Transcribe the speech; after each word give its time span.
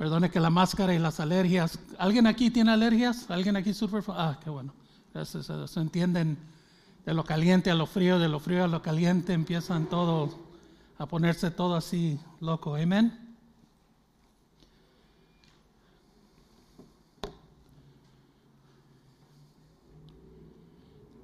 Perdone 0.00 0.30
que 0.30 0.40
la 0.40 0.48
máscara 0.48 0.94
y 0.94 0.98
las 0.98 1.20
alergias. 1.20 1.78
¿Alguien 1.98 2.26
aquí 2.26 2.50
tiene 2.50 2.70
alergias? 2.70 3.30
¿Alguien 3.30 3.54
aquí 3.54 3.74
sufre? 3.74 4.00
Ah, 4.08 4.40
qué 4.42 4.48
bueno. 4.48 4.72
Se, 5.26 5.42
se, 5.42 5.78
entienden 5.78 6.38
de 7.04 7.12
lo 7.12 7.22
caliente 7.22 7.70
a 7.70 7.74
lo 7.74 7.84
frío, 7.84 8.18
de 8.18 8.26
lo 8.26 8.40
frío 8.40 8.64
a 8.64 8.66
lo 8.66 8.80
caliente, 8.80 9.34
empiezan 9.34 9.90
todo 9.90 10.34
a 10.96 11.04
ponerse 11.04 11.50
todo 11.50 11.76
así 11.76 12.18
loco. 12.40 12.76
Amén. 12.76 13.36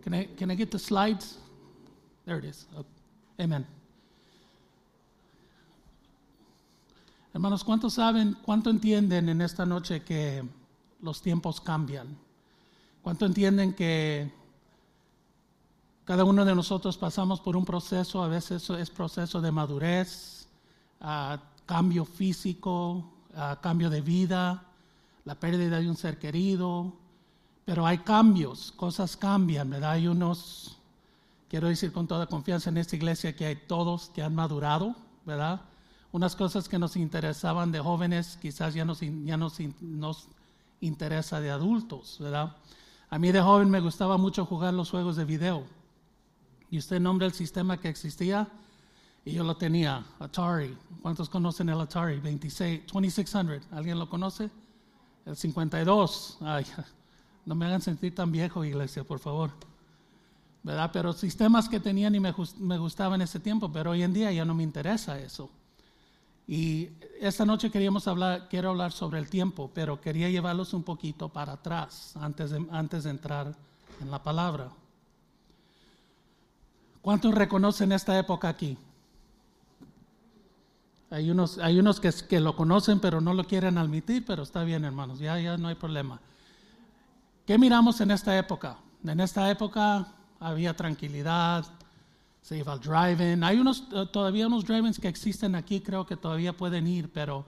Can 0.05 0.13
I, 0.13 0.27
can 0.37 0.51
I 0.51 0.55
get 0.55 0.71
the 0.71 0.79
slides? 0.79 1.39
There 2.27 2.39
it 2.39 2.45
is. 2.45 2.67
Amen. 3.41 3.67
Hermanos, 7.37 7.65
¿cuántos 7.65 7.93
saben, 7.93 8.35
cuánto 8.41 8.71
entienden 8.71 9.29
en 9.29 9.43
esta 9.43 9.67
noche 9.67 10.03
que 10.03 10.43
los 11.03 11.21
tiempos 11.21 11.61
cambian? 11.61 12.17
¿Cuánto 13.03 13.27
entienden 13.27 13.75
que 13.75 14.33
cada 16.07 16.25
uno 16.25 16.47
de 16.47 16.55
nosotros 16.55 16.97
pasamos 16.97 17.43
por 17.43 17.55
un 17.55 17.67
proceso, 17.67 18.23
a 18.23 18.29
veces 18.29 18.71
es 18.71 18.89
proceso 18.89 19.43
de 19.43 19.53
madurez, 19.53 20.49
cambio 21.67 22.07
físico, 22.07 23.05
cambio 23.61 23.91
de 23.91 24.01
vida, 24.01 24.65
la 25.27 25.35
pérdida 25.35 25.79
de 25.79 25.91
un 25.91 25.97
ser 25.99 26.19
querido, 26.19 26.91
pero 27.67 27.87
hay 27.87 27.99
cambios, 27.99 28.73
cosas 28.73 29.15
cambian, 29.15 29.69
¿verdad? 29.69 29.91
Hay 29.91 30.09
unos, 30.09 30.79
quiero 31.51 31.69
decir 31.69 31.93
con 31.93 32.07
toda 32.07 32.29
confianza 32.29 32.71
en 32.71 32.79
esta 32.79 32.97
iglesia 32.97 33.37
que 33.37 33.45
hay 33.45 33.57
todos 33.57 34.09
que 34.15 34.23
han 34.23 34.35
madurado, 34.35 34.97
¿verdad? 35.27 35.61
Unas 36.17 36.35
cosas 36.35 36.67
que 36.67 36.79
nos 36.79 36.97
interesaban 36.97 37.71
de 37.71 37.79
jóvenes 37.79 38.39
quizás 38.41 38.73
ya 38.73 38.87
nos, 38.87 39.01
ya 39.01 39.37
nos, 39.37 39.61
nos 39.83 40.29
interesa 40.81 41.43
de 41.43 41.51
adultos, 41.51 42.17
¿verdad? 42.19 42.57
A 43.11 43.19
mí 43.19 43.33
de 43.33 43.43
joven 43.43 43.69
me 43.69 43.81
gustaba 43.81 44.17
mucho 44.17 44.47
jugar 44.47 44.73
los 44.73 44.91
juegos 44.91 45.17
de 45.17 45.27
video. 45.27 45.65
Y 46.71 46.79
usted 46.79 47.01
nombra 47.01 47.27
el 47.27 47.35
sistema 47.35 47.77
que 47.77 47.91
existía 47.91 48.49
y 49.27 49.33
yo 49.33 49.45
lo 49.45 49.59
tenía, 49.59 50.07
Atari. 50.19 50.75
¿Cuántos 51.03 51.29
conocen 51.29 51.69
el 51.69 51.79
Atari? 51.79 52.19
26, 52.19 52.87
2600. 52.87 53.71
¿Alguien 53.73 53.99
lo 53.99 54.09
conoce? 54.09 54.49
El 55.27 55.37
52. 55.37 56.39
Ay, 56.41 56.65
no 57.45 57.55
me 57.55 57.67
hagan 57.67 57.83
sentir 57.83 58.15
tan 58.15 58.33
viejo, 58.33 58.65
iglesia, 58.65 59.05
por 59.05 59.19
favor. 59.19 59.51
¿Verdad? 60.63 60.89
Pero 60.95 61.13
sistemas 61.13 61.69
que 61.69 61.79
tenían 61.79 62.15
y 62.15 62.21
me, 62.21 62.35
me 62.59 62.79
gustaban 62.79 63.21
en 63.21 63.25
ese 63.25 63.39
tiempo, 63.39 63.71
pero 63.71 63.91
hoy 63.91 64.03
en 64.03 64.15
día 64.15 64.33
ya 64.33 64.47
no 64.47 64.55
me 64.55 64.63
interesa 64.63 65.19
eso. 65.19 65.51
Y 66.49 66.91
esta 67.21 67.45
noche 67.45 67.71
queríamos 67.71 68.07
hablar, 68.07 68.49
quiero 68.49 68.71
hablar 68.71 68.93
sobre 68.93 69.19
el 69.19 69.29
tiempo, 69.29 69.71
pero 69.75 70.01
quería 70.01 70.29
llevarlos 70.29 70.75
un 70.75 70.85
poquito 70.85 71.29
para 71.29 71.55
atrás 71.55 72.17
antes 72.17 72.51
de, 72.51 72.65
antes 72.71 73.05
de 73.05 73.11
entrar 73.11 73.55
en 74.01 74.11
la 74.11 74.23
palabra. 74.23 74.71
¿Cuántos 77.03 77.35
reconocen 77.35 77.93
esta 77.93 78.19
época 78.19 78.49
aquí? 78.49 78.79
Hay 81.11 81.31
unos, 81.31 81.59
hay 81.59 81.79
unos 81.79 82.01
que, 82.01 82.13
que, 82.29 82.41
lo 82.41 82.57
conocen 82.57 82.99
pero 83.01 83.21
no 83.21 83.33
lo 83.33 83.45
quieren 83.45 83.79
admitir, 83.79 84.25
pero 84.25 84.43
está 84.43 84.65
bien 84.65 84.85
hermanos, 84.85 85.19
ya, 85.19 85.39
ya 85.41 85.57
no 85.57 85.69
hay 85.69 85.77
problema. 85.77 86.21
¿Qué 87.47 87.59
miramos 87.59 88.01
en 88.01 88.11
esta 88.11 88.37
época? 88.37 88.77
En 89.05 89.21
esta 89.21 89.49
época 89.51 90.15
había 90.41 90.75
tranquilidad, 90.75 91.65
iba 92.55 92.73
al 92.73 92.81
drive-in. 92.81 93.43
Hay 93.43 93.59
unos, 93.59 93.85
eh, 93.93 94.07
todavía 94.13 94.47
unos 94.47 94.65
drive-ins 94.65 95.01
que 95.01 95.09
existen 95.09 95.55
aquí, 95.55 95.81
creo 95.81 96.07
que 96.07 96.17
todavía 96.17 96.57
pueden 96.57 96.87
ir, 96.87 97.11
pero 97.11 97.45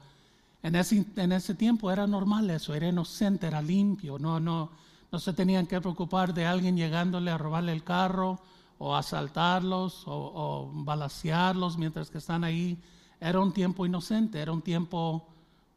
en 0.63 0.75
ese, 0.75 1.05
en 1.17 1.33
ese 1.33 1.55
tiempo 1.55 1.91
era 1.91 2.07
normal 2.07 2.51
eso, 2.51 2.75
era 2.75 2.89
inocente, 2.89 3.47
era 3.47 3.63
limpio, 3.63 4.19
no, 4.19 4.41
no, 4.41 4.71
no 5.13 5.19
se 5.19 5.33
tenían 5.33 5.67
que 5.67 5.81
preocupar 5.81 6.35
de 6.35 6.47
alguien 6.47 6.77
llegándole 6.77 7.31
a 7.31 7.39
robarle 7.39 7.73
el 7.73 7.85
carro 7.85 8.41
o 8.79 8.97
asaltarlos 8.97 10.03
o, 10.07 10.33
o 10.35 10.70
balasearlos 10.73 11.79
mientras 11.79 12.11
que 12.11 12.19
están 12.19 12.42
ahí. 12.42 12.79
Era 13.20 13.41
un 13.41 13.53
tiempo 13.53 13.87
inocente, 13.87 14.41
era 14.41 14.53
un 14.53 14.63
tiempo 14.63 15.29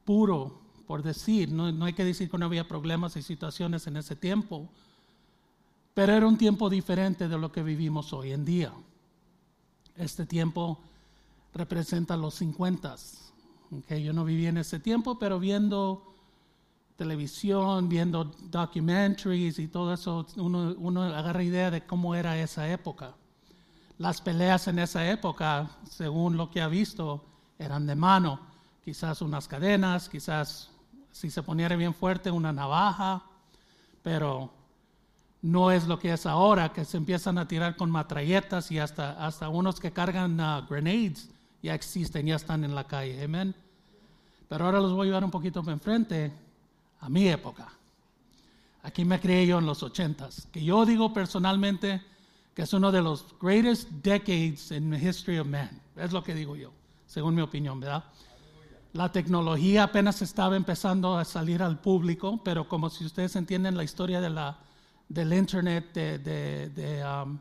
puro, 0.06 0.62
por 0.88 1.04
decir. 1.04 1.52
No, 1.52 1.72
no 1.72 1.86
hay 1.86 1.94
que 1.94 2.06
decir 2.06 2.30
que 2.30 2.38
no 2.38 2.46
había 2.46 2.68
problemas 2.68 3.16
y 3.18 3.22
situaciones 3.22 3.88
en 3.88 3.98
ese 3.98 4.16
tiempo, 4.16 4.68
pero 5.94 6.14
era 6.14 6.28
un 6.28 6.38
tiempo 6.38 6.70
diferente 6.70 7.28
de 7.28 7.38
lo 7.38 7.52
que 7.52 7.64
vivimos 7.64 8.14
hoy 8.14 8.32
en 8.32 8.46
día. 8.46 8.72
Este 9.98 10.26
tiempo 10.26 10.80
representa 11.54 12.18
los 12.18 12.36
50. 12.36 12.96
Okay, 13.80 14.04
yo 14.04 14.14
no 14.14 14.26
viví 14.26 14.48
en 14.48 14.58
ese 14.58 14.80
tiempo, 14.80 15.18
pero 15.18 15.40
viendo 15.40 16.16
televisión, 16.96 17.90
viendo 17.90 18.26
documentaries 18.26 19.58
y 19.60 19.68
todo 19.68 19.94
eso, 19.94 20.28
uno, 20.36 20.76
uno 20.78 21.04
agarra 21.04 21.42
idea 21.42 21.72
de 21.72 21.86
cómo 21.86 22.16
era 22.16 22.38
esa 22.40 22.70
época. 22.70 23.16
Las 23.98 24.22
peleas 24.22 24.68
en 24.68 24.80
esa 24.80 25.10
época, 25.10 25.70
según 25.90 26.38
lo 26.38 26.50
que 26.50 26.62
ha 26.62 26.68
visto, 26.68 27.24
eran 27.58 27.86
de 27.88 27.96
mano. 27.96 28.40
Quizás 28.84 29.22
unas 29.22 29.48
cadenas, 29.48 30.10
quizás 30.10 30.72
si 31.12 31.30
se 31.30 31.44
poniera 31.44 31.76
bien 31.76 31.94
fuerte 31.94 32.32
una 32.32 32.52
navaja, 32.52 33.24
pero 34.02 34.52
no 35.42 35.72
es 35.72 35.88
lo 35.88 35.98
que 35.98 36.14
es 36.14 36.26
ahora, 36.26 36.72
que 36.72 36.86
se 36.86 36.98
empiezan 36.98 37.38
a 37.38 37.48
tirar 37.48 37.76
con 37.76 37.90
matralletas 37.90 38.72
y 38.72 38.80
hasta, 38.80 39.26
hasta 39.26 39.50
unos 39.50 39.80
que 39.80 39.92
cargan 39.92 40.40
uh, 40.40 40.66
grenades 40.68 41.30
ya 41.62 41.74
existen, 41.76 42.26
ya 42.26 42.36
están 42.36 42.64
en 42.64 42.76
la 42.76 42.86
calle. 42.86 43.24
Amén. 43.24 43.56
Pero 44.48 44.66
ahora 44.66 44.80
los 44.80 44.94
voy 44.94 45.06
a 45.06 45.10
llevar 45.10 45.24
un 45.24 45.32
poquito 45.32 45.62
para 45.62 45.74
enfrente 45.74 46.32
a 47.00 47.10
mi 47.10 47.28
época. 47.28 47.70
Aquí 48.84 49.06
me 49.06 49.20
crié 49.20 49.46
yo 49.46 49.60
en 49.60 49.66
los 49.66 49.84
ochentas, 49.84 50.48
que 50.52 50.64
yo 50.64 50.86
digo 50.86 51.14
personalmente 51.14 52.02
que 52.56 52.64
es 52.64 52.74
uno 52.74 52.92
de 52.92 53.02
los 53.02 53.26
greatest 53.40 53.90
decades 54.04 54.72
in 54.72 54.90
the 54.90 54.98
history 54.98 55.40
of 55.40 55.48
man. 55.48 55.70
Es 55.96 56.12
lo 56.12 56.24
que 56.24 56.34
digo 56.34 56.56
yo, 56.56 56.72
según 57.06 57.36
mi 57.36 57.42
opinión, 57.42 57.80
¿verdad? 57.80 58.04
La 58.94 59.12
tecnología 59.12 59.84
apenas 59.84 60.22
estaba 60.22 60.58
empezando 60.58 61.18
a 61.18 61.24
salir 61.24 61.64
al 61.64 61.80
público, 61.80 62.42
pero 62.44 62.68
como 62.68 62.90
si 62.90 63.06
ustedes 63.06 63.36
entienden 63.36 63.78
la 63.78 63.84
historia 63.84 64.20
de 64.20 64.32
la 64.32 64.58
del 65.14 65.34
Internet, 65.34 65.94
de, 65.94 66.20
de, 66.20 67.04
um, 67.06 67.38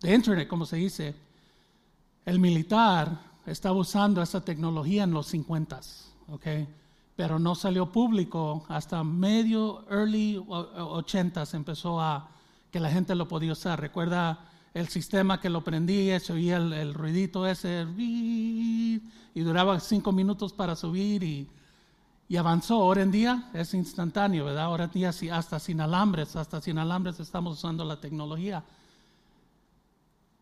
de, 0.00 0.14
Internet, 0.14 0.48
como 0.48 0.66
se 0.66 0.76
dice, 0.76 1.14
el 2.24 2.40
militar 2.40 3.20
estaba 3.46 3.76
usando 3.76 4.20
esa 4.20 4.44
tecnología 4.44 5.04
en 5.04 5.12
los 5.12 5.28
50, 5.28 5.80
¿ok? 6.28 6.46
Pero 7.14 7.38
no 7.38 7.54
salió 7.54 7.92
público 7.92 8.66
hasta 8.68 9.04
medio, 9.04 9.84
early 9.88 10.44
80 10.48 11.44
empezó 11.52 12.00
a 12.00 12.28
que 12.72 12.80
la 12.80 12.90
gente 12.90 13.14
lo 13.14 13.28
podía 13.28 13.52
usar. 13.52 13.80
Recuerda 13.80 14.40
el 14.74 14.88
sistema 14.88 15.40
que 15.40 15.48
lo 15.48 15.62
prendía, 15.62 16.18
se 16.18 16.32
oía 16.32 16.56
el, 16.56 16.72
el 16.72 16.92
ruidito 16.92 17.46
ese 17.46 17.86
y 17.96 19.40
duraba 19.40 19.78
cinco 19.78 20.10
minutos 20.10 20.52
para 20.52 20.74
subir 20.74 21.22
y 21.22 21.48
y 22.28 22.36
avanzó. 22.36 22.76
Ahora 22.76 23.02
en 23.02 23.10
día 23.10 23.50
es 23.52 23.74
instantáneo, 23.74 24.44
¿verdad? 24.44 24.64
Ahora 24.64 24.84
en 24.84 24.90
día 24.90 25.10
hasta 25.32 25.58
sin 25.60 25.80
alambres, 25.80 26.36
hasta 26.36 26.60
sin 26.60 26.78
alambres 26.78 27.20
estamos 27.20 27.58
usando 27.58 27.84
la 27.84 28.00
tecnología. 28.00 28.64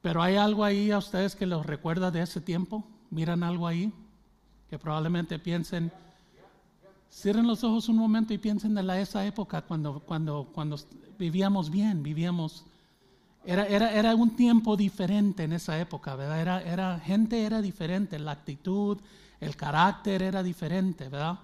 Pero 0.00 0.22
hay 0.22 0.36
algo 0.36 0.64
ahí 0.64 0.90
a 0.90 0.98
ustedes 0.98 1.34
que 1.34 1.46
los 1.46 1.64
recuerda 1.64 2.10
de 2.10 2.22
ese 2.22 2.40
tiempo. 2.40 2.84
Miran 3.10 3.42
algo 3.42 3.66
ahí 3.66 3.92
que 4.68 4.78
probablemente 4.78 5.38
piensen. 5.38 5.92
Cierren 7.10 7.46
los 7.46 7.62
ojos 7.64 7.88
un 7.88 7.96
momento 7.96 8.34
y 8.34 8.38
piensen 8.38 8.74
de 8.74 8.82
la, 8.82 9.00
esa 9.00 9.24
época 9.24 9.62
cuando, 9.62 10.00
cuando, 10.00 10.50
cuando 10.52 10.78
vivíamos 11.18 11.70
bien, 11.70 12.02
vivíamos. 12.02 12.64
Era, 13.46 13.66
era, 13.66 13.92
era 13.92 14.14
un 14.14 14.34
tiempo 14.34 14.76
diferente 14.76 15.44
en 15.44 15.52
esa 15.52 15.78
época, 15.78 16.16
¿verdad? 16.16 16.40
Era, 16.40 16.62
era, 16.62 16.98
gente 16.98 17.44
era 17.44 17.60
diferente, 17.60 18.18
la 18.18 18.32
actitud, 18.32 18.98
el 19.38 19.54
carácter 19.54 20.22
era 20.22 20.42
diferente, 20.42 21.08
¿verdad? 21.08 21.38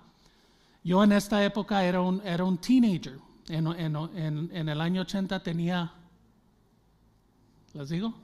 Yo 0.83 1.05
en 1.05 1.13
esta 1.13 1.45
época 1.45 1.85
era 1.85 2.01
un, 2.01 2.21
era 2.25 2.45
un 2.45 2.59
teenager. 2.59 3.19
En, 3.49 3.67
en, 3.67 4.51
en, 4.53 4.69
el 4.69 4.81
año 4.81 5.03
80 5.03 5.43
tenía, 5.43 5.93
¿les 7.75 7.89
digo? 7.89 8.15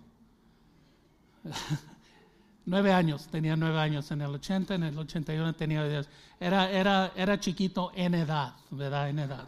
nueve 2.66 2.92
años, 2.92 3.26
tenía 3.28 3.56
nueve 3.56 3.78
años 3.78 4.10
en 4.10 4.20
el 4.20 4.34
80, 4.34 4.74
en 4.74 4.82
el 4.84 4.98
81 4.98 5.54
tenía 5.54 5.84
diez. 5.84 6.08
Era, 6.38 6.70
era, 6.70 7.12
era 7.16 7.40
chiquito 7.40 7.90
en 7.94 8.14
edad, 8.14 8.54
¿verdad? 8.70 9.08
En 9.08 9.18
edad. 9.18 9.44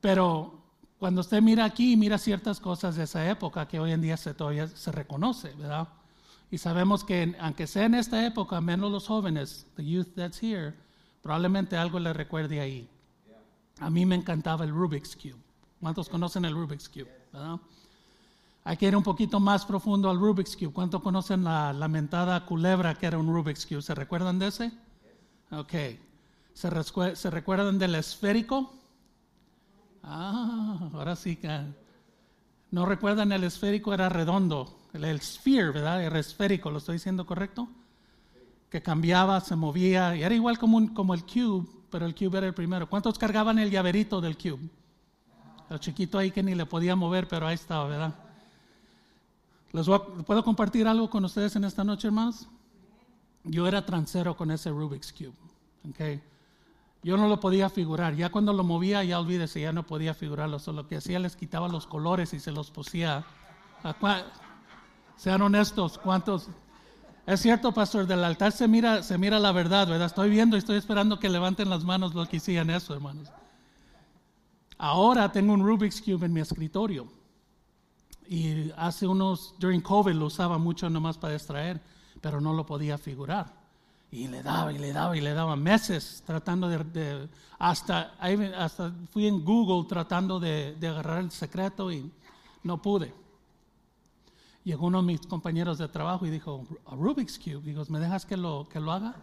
Pero 0.00 0.60
cuando 0.98 1.22
usted 1.22 1.40
mira 1.42 1.64
aquí, 1.64 1.96
mira 1.96 2.18
ciertas 2.18 2.60
cosas 2.60 2.96
de 2.96 3.04
esa 3.04 3.28
época 3.28 3.66
que 3.66 3.80
hoy 3.80 3.92
en 3.92 4.02
día 4.02 4.16
se, 4.16 4.34
todavía 4.34 4.68
se 4.68 4.92
reconoce, 4.92 5.52
¿verdad? 5.54 5.88
Y 6.50 6.58
sabemos 6.58 7.04
que 7.04 7.34
aunque 7.40 7.66
sea 7.66 7.86
en 7.86 7.94
esta 7.94 8.24
época, 8.26 8.60
menos 8.60 8.90
los 8.90 9.06
jóvenes, 9.06 9.66
the 9.76 9.84
youth 9.84 10.08
that's 10.14 10.42
here, 10.42 10.74
Probablemente 11.22 11.76
algo 11.76 11.98
le 11.98 12.12
recuerde 12.12 12.60
ahí. 12.60 12.88
A 13.80 13.90
mí 13.90 14.04
me 14.06 14.14
encantaba 14.14 14.64
el 14.64 14.70
Rubik's 14.70 15.16
Cube. 15.16 15.40
¿Cuántos 15.80 16.08
conocen 16.08 16.44
el 16.44 16.54
Rubik's 16.54 16.88
Cube? 16.88 17.10
Hay 18.64 18.76
que 18.76 18.86
ir 18.86 18.96
un 18.96 19.02
poquito 19.02 19.40
más 19.40 19.64
profundo 19.64 20.10
al 20.10 20.18
Rubik's 20.18 20.56
Cube. 20.56 20.72
¿Cuántos 20.72 21.02
conocen 21.02 21.44
la 21.44 21.72
lamentada 21.72 22.44
culebra 22.44 22.94
que 22.94 23.06
era 23.06 23.18
un 23.18 23.32
Rubik's 23.32 23.66
Cube? 23.66 23.82
¿Se 23.82 23.94
recuerdan 23.94 24.38
de 24.38 24.48
ese? 24.48 24.72
Ok. 25.50 25.72
¿Se, 26.52 27.16
¿Se, 27.16 27.30
recuerdan 27.30 27.78
del 27.78 27.94
esférico? 27.94 28.74
Ah, 30.02 30.90
ahora 30.92 31.16
sí 31.16 31.36
que... 31.36 31.48
¿No 32.70 32.86
recuerdan 32.86 33.32
el 33.32 33.44
esférico? 33.44 33.94
Era 33.94 34.08
redondo. 34.08 34.78
El, 34.92 35.04
el 35.04 35.20
sphere, 35.20 35.70
¿verdad? 35.70 36.02
Era 36.02 36.18
esférico, 36.18 36.70
¿lo 36.70 36.78
estoy 36.78 36.96
diciendo 36.96 37.26
correcto? 37.26 37.68
Que 38.70 38.80
cambiaba, 38.80 39.40
se 39.40 39.56
movía. 39.56 40.16
Y 40.16 40.22
era 40.22 40.34
igual 40.34 40.58
como, 40.58 40.78
el 40.78 41.24
cube, 41.24 41.66
pero 41.90 42.06
el 42.06 42.14
cube 42.14 42.38
era 42.38 42.46
el 42.46 42.54
primero. 42.54 42.88
¿Cuántos 42.88 43.18
cargaban 43.18 43.58
el 43.58 43.70
llaverito 43.70 44.20
del 44.20 44.38
cube? 44.38 44.68
El 45.68 45.80
chiquito 45.80 46.18
ahí 46.18 46.30
que 46.30 46.42
ni 46.42 46.54
le 46.54 46.66
podía 46.66 46.96
mover, 46.96 47.28
pero 47.28 47.46
ahí 47.46 47.54
estaba, 47.54 47.86
¿verdad? 47.86 48.14
¿Les 49.72 49.86
¿Puedo 49.86 50.42
compartir 50.42 50.88
algo 50.88 51.08
con 51.08 51.24
ustedes 51.24 51.54
en 51.56 51.64
esta 51.64 51.84
noche, 51.84 52.08
hermanos? 52.08 52.48
Yo 53.44 53.66
era 53.66 53.84
transero 53.86 54.36
con 54.36 54.50
ese 54.50 54.70
Rubik's 54.70 55.12
Cube. 55.12 55.34
Okay. 55.90 56.20
Yo 57.02 57.16
no 57.16 57.28
lo 57.28 57.40
podía 57.40 57.70
figurar. 57.70 58.14
Ya 58.14 58.30
cuando 58.30 58.52
lo 58.52 58.64
movía, 58.64 59.02
ya 59.04 59.18
olvídese, 59.18 59.60
ya 59.60 59.72
no 59.72 59.86
podía 59.86 60.12
figurarlo. 60.12 60.58
Solo 60.58 60.86
que 60.86 60.96
hacía, 60.96 61.18
les 61.18 61.36
quitaba 61.36 61.68
los 61.68 61.86
colores 61.86 62.34
y 62.34 62.40
se 62.40 62.52
los 62.52 62.70
pusía. 62.70 63.24
Sean 65.16 65.40
honestos, 65.40 65.98
¿cuántos? 65.98 66.48
Es 67.26 67.40
cierto, 67.40 67.72
pastor, 67.72 68.06
del 68.06 68.24
altar 68.24 68.52
se 68.52 68.66
mira, 68.66 69.02
se 69.02 69.18
mira 69.18 69.38
la 69.38 69.52
verdad, 69.52 69.86
¿verdad? 69.86 70.06
Estoy 70.06 70.30
viendo 70.30 70.56
y 70.56 70.58
estoy 70.58 70.76
esperando 70.76 71.18
que 71.18 71.28
levanten 71.28 71.70
las 71.70 71.84
manos 71.84 72.14
los 72.14 72.28
que 72.28 72.38
hicieran 72.38 72.70
eso, 72.70 72.94
hermanos. 72.94 73.28
Ahora 74.78 75.30
tengo 75.30 75.52
un 75.52 75.64
Rubik's 75.64 76.00
Cube 76.00 76.24
en 76.24 76.32
mi 76.32 76.40
escritorio. 76.40 77.06
Y 78.26 78.70
hace 78.76 79.06
unos, 79.06 79.54
during 79.58 79.80
COVID 79.80 80.12
lo 80.12 80.26
usaba 80.26 80.56
mucho 80.56 80.88
nomás 80.88 81.18
para 81.18 81.34
distraer, 81.34 81.80
pero 82.20 82.40
no 82.40 82.54
lo 82.54 82.64
podía 82.64 82.96
figurar. 82.96 83.52
Y 84.12 84.26
le 84.26 84.42
daba 84.42 84.72
y 84.72 84.78
le 84.78 84.92
daba 84.92 85.16
y 85.16 85.20
le 85.20 85.34
daba 85.34 85.54
meses 85.54 86.22
tratando 86.26 86.68
de, 86.68 87.28
hasta, 87.58 88.14
hasta 88.56 88.92
fui 89.12 89.26
en 89.26 89.44
Google 89.44 89.86
tratando 89.88 90.40
de, 90.40 90.74
de, 90.80 90.88
agarrar 90.88 91.18
el 91.18 91.30
secreto 91.30 91.92
y 91.92 92.10
no 92.62 92.80
pude. 92.80 93.12
Llegó 94.64 94.86
uno 94.86 95.00
de 95.00 95.06
mis 95.06 95.20
compañeros 95.20 95.78
de 95.78 95.88
trabajo 95.88 96.26
y 96.26 96.30
dijo, 96.30 96.66
a 96.86 96.94
Rubik's 96.94 97.38
Cube, 97.38 97.62
digo, 97.62 97.82
¿me 97.88 97.98
dejas 97.98 98.26
que 98.26 98.36
lo, 98.36 98.68
que 98.68 98.78
lo 98.78 98.92
haga? 98.92 99.14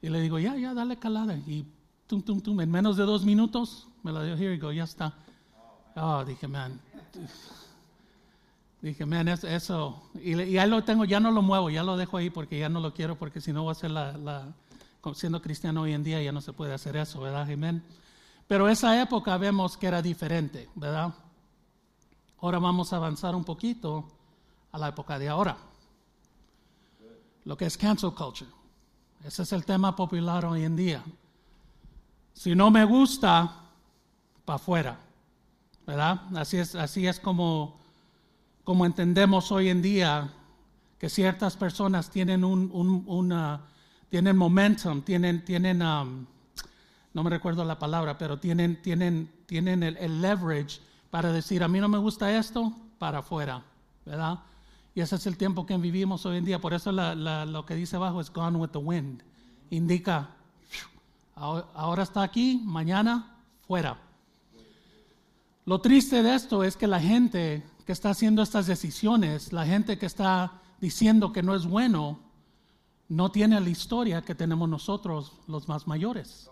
Y 0.00 0.08
le 0.08 0.20
digo, 0.20 0.38
ya, 0.38 0.56
ya, 0.56 0.72
dale 0.74 0.96
calada. 0.96 1.36
Y 1.36 1.66
tum, 2.06 2.22
tum, 2.22 2.40
tum, 2.40 2.60
en 2.60 2.70
menos 2.70 2.96
de 2.96 3.04
dos 3.04 3.24
minutos 3.24 3.88
me 4.02 4.10
lo 4.10 4.24
dio, 4.24 4.34
here 4.34 4.56
you 4.56 4.60
go, 4.60 4.72
ya 4.72 4.84
está. 4.84 5.14
Oh, 5.96 6.24
dije, 6.24 6.48
man. 6.48 6.80
Dije, 8.82 9.06
man, 9.06 9.28
eso, 9.28 10.02
y, 10.20 10.56
ahí 10.56 10.68
lo 10.68 10.82
tengo, 10.82 11.04
ya 11.04 11.20
no 11.20 11.30
lo 11.30 11.40
muevo, 11.40 11.70
ya 11.70 11.84
lo 11.84 11.96
dejo 11.96 12.16
ahí 12.16 12.30
porque 12.30 12.58
ya 12.58 12.68
no 12.68 12.80
lo 12.80 12.92
quiero, 12.92 13.16
porque 13.16 13.40
si 13.40 13.52
no 13.52 13.62
voy 13.62 13.70
a 13.70 13.74
ser 13.76 13.92
la, 13.92 14.18
la, 14.18 14.52
siendo 15.14 15.40
cristiano 15.40 15.82
hoy 15.82 15.92
en 15.92 16.02
día 16.02 16.20
ya 16.20 16.32
no 16.32 16.40
se 16.40 16.52
puede 16.52 16.74
hacer 16.74 16.96
eso, 16.96 17.20
¿verdad, 17.20 17.48
Amén? 17.48 17.84
Pero 18.48 18.68
esa 18.68 19.00
época 19.00 19.36
vemos 19.36 19.76
que 19.76 19.86
era 19.86 20.02
diferente, 20.02 20.68
¿verdad? 20.74 21.14
Ahora 22.40 22.58
vamos 22.58 22.92
a 22.92 22.96
avanzar 22.96 23.36
un 23.36 23.44
poquito 23.44 24.04
a 24.72 24.78
la 24.78 24.88
época 24.88 25.18
de 25.18 25.28
ahora. 25.28 25.56
Lo 27.44 27.56
que 27.56 27.66
es 27.66 27.76
cancel 27.76 28.12
culture. 28.14 28.50
Ese 29.24 29.42
es 29.42 29.52
el 29.52 29.64
tema 29.64 29.94
popular 29.94 30.44
hoy 30.44 30.64
en 30.64 30.76
día. 30.76 31.02
Si 32.32 32.54
no 32.54 32.70
me 32.70 32.84
gusta, 32.84 33.54
para 34.44 34.56
afuera, 34.56 34.98
¿verdad? 35.86 36.22
Así 36.36 36.56
es, 36.56 36.74
así 36.74 37.06
es 37.06 37.20
como 37.20 37.80
como 38.64 38.86
entendemos 38.86 39.50
hoy 39.50 39.68
en 39.68 39.82
día 39.82 40.30
que 40.98 41.08
ciertas 41.08 41.56
personas 41.56 42.10
tienen 42.10 42.44
un, 42.44 42.70
una, 43.06 43.60
tienen 44.08 44.36
momentum, 44.36 45.02
tienen, 45.02 45.44
tienen 45.44 45.82
um, 45.82 46.26
no 47.12 47.24
me 47.24 47.30
recuerdo 47.30 47.64
la 47.64 47.78
palabra, 47.78 48.16
pero 48.16 48.38
tienen, 48.38 48.80
tienen, 48.80 49.30
tienen 49.46 49.82
el, 49.82 50.22
leverage 50.22 50.80
para 51.10 51.32
decir, 51.32 51.62
a 51.62 51.68
mí 51.68 51.80
no 51.80 51.88
me 51.88 51.98
gusta 51.98 52.36
esto, 52.38 52.72
para 52.98 53.18
afuera, 53.18 53.62
¿verdad? 54.06 54.38
Y 54.94 55.00
ese 55.00 55.16
es 55.16 55.26
el 55.26 55.36
tiempo 55.36 55.64
que 55.64 55.76
vivimos 55.76 56.26
hoy 56.26 56.36
en 56.36 56.44
día. 56.44 56.60
Por 56.60 56.74
eso 56.74 56.92
lo 56.92 57.66
que 57.66 57.74
dice 57.74 57.96
abajo 57.96 58.20
es 58.20 58.32
gone 58.32 58.58
with 58.58 58.70
the 58.70 58.78
wind. 58.78 59.22
Indica, 59.70 60.28
ahora 61.34 62.02
está 62.02 62.22
aquí, 62.22 62.60
mañana 62.64 63.36
fuera. 63.66 63.98
Lo 65.64 65.80
triste 65.80 66.22
de 66.22 66.34
esto 66.34 66.64
es 66.64 66.76
que 66.76 66.86
la 66.86 67.00
gente 67.00 67.62
que 67.86 67.92
está 67.92 68.10
haciendo 68.10 68.42
estas 68.42 68.66
decisiones, 68.66 69.52
la 69.52 69.64
gente 69.64 69.98
que 69.98 70.06
está 70.06 70.60
diciendo 70.80 71.32
que 71.32 71.42
no 71.42 71.54
es 71.54 71.66
bueno, 71.66 72.18
no 73.08 73.30
tiene 73.30 73.60
la 73.60 73.70
historia 73.70 74.22
que 74.22 74.34
tenemos 74.34 74.68
nosotros, 74.68 75.32
los 75.46 75.68
más 75.68 75.86
mayores. 75.86 76.50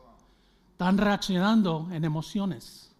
Están 0.72 0.98
reaccionando 0.98 1.88
en 1.90 2.04
emociones. 2.04 2.92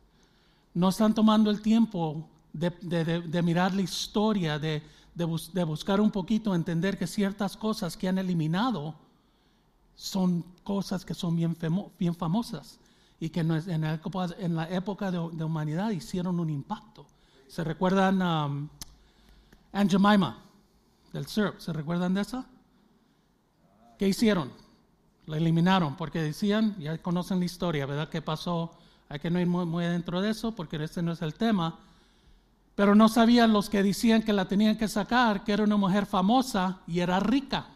No 0.75 0.89
están 0.89 1.15
tomando 1.15 1.51
el 1.51 1.63
tiempo 1.63 2.29
de, 2.53 3.43
mirar 3.43 3.75
la 3.75 3.83
historia, 3.83 4.59
de, 4.59 4.83
buscar 5.15 6.01
un 6.01 6.11
poquito, 6.11 6.55
entender 6.55 6.99
que 6.99 7.07
ciertas 7.07 7.57
cosas 7.57 7.97
que 7.97 8.09
han 8.09 8.19
eliminado 8.19 8.95
son 9.95 10.45
cosas 10.65 11.05
que 11.05 11.15
son 11.15 11.37
bien, 11.37 11.57
bien 11.99 12.15
famosas 12.15 12.79
y 13.21 13.29
que 13.29 13.41
en 13.41 13.81
la 14.57 14.71
época, 14.71 15.11
de 15.11 15.45
humanidad 15.45 15.91
hicieron 15.91 16.41
un 16.41 16.49
impacto. 16.49 17.07
¿Se 17.49 17.63
recuerdan 17.63 18.23
um, 18.23 18.69
Aunt 19.73 19.91
Jemima 19.91 20.43
del 21.13 21.27
syrup? 21.27 21.59
¿Se 21.59 21.73
recuerdan 21.73 22.15
de 22.15 22.23
esa? 22.23 22.47
¿Qué 23.99 24.09
hicieron? 24.09 24.51
La 25.27 25.37
eliminaron 25.37 25.97
porque 25.97 26.23
decían, 26.23 26.75
ya 26.79 26.97
conocen 26.99 27.41
la 27.41 27.45
historia, 27.45 27.85
¿verdad? 27.85 28.09
¿Qué 28.09 28.23
pasó? 28.23 28.73
Hay 29.11 29.19
que 29.19 29.31
no 29.31 29.39
ir 29.39 29.47
muy, 29.47 29.67
muy 29.67 29.85
dentro 29.85 30.23
de 30.23 30.31
eso 30.31 30.53
porque 30.53 30.83
este 30.83 31.03
no 31.03 31.13
es 31.13 31.21
el 31.21 31.35
tema. 31.35 31.79
Pero 32.81 32.95
no 32.95 33.11
sabían 33.11 33.53
los 33.53 33.69
que 33.69 33.83
decían 33.83 34.23
que 34.23 34.33
la 34.33 34.49
tenían 34.49 34.79
que 34.79 34.89
sacar, 34.89 35.45
que 35.45 35.53
era 35.53 35.65
una 35.65 35.77
mujer 35.77 36.07
famosa 36.07 36.81
y 36.87 37.01
era 37.01 37.21
rica 37.21 37.67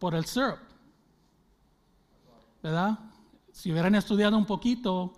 por 0.00 0.16
el 0.16 0.24
syrup. 0.24 0.58
¿Verdad? 2.64 2.98
Si 3.52 3.70
hubieran 3.70 3.94
estudiado 3.94 4.36
un 4.36 4.44
poquito, 4.44 5.12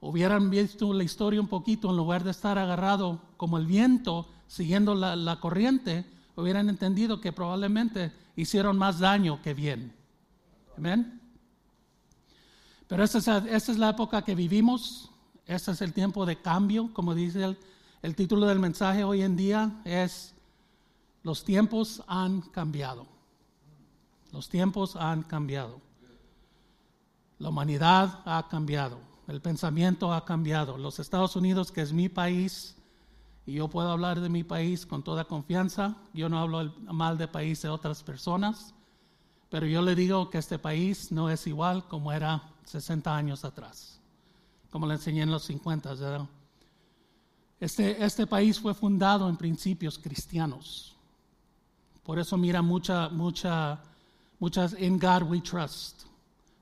hubieran 0.00 0.48
visto 0.48 0.92
la 0.92 1.02
historia 1.02 1.40
un 1.40 1.48
poquito, 1.48 1.90
en 1.90 1.96
lugar 1.96 2.22
de 2.22 2.30
estar 2.30 2.56
agarrado 2.56 3.20
como 3.36 3.58
el 3.58 3.66
viento, 3.66 4.28
siguiendo 4.46 4.94
la, 4.94 5.40
corriente, 5.40 6.06
hubieran 6.36 6.68
entendido 6.68 7.20
que 7.20 7.32
probablemente 7.32 8.12
hicieron 8.36 8.78
más 8.78 9.00
daño 9.00 9.42
que 9.42 9.54
bien. 9.54 9.92
Amén. 10.78 11.20
Pero 12.86 13.02
esta 13.02 13.38
es, 13.48 13.76
la 13.76 13.90
época 13.90 14.22
que 14.22 14.36
vivimos, 14.36 15.10
este 15.46 15.72
es 15.72 15.80
el 15.80 15.92
tiempo 15.92 16.24
de 16.24 16.40
cambio, 16.40 16.90
como 16.94 17.12
dice 17.12 17.42
el, 17.42 17.58
el 18.02 18.14
título 18.14 18.46
del 18.46 18.58
mensaje 18.58 19.04
hoy 19.04 19.22
en 19.22 19.36
día, 19.36 19.80
es 19.84 20.34
los 21.22 21.44
tiempos 21.44 22.02
han 22.06 22.40
cambiado. 22.40 23.06
Los 24.32 24.48
tiempos 24.48 24.96
han 24.96 25.22
cambiado. 25.22 25.80
La 27.38 27.48
humanidad 27.48 28.20
ha 28.24 28.48
cambiado 28.48 29.10
el 29.30 29.40
pensamiento 29.40 30.12
ha 30.12 30.24
cambiado. 30.24 30.76
Los 30.76 30.98
Estados 30.98 31.36
Unidos, 31.36 31.70
que 31.70 31.82
es 31.82 31.92
mi 31.92 32.08
país, 32.08 32.76
y 33.46 33.54
yo 33.54 33.68
puedo 33.68 33.90
hablar 33.90 34.20
de 34.20 34.28
mi 34.28 34.42
país 34.42 34.84
con 34.84 35.04
toda 35.04 35.24
confianza, 35.24 35.96
yo 36.12 36.28
no 36.28 36.38
hablo 36.40 36.72
mal 36.92 37.16
de 37.16 37.28
país 37.28 37.62
de 37.62 37.68
otras 37.68 38.02
personas, 38.02 38.74
pero 39.48 39.66
yo 39.66 39.82
le 39.82 39.94
digo 39.94 40.30
que 40.30 40.38
este 40.38 40.58
país 40.58 41.12
no 41.12 41.30
es 41.30 41.46
igual 41.46 41.86
como 41.86 42.12
era 42.12 42.42
60 42.64 43.16
años 43.16 43.44
atrás, 43.44 44.00
como 44.70 44.86
le 44.86 44.94
enseñé 44.94 45.22
en 45.22 45.30
los 45.30 45.44
50. 45.44 45.94
Este, 47.60 48.02
este 48.02 48.26
país 48.26 48.58
fue 48.58 48.74
fundado 48.74 49.28
en 49.28 49.36
principios 49.36 49.98
cristianos. 49.98 50.96
Por 52.02 52.18
eso 52.18 52.36
mira 52.36 52.62
mucha, 52.62 53.10
mucha, 53.10 53.78
muchas 54.38 54.74
In 54.80 54.98
God 54.98 55.24
We 55.24 55.40
Trust. 55.40 56.06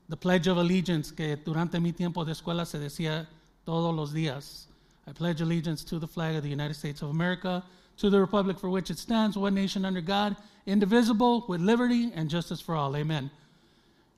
The 0.09 0.17
Pledge 0.17 0.47
of 0.47 0.57
Allegiance, 0.57 1.13
que 1.13 1.37
durante 1.37 1.79
mi 1.79 1.93
tiempo 1.93 2.25
de 2.25 2.33
escuela 2.33 2.65
se 2.65 2.79
decía 2.79 3.27
todos 3.63 3.95
los 3.95 4.11
días. 4.11 4.67
I 5.07 5.11
pledge 5.11 5.41
allegiance 5.41 5.83
to 5.85 5.99
the 5.99 6.07
flag 6.07 6.35
of 6.35 6.43
the 6.43 6.49
United 6.49 6.75
States 6.75 7.01
of 7.01 7.09
America, 7.09 7.63
to 7.97 8.09
the 8.09 8.19
republic 8.19 8.59
for 8.59 8.69
which 8.69 8.91
it 8.91 8.99
stands, 8.99 9.37
one 9.37 9.55
nation 9.55 9.85
under 9.85 10.01
God, 10.01 10.35
indivisible, 10.65 11.45
with 11.47 11.61
liberty 11.61 12.11
and 12.13 12.29
justice 12.29 12.61
for 12.61 12.75
all. 12.75 12.95
Amen. 12.95 13.31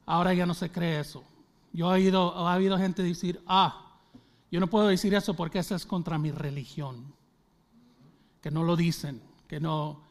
Ahora 0.08 0.34
ya 0.34 0.46
no 0.46 0.54
se 0.54 0.68
cree 0.68 1.00
eso. 1.00 1.24
Yo 1.74 1.90
he 1.92 2.10
oído, 2.10 2.34
ha 2.36 2.56
habido 2.56 2.78
gente 2.78 3.02
decir, 3.04 3.40
ah, 3.48 3.74
yo 4.52 4.60
no 4.60 4.68
puedo 4.68 4.88
decir 4.88 5.14
eso 5.14 5.34
porque 5.34 5.60
eso 5.60 5.76
es 5.76 5.86
contra 5.86 6.18
mi 6.18 6.32
religión. 6.32 7.14
Que 8.42 8.52
no 8.52 8.64
lo 8.64 8.76
dicen, 8.76 9.22
que 9.48 9.60
no, 9.60 10.02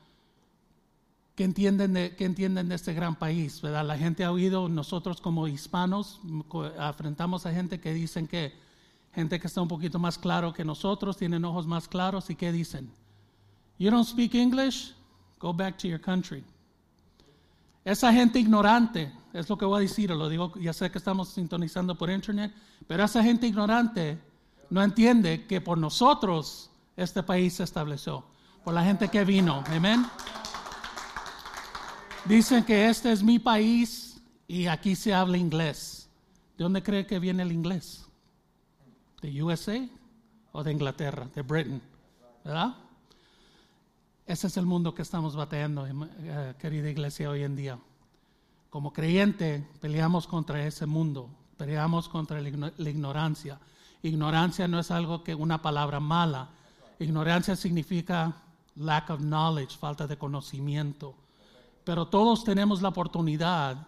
¿Qué 1.40 1.44
entienden, 1.44 1.94
de, 1.94 2.14
entienden 2.18 2.68
de 2.68 2.74
este 2.74 2.92
gran 2.92 3.16
país? 3.16 3.62
La 3.62 3.96
gente 3.96 4.24
ha 4.24 4.30
oído, 4.30 4.68
nosotros 4.68 5.22
como 5.22 5.48
hispanos, 5.48 6.20
afrontamos 6.78 7.46
a 7.46 7.50
gente 7.50 7.80
que 7.80 7.94
dicen 7.94 8.28
que, 8.28 8.52
gente 9.14 9.40
que 9.40 9.46
está 9.46 9.62
un 9.62 9.68
poquito 9.68 9.98
más 9.98 10.18
claro 10.18 10.52
que 10.52 10.66
nosotros, 10.66 11.16
tienen 11.16 11.42
ojos 11.46 11.66
más 11.66 11.88
claros, 11.88 12.28
¿y 12.28 12.34
qué 12.34 12.52
dicen? 12.52 12.92
You 13.78 13.90
don't 13.90 14.06
speak 14.06 14.34
English? 14.34 14.92
Go 15.38 15.54
back 15.54 15.78
to 15.78 15.88
your 15.88 15.98
country. 15.98 16.44
esa 17.86 18.12
gente 18.12 18.38
ignorante, 18.38 19.10
es 19.32 19.48
lo 19.48 19.56
que 19.56 19.64
voy 19.64 19.78
a 19.78 19.80
decir, 19.80 20.10
lo 20.10 20.28
digo, 20.28 20.52
ya 20.60 20.74
sé 20.74 20.90
que 20.90 20.98
estamos 20.98 21.30
sintonizando 21.30 21.94
por 21.94 22.10
internet, 22.10 22.52
pero 22.86 23.02
esa 23.02 23.22
gente 23.22 23.46
ignorante 23.46 24.18
no 24.70 24.82
entiende 24.82 25.46
que 25.46 25.60
por 25.60 25.76
nosotros 25.76 26.70
este 26.96 27.22
país 27.22 27.54
se 27.54 27.64
estableció, 27.64 28.24
por 28.64 28.72
la 28.72 28.84
gente 28.84 29.08
que 29.08 29.24
vino. 29.24 29.64
Amén. 29.66 30.06
Dicen 32.24 32.64
que 32.64 32.88
este 32.88 33.10
es 33.12 33.22
mi 33.22 33.38
país 33.38 34.20
y 34.46 34.66
aquí 34.66 34.94
se 34.94 35.12
habla 35.12 35.36
inglés. 35.36 36.08
¿De 36.56 36.64
dónde 36.64 36.82
cree 36.82 37.06
que 37.06 37.18
viene 37.18 37.42
el 37.42 37.52
inglés? 37.52 38.06
¿De 39.20 39.42
USA 39.42 39.88
o 40.52 40.62
de 40.62 40.72
Inglaterra, 40.72 41.28
de 41.34 41.42
Britain? 41.42 41.82
¿Verdad? 42.44 42.74
Ese 44.26 44.46
es 44.46 44.56
el 44.56 44.66
mundo 44.66 44.94
que 44.94 45.02
estamos 45.02 45.34
batallando, 45.34 45.86
eh, 45.86 46.54
querida 46.58 46.88
iglesia, 46.88 47.30
hoy 47.30 47.42
en 47.42 47.56
día. 47.56 47.78
Como 48.68 48.92
creyente 48.92 49.66
peleamos 49.80 50.26
contra 50.28 50.64
ese 50.64 50.86
mundo, 50.86 51.28
peleamos 51.56 52.08
contra 52.08 52.40
la 52.40 52.90
ignorancia. 52.90 53.58
Ignorancia 54.02 54.66
no 54.66 54.78
es 54.78 54.90
algo 54.90 55.22
que 55.22 55.34
una 55.34 55.60
palabra 55.60 56.00
mala. 56.00 56.48
Ignorancia 56.98 57.56
significa 57.56 58.34
lack 58.76 59.10
of 59.10 59.20
knowledge, 59.20 59.76
falta 59.76 60.06
de 60.06 60.16
conocimiento. 60.16 61.14
Pero 61.84 62.08
todos 62.08 62.44
tenemos 62.44 62.82
la 62.82 62.88
oportunidad 62.90 63.86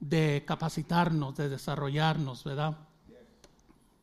de 0.00 0.44
capacitarnos, 0.46 1.36
de 1.36 1.48
desarrollarnos, 1.48 2.44
¿verdad? 2.44 2.76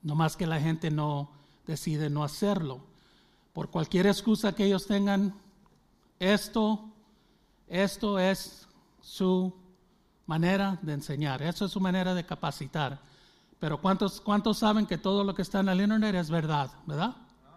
No 0.01 0.15
más 0.15 0.35
que 0.35 0.47
la 0.47 0.59
gente 0.59 0.89
no 0.89 1.29
decide 1.67 2.09
no 2.09 2.23
hacerlo. 2.23 2.81
Por 3.53 3.69
cualquier 3.69 4.07
excusa 4.07 4.53
que 4.53 4.65
ellos 4.65 4.87
tengan, 4.87 5.35
esto, 6.19 6.89
esto 7.67 8.17
es 8.19 8.67
su 9.01 9.53
manera 10.25 10.79
de 10.81 10.93
enseñar, 10.93 11.41
eso 11.41 11.65
es 11.65 11.71
su 11.71 11.79
manera 11.79 12.13
de 12.13 12.25
capacitar. 12.25 12.99
Pero 13.61 13.79
¿cuántos, 13.79 14.19
¿cuántos 14.19 14.57
saben 14.57 14.87
que 14.87 14.97
todo 14.97 15.23
lo 15.23 15.35
que 15.35 15.43
está 15.43 15.59
en 15.59 15.69
el 15.69 15.81
Internet 15.81 16.15
es 16.15 16.31
verdad? 16.31 16.71
¿Verdad? 16.87 17.15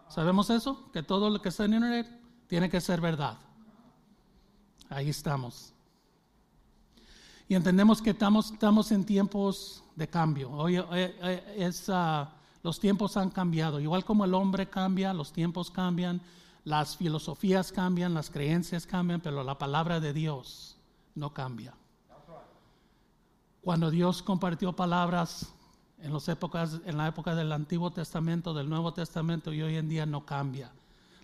¿Sabemos 0.09 0.51
eso? 0.51 0.91
Que 0.93 1.03
todo 1.03 1.31
lo 1.31 1.41
que 1.41 1.49
está 1.49 1.65
en 1.65 1.73
el 1.73 1.83
Internet 1.83 2.21
tiene 2.47 2.69
que 2.69 2.79
ser 2.83 3.01
verdad. 3.01 3.39
Ahí 4.91 5.09
estamos. 5.09 5.73
Y 7.49 7.55
entendemos 7.55 8.03
que 8.03 8.11
estamos, 8.11 8.51
estamos 8.51 8.93
en 8.93 9.07
tiempos 9.07 9.83
de 9.97 10.07
cambio. 10.07 10.51
Hoy, 10.51 10.77
eh, 10.77 10.85
eh, 10.93 11.73
ah, 11.89 12.35
los 12.63 12.79
tiempos 12.79 13.17
han 13.17 13.31
cambiado. 13.31 13.81
Igual 13.81 14.05
como 14.05 14.27
el 14.27 14.35
hombre 14.35 14.69
cambia, 14.69 15.15
los 15.15 15.33
tiempos 15.33 15.71
cambian, 15.71 16.21
las 16.65 16.99
filosofías 16.99 17.73
cambian, 17.73 18.13
las 18.13 18.29
creencias 18.29 18.87
cambian, 18.87 19.23
pero 19.23 19.43
la 19.43 19.57
palabra 19.57 20.01
de 20.01 20.13
Dios 20.13 20.77
no 21.15 21.33
cambia. 21.33 21.73
Cuando 23.63 23.91
Dios 23.91 24.23
compartió 24.23 24.75
palabras 24.75 25.55
en, 26.05 26.13
las 26.13 26.29
épocas, 26.29 26.81
en 26.85 26.99
la 26.99 27.09
época 27.09 27.35
del 27.35 27.51
Antiguo 27.51 27.91
Testamento, 27.91 28.53
del 28.53 28.69
Nuevo 28.69 28.93
Testamento 28.93 29.53
y 29.53 29.63
hoy 29.63 29.77
en 29.77 29.89
día 29.89 30.05
no 30.05 30.27
cambia. 30.27 30.71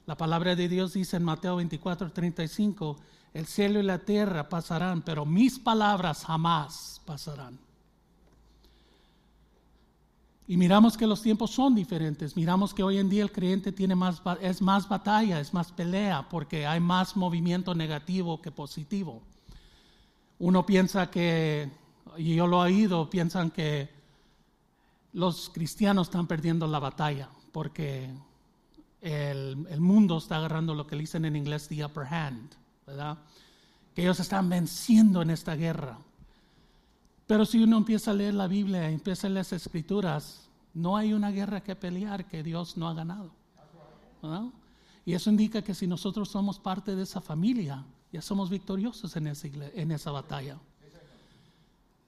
La 0.06 0.16
palabra 0.16 0.56
de 0.56 0.68
Dios 0.68 0.94
dice 0.94 1.18
en 1.18 1.22
Mateo 1.22 1.56
24, 1.56 2.10
35, 2.10 2.96
el 3.34 3.46
cielo 3.46 3.78
y 3.78 3.82
la 3.82 3.98
tierra 3.98 4.48
pasarán, 4.48 5.02
pero 5.02 5.26
mis 5.26 5.58
palabras 5.58 6.24
jamás 6.24 7.02
pasarán. 7.04 7.58
Y 10.48 10.56
miramos 10.56 10.96
que 10.96 11.06
los 11.06 11.22
tiempos 11.22 11.50
son 11.50 11.74
diferentes. 11.74 12.34
Miramos 12.34 12.74
que 12.74 12.82
hoy 12.82 12.98
en 12.98 13.08
día 13.08 13.22
el 13.22 13.30
creyente 13.30 13.70
tiene 13.70 13.94
más, 13.94 14.20
es 14.40 14.62
más 14.62 14.88
batalla, 14.88 15.38
es 15.38 15.54
más 15.54 15.70
pelea, 15.70 16.26
porque 16.28 16.66
hay 16.66 16.80
más 16.80 17.16
movimiento 17.16 17.74
negativo 17.74 18.40
que 18.40 18.50
positivo. 18.50 19.22
Uno 20.38 20.64
piensa 20.64 21.10
que, 21.10 21.70
y 22.16 22.34
yo 22.34 22.46
lo 22.46 22.66
he 22.66 22.72
oído, 22.72 23.10
piensan 23.10 23.50
que 23.50 23.99
los 25.12 25.50
cristianos 25.50 26.08
están 26.08 26.26
perdiendo 26.26 26.66
la 26.66 26.78
batalla, 26.78 27.28
porque 27.52 28.10
el, 29.00 29.66
el 29.68 29.80
mundo 29.80 30.18
está 30.18 30.36
agarrando 30.36 30.74
lo 30.74 30.86
que 30.86 30.96
dicen 30.96 31.24
en 31.24 31.36
inglés 31.36 31.68
the 31.68 31.84
upper 31.84 32.04
hand. 32.04 32.50
Que 33.94 34.02
ellos 34.02 34.20
están 34.20 34.48
venciendo 34.48 35.22
en 35.22 35.30
esta 35.30 35.54
guerra. 35.54 35.98
Pero 37.26 37.44
si 37.46 37.62
uno 37.62 37.76
empieza 37.76 38.10
a 38.10 38.14
leer 38.14 38.34
la 38.34 38.48
Biblia, 38.48 38.90
empieza 38.90 39.26
a 39.26 39.30
leer 39.30 39.46
las 39.46 39.52
escrituras, 39.52 40.48
no 40.74 40.96
hay 40.96 41.12
una 41.12 41.30
guerra 41.30 41.62
que 41.62 41.76
pelear 41.76 42.26
que 42.26 42.42
Dios 42.42 42.76
no 42.76 42.88
ha 42.88 42.94
ganado. 42.94 43.30
Y 45.04 45.14
eso 45.14 45.30
indica 45.30 45.62
que 45.62 45.74
si 45.74 45.86
nosotros 45.86 46.28
somos 46.28 46.58
parte 46.58 46.94
de 46.94 47.02
esa 47.02 47.20
familia, 47.20 47.84
ya 48.12 48.20
somos 48.20 48.50
victoriosos 48.50 49.16
en 49.16 49.28
esa, 49.28 49.48
en 49.48 49.92
esa 49.92 50.10
batalla. 50.10 50.58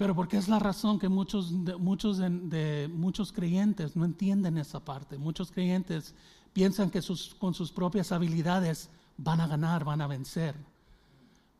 Pero 0.02 0.16
porque 0.16 0.36
es 0.36 0.48
la 0.48 0.58
razón 0.58 0.98
que 0.98 1.08
muchos, 1.08 1.52
muchos, 1.52 2.18
de, 2.18 2.90
muchos 2.92 3.30
creyentes 3.30 3.94
no 3.94 4.04
entienden 4.04 4.58
esa 4.58 4.80
parte. 4.80 5.16
Muchos 5.16 5.52
creyentes 5.52 6.12
piensan 6.52 6.90
que 6.90 7.00
sus, 7.00 7.36
con 7.36 7.54
sus 7.54 7.70
propias 7.70 8.10
habilidades 8.10 8.90
van 9.16 9.40
a 9.40 9.46
ganar, 9.46 9.84
van 9.84 10.00
a 10.00 10.08
vencer. 10.08 10.56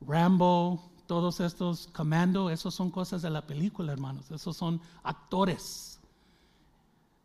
Rambo, 0.01 0.83
todos 1.07 1.39
estos, 1.39 1.87
Commando, 1.93 2.51
esos 2.51 2.75
son 2.75 2.91
cosas 2.91 3.23
de 3.23 3.31
la 3.31 3.47
película, 3.47 3.93
hermanos, 3.93 4.29
esos 4.33 4.57
son 4.57 4.81
actores. 5.05 6.01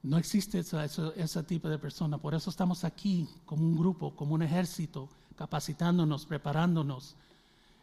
No 0.04 0.20
existe 0.20 0.60
ese 0.60 1.44
tipo 1.46 1.68
de 1.68 1.80
persona, 1.80 2.20
por 2.20 2.36
eso 2.36 2.52
estamos 2.52 2.84
aquí 2.84 3.28
como 3.48 3.64
un 3.64 3.76
grupo, 3.76 4.16
como 4.16 4.36
un 4.36 4.44
ejército, 4.44 5.10
capacitándonos, 5.36 6.28
preparándonos. 6.28 7.16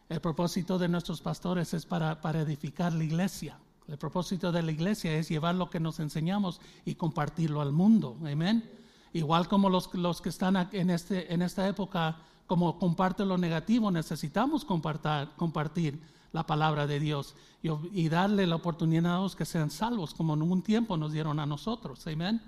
El 0.08 0.20
propósito 0.20 0.78
de 0.78 0.88
nuestros 0.88 1.20
pastores 1.20 1.72
es 1.74 1.86
para, 1.86 2.20
para 2.20 2.40
edificar 2.40 2.92
la 2.92 3.04
iglesia. 3.04 3.58
El 3.88 3.98
propósito 3.98 4.50
de 4.52 4.62
la 4.62 4.72
iglesia 4.72 5.12
es 5.14 5.28
llevar 5.28 5.54
lo 5.54 5.68
que 5.68 5.80
nos 5.80 6.00
enseñamos 6.00 6.60
y 6.84 6.94
compartirlo 6.94 7.60
al 7.60 7.72
mundo. 7.72 8.16
Amén. 8.20 8.68
Igual 9.12 9.48
como 9.48 9.70
los, 9.70 9.92
los 9.94 10.20
que 10.20 10.30
están 10.30 10.68
en, 10.72 10.90
este, 10.90 11.32
en 11.32 11.42
esta 11.42 11.68
época 11.68 12.16
como 12.46 12.78
comparte 12.78 13.24
lo 13.24 13.38
negativo, 13.38 13.90
necesitamos 13.90 14.64
compartir, 14.64 15.28
compartir 15.36 16.00
la 16.32 16.44
palabra 16.46 16.86
de 16.86 17.00
Dios 17.00 17.34
y, 17.62 18.08
darle 18.08 18.46
la 18.46 18.56
oportunidad 18.56 19.16
a 19.16 19.20
los 19.20 19.36
que 19.36 19.44
sean 19.44 19.70
salvos, 19.70 20.12
como 20.12 20.34
en 20.34 20.42
un 20.42 20.62
tiempo 20.62 20.96
nos 20.96 21.12
dieron 21.12 21.38
a 21.38 21.46
nosotros. 21.46 22.06
Amén. 22.06 22.42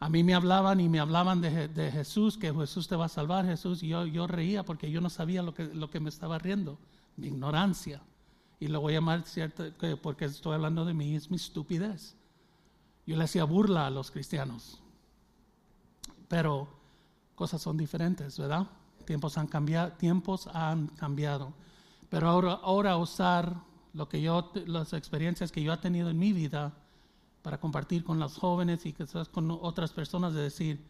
A 0.00 0.08
mí 0.08 0.24
me 0.24 0.34
hablaban 0.34 0.80
y 0.80 0.88
me 0.88 0.98
hablaban 0.98 1.40
de, 1.40 1.90
Jesús, 1.92 2.38
que 2.38 2.52
Jesús 2.52 2.88
te 2.88 2.96
va 2.96 3.04
a 3.04 3.08
salvar, 3.08 3.44
Jesús, 3.44 3.82
y 3.82 3.88
yo, 3.88 4.06
yo 4.06 4.26
reía 4.26 4.64
porque 4.64 4.90
yo 4.90 5.00
no 5.00 5.10
sabía 5.10 5.42
lo 5.42 5.54
que, 5.54 5.64
lo 5.66 5.90
que 5.90 6.00
me 6.00 6.08
estaba 6.08 6.38
riendo, 6.38 6.78
mi 7.16 7.28
ignorancia. 7.28 8.00
Y 8.58 8.68
lo 8.68 8.80
voy 8.80 8.94
a 8.94 8.96
llamar 8.96 9.24
cierto, 9.26 9.64
porque 10.02 10.24
estoy 10.24 10.54
hablando 10.54 10.84
de 10.84 10.94
mí, 10.94 11.14
es 11.14 11.30
mi 11.30 11.36
estupidez. 11.36 12.16
Yo 13.06 13.16
le 13.16 13.24
hacía 13.24 13.44
burla 13.44 13.86
a 13.86 13.90
los 13.90 14.10
cristianos. 14.10 14.80
Pero 16.28 16.68
cosas 17.34 17.60
son 17.60 17.76
diferentes, 17.76 18.38
¿verdad? 18.38 18.66
tiempos 19.10 19.38
han 19.38 19.48
cambiado, 19.48 19.92
tiempos 19.92 20.46
han 20.46 20.86
cambiado. 20.88 21.52
Pero 22.08 22.28
ahora, 22.28 22.52
ahora 22.62 22.96
usar 22.96 23.56
lo 23.92 24.08
que 24.08 24.22
yo, 24.22 24.52
las 24.66 24.92
experiencias 24.92 25.50
que 25.50 25.62
yo 25.62 25.72
he 25.72 25.76
tenido 25.78 26.10
en 26.10 26.18
mi 26.18 26.32
vida 26.32 26.72
para 27.42 27.58
compartir 27.58 28.04
con 28.04 28.18
los 28.18 28.36
jóvenes 28.36 28.84
y 28.86 28.92
quizás 28.92 29.28
con 29.28 29.50
otras 29.50 29.92
personas 29.92 30.34
de 30.34 30.42
decir, 30.42 30.84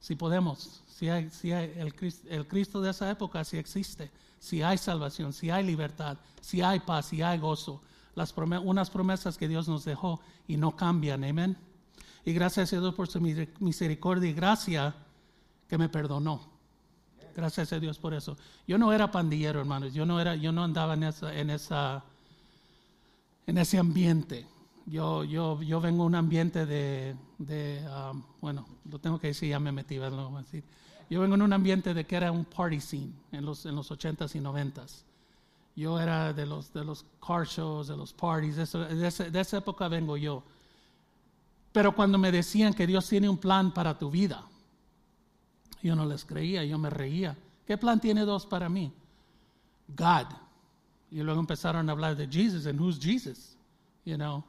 si 0.00 0.16
podemos, 0.16 0.82
si 0.86 1.08
hay, 1.08 1.28
si 1.30 1.52
hay 1.52 1.72
el, 1.76 1.94
el, 2.28 2.48
Cristo 2.48 2.80
de 2.80 2.90
esa 2.90 3.10
época 3.10 3.44
si 3.44 3.58
existe, 3.58 4.10
si 4.38 4.62
hay 4.62 4.78
salvación, 4.78 5.32
si 5.32 5.50
hay 5.50 5.64
libertad, 5.64 6.16
si 6.40 6.62
hay 6.62 6.80
paz, 6.80 7.06
si 7.06 7.20
hay 7.20 7.38
gozo, 7.38 7.82
las 8.14 8.34
unas 8.36 8.90
promesas 8.90 9.36
que 9.36 9.48
Dios 9.48 9.68
nos 9.68 9.84
dejó 9.84 10.20
y 10.48 10.56
no 10.56 10.74
cambian, 10.74 11.22
amén. 11.24 11.56
Y 12.24 12.32
gracias 12.32 12.72
a 12.72 12.80
Dios 12.80 12.94
por 12.94 13.08
su 13.08 13.20
misericordia 13.20 14.30
y 14.30 14.34
gracia 14.34 14.94
que 15.68 15.78
me 15.78 15.88
perdonó. 15.88 16.50
Gracias 17.34 17.72
a 17.72 17.80
Dios 17.80 17.98
por 17.98 18.12
eso. 18.12 18.36
Yo 18.66 18.76
no 18.76 18.92
era 18.92 19.10
pandillero, 19.10 19.60
hermanos. 19.60 19.94
Yo 19.94 20.04
no 20.04 20.20
era, 20.20 20.34
yo 20.34 20.52
no 20.52 20.64
andaba 20.64 20.94
en 20.94 21.04
esa, 21.04 21.34
en 21.34 21.50
esa, 21.50 22.04
en 23.46 23.58
ese 23.58 23.78
ambiente. 23.78 24.46
Yo, 24.86 25.24
yo, 25.24 25.62
yo 25.62 25.80
vengo 25.80 26.02
de 26.02 26.06
un 26.06 26.14
ambiente 26.14 26.66
de, 26.66 27.16
de 27.38 27.86
um, 27.88 28.22
bueno, 28.40 28.66
lo 28.90 28.98
tengo 28.98 29.18
que 29.18 29.28
decir, 29.28 29.50
ya 29.50 29.60
me 29.60 29.72
metí, 29.72 29.98
decir. 29.98 30.64
Yo 31.08 31.20
vengo 31.20 31.34
en 31.34 31.42
un 31.42 31.52
ambiente 31.52 31.94
de 31.94 32.06
que 32.06 32.16
era 32.16 32.32
un 32.32 32.44
party 32.44 32.80
scene 32.80 33.12
en 33.32 33.44
los, 33.44 33.66
en 33.66 33.76
los 33.76 33.90
80s 33.90 34.34
y 34.34 34.40
90s. 34.40 35.04
Yo 35.76 35.98
era 35.98 36.32
de 36.32 36.46
los, 36.46 36.72
de 36.72 36.84
los 36.84 37.04
car 37.24 37.46
shows, 37.46 37.88
de 37.88 37.96
los 37.96 38.12
parties, 38.12 38.56
de, 38.56 39.30
de 39.30 39.40
esa 39.40 39.58
época 39.58 39.88
vengo 39.88 40.16
yo. 40.16 40.42
Pero 41.72 41.94
cuando 41.94 42.18
me 42.18 42.32
decían 42.32 42.74
que 42.74 42.86
Dios 42.86 43.08
tiene 43.08 43.28
un 43.28 43.38
plan 43.38 43.72
para 43.72 43.96
tu 43.96 44.10
vida, 44.10 44.44
yo 45.82 45.94
no 45.94 46.04
les 46.04 46.24
creía, 46.24 46.64
yo 46.64 46.78
me 46.78 46.90
reía. 46.90 47.36
¿Qué 47.66 47.78
plan 47.78 48.00
tiene 48.00 48.24
Dios 48.24 48.46
para 48.46 48.68
mí? 48.68 48.92
God. 49.96 50.26
Y 51.10 51.20
luego 51.22 51.40
empezaron 51.40 51.88
a 51.88 51.92
hablar 51.92 52.16
de 52.16 52.26
Jesus, 52.26 52.66
and 52.66 52.80
who's 52.80 52.98
Jesus? 52.98 53.56
You 54.04 54.16
know. 54.16 54.44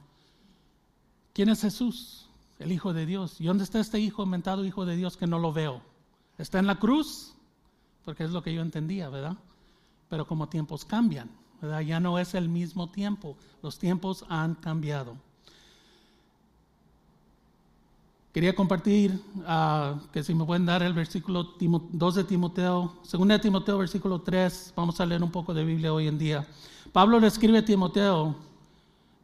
¿Quién 1.32 1.48
es 1.48 1.62
Jesús? 1.62 2.28
El 2.58 2.72
Hijo 2.72 2.92
de 2.92 3.06
Dios. 3.06 3.40
¿Y 3.40 3.46
dónde 3.46 3.64
está 3.64 3.80
este 3.80 3.98
Hijo, 3.98 4.26
mentado 4.26 4.64
Hijo 4.64 4.84
de 4.84 4.96
Dios 4.96 5.16
que 5.16 5.26
no 5.26 5.38
lo 5.38 5.52
veo? 5.52 5.80
¿Está 6.38 6.58
en 6.58 6.66
la 6.66 6.78
cruz? 6.78 7.34
Porque 8.04 8.24
es 8.24 8.30
lo 8.30 8.42
que 8.42 8.52
yo 8.52 8.62
entendía, 8.62 9.08
¿verdad? 9.08 9.36
Pero 10.08 10.26
como 10.26 10.48
tiempos 10.48 10.84
cambian, 10.84 11.30
Ya 11.86 12.00
no 12.00 12.18
es 12.18 12.34
el 12.34 12.48
mismo 12.48 12.90
tiempo. 12.90 13.36
Los 13.62 13.78
tiempos 13.78 14.24
han 14.28 14.56
cambiado. 14.56 15.16
Quería 18.32 18.54
compartir 18.54 19.12
uh, 19.46 19.98
que 20.10 20.22
si 20.22 20.34
me 20.34 20.44
pueden 20.44 20.64
dar 20.64 20.82
el 20.82 20.94
versículo 20.94 21.54
2 21.60 22.14
de 22.14 22.24
Timoteo, 22.24 22.96
2 23.10 23.28
de 23.28 23.38
Timoteo, 23.38 23.76
versículo 23.76 24.22
3, 24.22 24.72
vamos 24.74 24.98
a 25.00 25.06
leer 25.06 25.22
un 25.22 25.30
poco 25.30 25.52
de 25.52 25.64
Biblia 25.64 25.92
hoy 25.92 26.08
en 26.08 26.18
día. 26.18 26.46
Pablo 26.92 27.20
le 27.20 27.26
escribe 27.26 27.58
a 27.58 27.64
Timoteo 27.64 28.34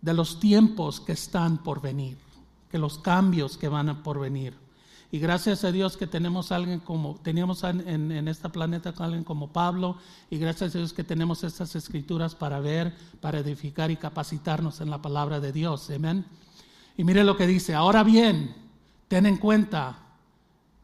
de 0.00 0.14
los 0.14 0.40
tiempos 0.40 1.00
que 1.00 1.12
están 1.12 1.58
por 1.58 1.80
venir, 1.80 2.16
que 2.70 2.78
los 2.78 2.98
cambios 2.98 3.56
que 3.56 3.68
van 3.68 3.88
a 3.88 4.02
por 4.02 4.20
venir. 4.20 4.54
Y 5.10 5.18
gracias 5.18 5.64
a 5.64 5.72
Dios 5.72 5.96
que 5.96 6.06
tenemos 6.06 6.52
alguien 6.52 6.80
como, 6.80 7.14
teníamos 7.22 7.64
en, 7.64 8.28
este 8.28 8.48
planeta 8.50 8.92
alguien 8.98 9.24
como 9.24 9.52
Pablo, 9.52 9.96
y 10.28 10.36
gracias 10.36 10.74
a 10.74 10.78
Dios 10.78 10.92
que 10.92 11.04
tenemos 11.04 11.44
estas 11.44 11.74
escrituras 11.74 12.34
para 12.34 12.60
ver, 12.60 12.94
para 13.20 13.38
edificar 13.38 13.90
y 13.90 13.96
capacitarnos 13.96 14.80
en 14.82 14.90
la 14.90 15.00
palabra 15.00 15.40
de 15.40 15.52
Dios. 15.52 15.88
Amén. 15.90 16.26
Y 16.96 17.04
mire 17.04 17.24
lo 17.24 17.36
que 17.36 17.46
dice, 17.46 17.74
ahora 17.74 18.02
bien, 18.02 18.54
ten 19.08 19.24
en 19.24 19.38
cuenta 19.38 19.98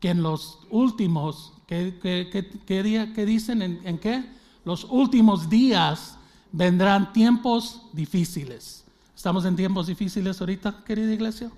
que 0.01 0.11
en 0.11 0.23
los 0.23 0.61
últimos, 0.71 1.53
¿qué, 1.67 1.99
que, 2.01 3.25
dicen? 3.27 3.61
¿En, 3.61 3.81
¿En, 3.85 3.99
qué? 3.99 4.25
Los 4.65 4.85
últimos 4.85 5.51
días 5.51 6.17
vendrán 6.51 7.13
tiempos 7.13 7.83
difíciles. 7.93 8.84
¿Estamos 9.15 9.45
en 9.45 9.57
tiempos 9.57 9.87
difíciles 9.87 10.41
ahorita, 10.41 10.83
querida 10.85 11.13
iglesia? 11.13 11.51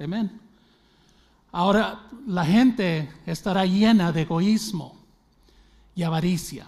Amén. 0.00 0.40
Ahora 1.52 2.00
la 2.26 2.44
gente 2.44 3.12
estará 3.26 3.66
llena 3.66 4.12
de 4.12 4.22
egoísmo 4.22 4.96
y 5.94 6.02
avaricia. 6.02 6.66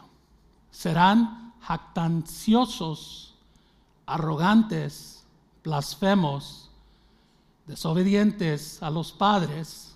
Serán 0.71 1.55
jactanciosos, 1.61 3.35
arrogantes, 4.07 5.25
blasfemos 5.65 6.71
desobedientes 7.67 8.83
a 8.83 8.91
los 8.91 9.13
padres, 9.13 9.95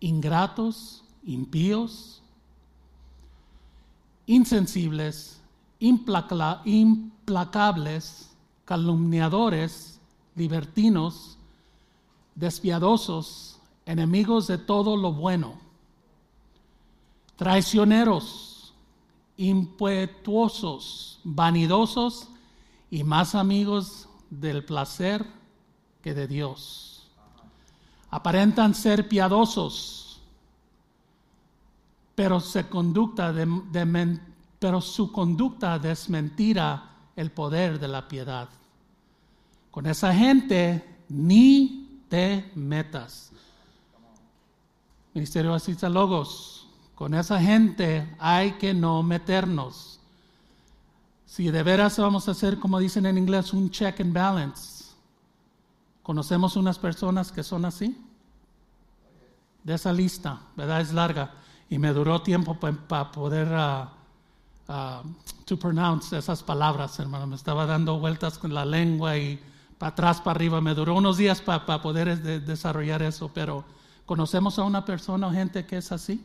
ingratos, 0.00 1.02
impíos, 1.24 2.20
insensibles, 4.26 5.40
implacables, 5.78 8.29
calumniadores, 8.70 10.00
libertinos, 10.36 11.36
despiadosos, 12.36 13.58
enemigos 13.84 14.46
de 14.46 14.58
todo 14.58 14.96
lo 14.96 15.12
bueno, 15.12 15.58
traicioneros, 17.34 18.72
impetuosos, 19.36 21.18
vanidosos 21.24 22.28
y 22.92 23.02
más 23.02 23.34
amigos 23.34 24.08
del 24.30 24.64
placer 24.64 25.26
que 26.00 26.14
de 26.14 26.28
Dios 26.28 27.10
aparentan 28.08 28.72
ser 28.76 29.08
piadosos, 29.08 30.20
pero, 32.14 32.40
conducta 32.70 33.34
pero 34.60 34.80
su 34.80 35.10
conducta 35.10 35.76
desmentira 35.80 36.86
el 37.16 37.32
poder 37.32 37.80
de 37.80 37.88
la 37.88 38.06
piedad. 38.06 38.48
Con 39.70 39.86
esa 39.86 40.14
gente 40.14 40.84
ni 41.08 42.02
te 42.08 42.50
metas. 42.54 43.30
Ministerio 45.14 45.54
Asista 45.54 45.88
Logos, 45.88 46.68
con 46.94 47.14
esa 47.14 47.40
gente 47.40 48.14
hay 48.18 48.52
que 48.52 48.74
no 48.74 49.02
meternos. 49.02 50.00
Si 51.26 51.50
de 51.50 51.62
veras 51.62 51.98
vamos 51.98 52.28
a 52.28 52.32
hacer, 52.32 52.58
como 52.58 52.78
dicen 52.78 53.06
en 53.06 53.18
inglés, 53.18 53.52
un 53.52 53.70
check 53.70 54.00
and 54.00 54.12
balance, 54.12 54.80
¿Conocemos 56.10 56.56
unas 56.56 56.76
personas 56.76 57.30
que 57.30 57.44
son 57.44 57.64
así? 57.64 57.96
De 59.62 59.74
esa 59.74 59.92
lista, 59.92 60.40
¿verdad? 60.56 60.80
Es 60.80 60.92
larga. 60.92 61.34
Y 61.68 61.78
me 61.78 61.92
duró 61.92 62.20
tiempo 62.22 62.58
para 62.58 63.12
poder 63.12 63.46
uh, 63.48 65.08
to 65.44 65.56
pronounce 65.56 66.18
esas 66.18 66.42
palabras, 66.42 66.98
hermano. 66.98 67.28
Me 67.28 67.36
estaba 67.36 67.64
dando 67.64 68.00
vueltas 68.00 68.38
con 68.38 68.52
la 68.52 68.64
lengua 68.64 69.16
y 69.18 69.40
para 69.80 69.92
atrás, 69.92 70.20
para 70.20 70.36
arriba. 70.36 70.60
Me 70.60 70.74
duró 70.74 70.94
unos 70.94 71.16
días 71.16 71.40
para 71.40 71.80
poder 71.80 72.20
desarrollar 72.44 73.02
eso, 73.02 73.30
pero 73.32 73.64
¿conocemos 74.04 74.58
a 74.58 74.62
una 74.64 74.84
persona 74.84 75.26
o 75.26 75.32
gente 75.32 75.64
que 75.64 75.78
es 75.78 75.90
así? 75.90 76.22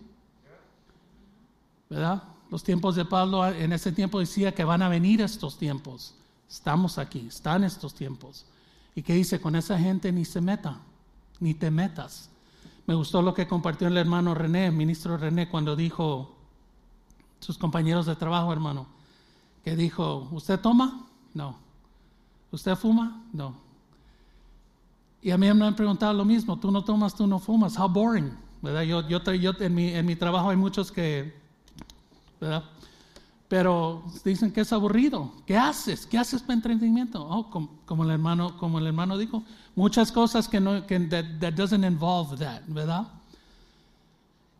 ¿Verdad? 1.89 2.21
Los 2.51 2.65
tiempos 2.65 2.97
de 2.97 3.05
Pablo, 3.05 3.47
en 3.47 3.71
ese 3.71 3.93
tiempo 3.93 4.19
decía 4.19 4.53
que 4.53 4.65
van 4.65 4.81
a 4.81 4.89
venir 4.89 5.21
estos 5.21 5.57
tiempos. 5.57 6.15
Estamos 6.49 6.97
aquí, 6.97 7.27
están 7.29 7.63
estos 7.63 7.95
tiempos. 7.95 8.45
Y 8.93 9.03
que 9.03 9.13
dice, 9.13 9.39
con 9.39 9.55
esa 9.55 9.79
gente 9.79 10.11
ni 10.11 10.25
se 10.25 10.41
meta, 10.41 10.79
ni 11.39 11.53
te 11.53 11.71
metas. 11.71 12.29
Me 12.85 12.93
gustó 12.93 13.21
lo 13.21 13.33
que 13.33 13.47
compartió 13.47 13.87
el 13.87 13.95
hermano 13.95 14.35
René, 14.35 14.65
el 14.65 14.73
ministro 14.73 15.15
René, 15.15 15.47
cuando 15.47 15.77
dijo, 15.77 16.35
sus 17.39 17.57
compañeros 17.57 18.05
de 18.05 18.17
trabajo, 18.17 18.51
hermano, 18.51 18.85
que 19.63 19.77
dijo, 19.77 20.27
¿usted 20.33 20.59
toma? 20.59 21.07
No. 21.33 21.64
¿Usted 22.51 22.75
fuma? 22.75 23.23
No. 23.33 23.55
Y 25.21 25.31
a 25.31 25.37
mí 25.37 25.51
me 25.53 25.65
han 25.65 25.75
preguntado 25.75 26.13
lo 26.13 26.25
mismo, 26.25 26.57
tú 26.59 26.71
no 26.71 26.83
tomas, 26.83 27.15
tú 27.15 27.25
no 27.25 27.39
fumas, 27.39 27.77
how 27.77 27.89
boring, 27.89 28.37
¿verdad? 28.61 28.83
Yo, 28.83 29.07
yo, 29.07 29.19
yo 29.33 29.51
en, 29.59 29.73
mi, 29.73 29.89
en 29.89 30.05
mi 30.05 30.15
trabajo 30.15 30.49
hay 30.49 30.57
muchos 30.57 30.91
que, 30.91 31.33
¿verdad? 32.39 32.63
pero 33.47 34.03
dicen 34.23 34.51
que 34.51 34.61
es 34.61 34.73
aburrido. 34.73 35.31
¿Qué 35.45 35.57
haces? 35.57 36.05
¿Qué 36.05 36.17
haces 36.17 36.41
para 36.41 36.55
entretenimiento? 36.55 37.23
Oh, 37.23 37.49
como, 37.85 38.03
el 38.03 38.09
hermano, 38.09 38.57
como 38.57 38.79
el 38.79 38.87
hermano 38.87 39.17
dijo, 39.17 39.43
muchas 39.75 40.11
cosas 40.11 40.47
que 40.47 40.59
no, 40.59 40.85
que 40.85 40.99
that, 40.99 41.53
doesn't 41.53 41.83
involve 41.83 42.37
that, 42.37 42.61
¿verdad? 42.67 43.07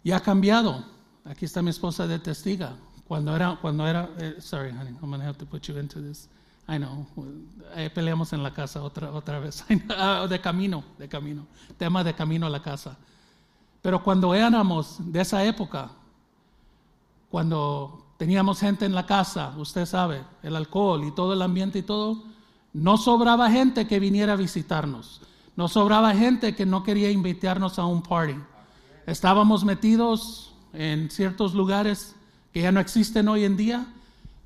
Y 0.04 0.12
ha 0.12 0.20
cambiado. 0.20 0.86
Aquí 1.26 1.46
está 1.46 1.62
mi 1.64 1.72
esposa 1.72 2.06
de 2.06 2.20
testiga. 2.20 2.76
Cuando 3.08 3.36
era, 3.36 3.58
cuando 3.60 3.88
era, 3.88 4.10
eh, 4.20 4.36
sorry, 4.40 4.70
honey, 4.70 4.94
I'm 5.02 5.10
gonna 5.10 5.26
have 5.26 5.38
to 5.40 5.46
put 5.46 5.64
you 5.68 5.78
into 5.78 6.00
this. 6.00 6.30
I 6.68 6.78
know, 6.78 7.06
peleamos 7.94 8.34
en 8.34 8.42
la 8.42 8.54
casa 8.54 8.82
otra, 8.82 9.12
otra 9.12 9.40
vez. 9.40 9.64
Ah, 9.90 10.26
de 10.28 10.42
camino, 10.42 10.84
de 10.98 11.08
camino. 11.08 11.46
Tema 11.78 12.04
de 12.04 12.14
camino 12.14 12.48
a 12.48 12.50
la 12.50 12.62
casa. 12.62 12.98
Pero 13.82 14.04
cuando 14.04 14.34
éramos 14.34 14.98
de 15.00 15.22
esa 15.22 15.44
época, 15.44 15.92
cuando 17.30 18.06
teníamos 18.18 18.60
gente 18.60 18.86
en 18.86 18.96
la 18.96 19.06
casa, 19.06 19.54
usted 19.58 19.86
sabe, 19.86 20.24
el 20.42 20.56
alcohol 20.56 21.04
y 21.06 21.12
todo 21.12 21.34
el 21.34 21.42
ambiente 21.42 21.80
y 21.80 21.84
todo, 21.84 22.24
no 22.74 22.98
sobraba 22.98 23.50
gente 23.52 23.88
que 23.88 24.00
viniera 24.00 24.34
a 24.34 24.38
visitarnos, 24.38 25.22
no 25.56 25.68
sobraba 25.68 26.14
gente 26.14 26.56
que 26.56 26.66
no 26.66 26.84
quería 26.84 27.12
invitarnos 27.12 27.78
a 27.78 27.86
un 27.86 28.02
party. 28.02 28.36
Estábamos 29.06 29.64
metidos 29.64 30.54
en 30.74 31.10
ciertos 31.10 31.54
lugares 31.54 32.16
que 32.52 32.62
ya 32.62 32.72
no 32.72 32.80
existen 32.80 33.28
hoy 33.28 33.44
en 33.44 33.56
día. 33.56 33.86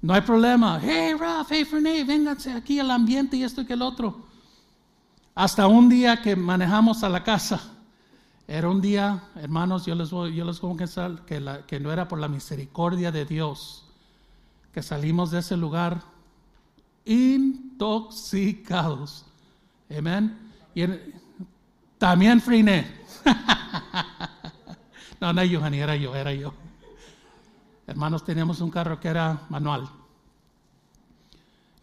No 0.02 0.14
hay 0.14 0.22
problema. 0.22 0.80
Hey, 0.82 1.14
Ralph, 1.18 1.48
hey, 1.52 1.66
Ferné, 1.66 2.04
vénganse 2.04 2.54
aquí 2.54 2.80
al 2.80 2.92
ambiente 2.92 3.38
y 3.38 3.44
esto 3.44 3.62
y 3.62 3.66
que 3.66 3.74
el 3.74 3.82
otro. 3.82 4.28
Hasta 5.36 5.68
un 5.68 5.90
día 5.90 6.22
que 6.22 6.36
manejamos 6.36 7.04
a 7.04 7.10
la 7.10 7.24
casa 7.24 7.62
era 8.52 8.68
un 8.68 8.82
día, 8.82 9.22
hermanos, 9.36 9.86
yo 9.86 9.94
les 9.94 10.10
voy, 10.10 10.34
yo 10.34 10.44
les 10.44 10.60
voy 10.60 10.70
a 10.70 10.72
confesar 10.72 11.24
que, 11.26 11.40
no 11.80 11.92
era 11.92 12.08
por 12.08 12.18
la 12.18 12.28
misericordia 12.28 13.12
de 13.12 13.24
Dios 13.24 13.86
que 14.74 14.82
salimos 14.82 15.30
de 15.30 15.38
ese 15.38 15.56
lugar 15.56 16.02
intoxicados. 17.06 19.24
Amén. 19.96 20.36
Y 20.74 20.86
también 22.00 22.42
friné. 22.42 22.92
no, 25.22 25.32
no, 25.32 25.42
Johanny, 25.48 25.78
era 25.78 25.96
yo, 25.96 26.16
era 26.16 26.34
yo. 26.34 26.52
Hermanos, 27.90 28.24
teníamos 28.24 28.62
un 28.62 28.70
carro 28.70 29.00
que 29.00 29.08
era 29.08 29.42
manual. 29.50 29.90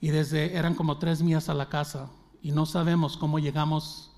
Y 0.00 0.08
desde, 0.08 0.56
eran 0.56 0.74
como 0.74 0.98
tres 0.98 1.22
millas 1.22 1.48
a 1.48 1.54
la 1.54 1.68
casa. 1.68 2.08
Y 2.42 2.52
no 2.52 2.66
sabemos 2.66 3.16
cómo 3.16 3.38
llegamos 3.38 4.12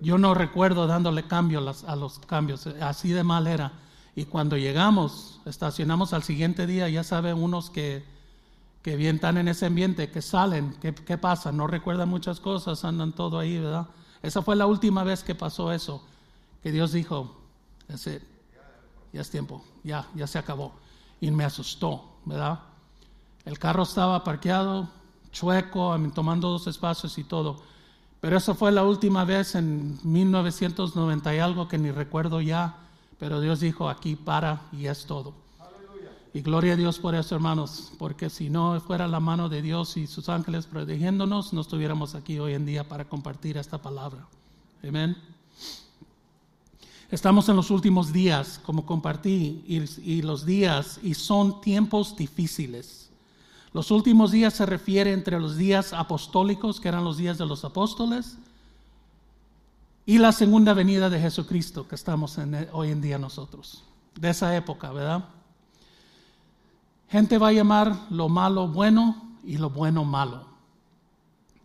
yo 0.00 0.18
no 0.18 0.34
recuerdo 0.34 0.86
dándole 0.86 1.26
cambio 1.26 1.58
a 1.86 1.96
los 1.96 2.18
cambios, 2.20 2.66
así 2.80 3.10
de 3.10 3.24
mal 3.24 3.46
era. 3.46 3.72
Y 4.14 4.24
cuando 4.24 4.56
llegamos, 4.56 5.40
estacionamos 5.44 6.12
al 6.12 6.22
siguiente 6.22 6.66
día, 6.66 6.88
ya 6.88 7.04
saben 7.04 7.36
unos 7.42 7.70
que, 7.70 8.04
que 8.82 8.96
bien 8.96 9.16
están 9.16 9.36
en 9.36 9.48
ese 9.48 9.66
ambiente, 9.66 10.10
que 10.10 10.22
salen, 10.22 10.74
¿qué, 10.80 11.18
pasa? 11.18 11.52
No 11.52 11.66
recuerdan 11.66 12.08
muchas 12.08 12.40
cosas, 12.40 12.84
andan 12.84 13.12
todo 13.12 13.38
ahí, 13.38 13.58
¿verdad? 13.58 13.86
Esa 14.22 14.42
fue 14.42 14.56
la 14.56 14.66
última 14.66 15.04
vez 15.04 15.22
que 15.22 15.34
pasó 15.34 15.72
eso, 15.72 16.04
que 16.62 16.72
Dios 16.72 16.92
dijo, 16.92 17.36
ya 19.12 19.20
es 19.20 19.30
tiempo, 19.30 19.64
ya, 19.82 20.06
ya 20.14 20.26
se 20.26 20.38
acabó. 20.38 20.74
Y 21.20 21.30
me 21.30 21.44
asustó, 21.44 22.04
¿verdad? 22.24 22.60
El 23.44 23.58
carro 23.58 23.84
estaba 23.84 24.22
parqueado, 24.24 24.88
chueco, 25.32 25.96
tomando 26.14 26.50
dos 26.50 26.66
espacios 26.66 27.16
y 27.18 27.24
todo. 27.24 27.62
Pero 28.20 28.36
eso 28.38 28.54
fue 28.54 28.72
la 28.72 28.84
última 28.84 29.24
vez 29.24 29.54
en 29.54 29.98
1990 30.02 31.34
y 31.34 31.38
algo 31.38 31.68
que 31.68 31.78
ni 31.78 31.90
recuerdo 31.90 32.40
ya. 32.40 32.76
Pero 33.18 33.40
Dios 33.40 33.60
dijo, 33.60 33.88
aquí 33.88 34.16
para 34.16 34.62
y 34.72 34.86
es 34.86 35.06
todo. 35.06 35.34
Y 36.34 36.42
gloria 36.42 36.74
a 36.74 36.76
Dios 36.76 36.98
por 36.98 37.14
eso, 37.14 37.34
hermanos, 37.34 37.92
porque 37.98 38.28
si 38.28 38.50
no 38.50 38.78
fuera 38.80 39.08
la 39.08 39.20
mano 39.20 39.48
de 39.48 39.62
Dios 39.62 39.96
y 39.96 40.06
sus 40.06 40.28
ángeles 40.28 40.66
protegiéndonos, 40.66 41.54
no 41.54 41.62
estuviéramos 41.62 42.14
aquí 42.14 42.38
hoy 42.38 42.52
en 42.52 42.66
día 42.66 42.86
para 42.86 43.06
compartir 43.06 43.56
esta 43.56 43.78
palabra. 43.78 44.26
Amén. 44.86 45.16
Estamos 47.10 47.48
en 47.48 47.54
los 47.54 47.70
últimos 47.70 48.12
días, 48.12 48.60
como 48.64 48.84
compartí, 48.84 49.62
y, 49.66 50.22
los 50.22 50.44
días, 50.44 50.98
y 51.02 51.14
son 51.14 51.60
tiempos 51.60 52.16
difíciles. 52.16 53.10
Los 53.72 53.92
últimos 53.92 54.32
días 54.32 54.54
se 54.54 54.66
refiere 54.66 55.12
entre 55.12 55.38
los 55.38 55.56
días 55.56 55.92
apostólicos, 55.92 56.80
que 56.80 56.88
eran 56.88 57.04
los 57.04 57.16
días 57.16 57.38
de 57.38 57.46
los 57.46 57.64
apóstoles, 57.64 58.38
y 60.04 60.18
la 60.18 60.32
segunda 60.32 60.74
venida 60.74 61.08
de 61.08 61.20
Jesucristo, 61.20 61.86
que 61.86 61.94
estamos 61.94 62.38
en, 62.38 62.68
hoy 62.72 62.90
en 62.90 63.00
día 63.00 63.18
nosotros, 63.18 63.84
de 64.16 64.30
esa 64.30 64.56
época, 64.56 64.90
¿verdad? 64.90 65.24
Gente 67.08 67.38
va 67.38 67.48
a 67.48 67.52
llamar 67.52 67.96
lo 68.10 68.28
malo 68.28 68.66
bueno 68.66 69.36
y 69.44 69.58
lo 69.58 69.70
bueno 69.70 70.04
malo. 70.04 70.44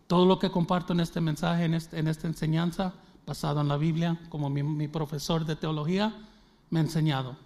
Todo 0.06 0.24
lo 0.24 0.38
que 0.38 0.50
comparto 0.50 0.92
en 0.92 1.00
este 1.00 1.20
mensaje, 1.20 1.64
en, 1.64 1.74
este, 1.74 1.98
en 1.98 2.06
esta 2.06 2.28
enseñanza, 2.28 2.92
basado 3.26 3.60
en 3.60 3.68
la 3.68 3.76
Biblia, 3.76 4.18
como 4.28 4.50
mi, 4.50 4.88
profesor 4.88 5.44
de 5.44 5.56
teología 5.56 6.14
me 6.70 6.80
ha 6.80 6.82
enseñado. 6.82 7.36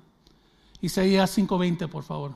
Isaías 0.81 1.37
5:20, 1.37 1.89
por 1.89 2.03
favor. 2.03 2.35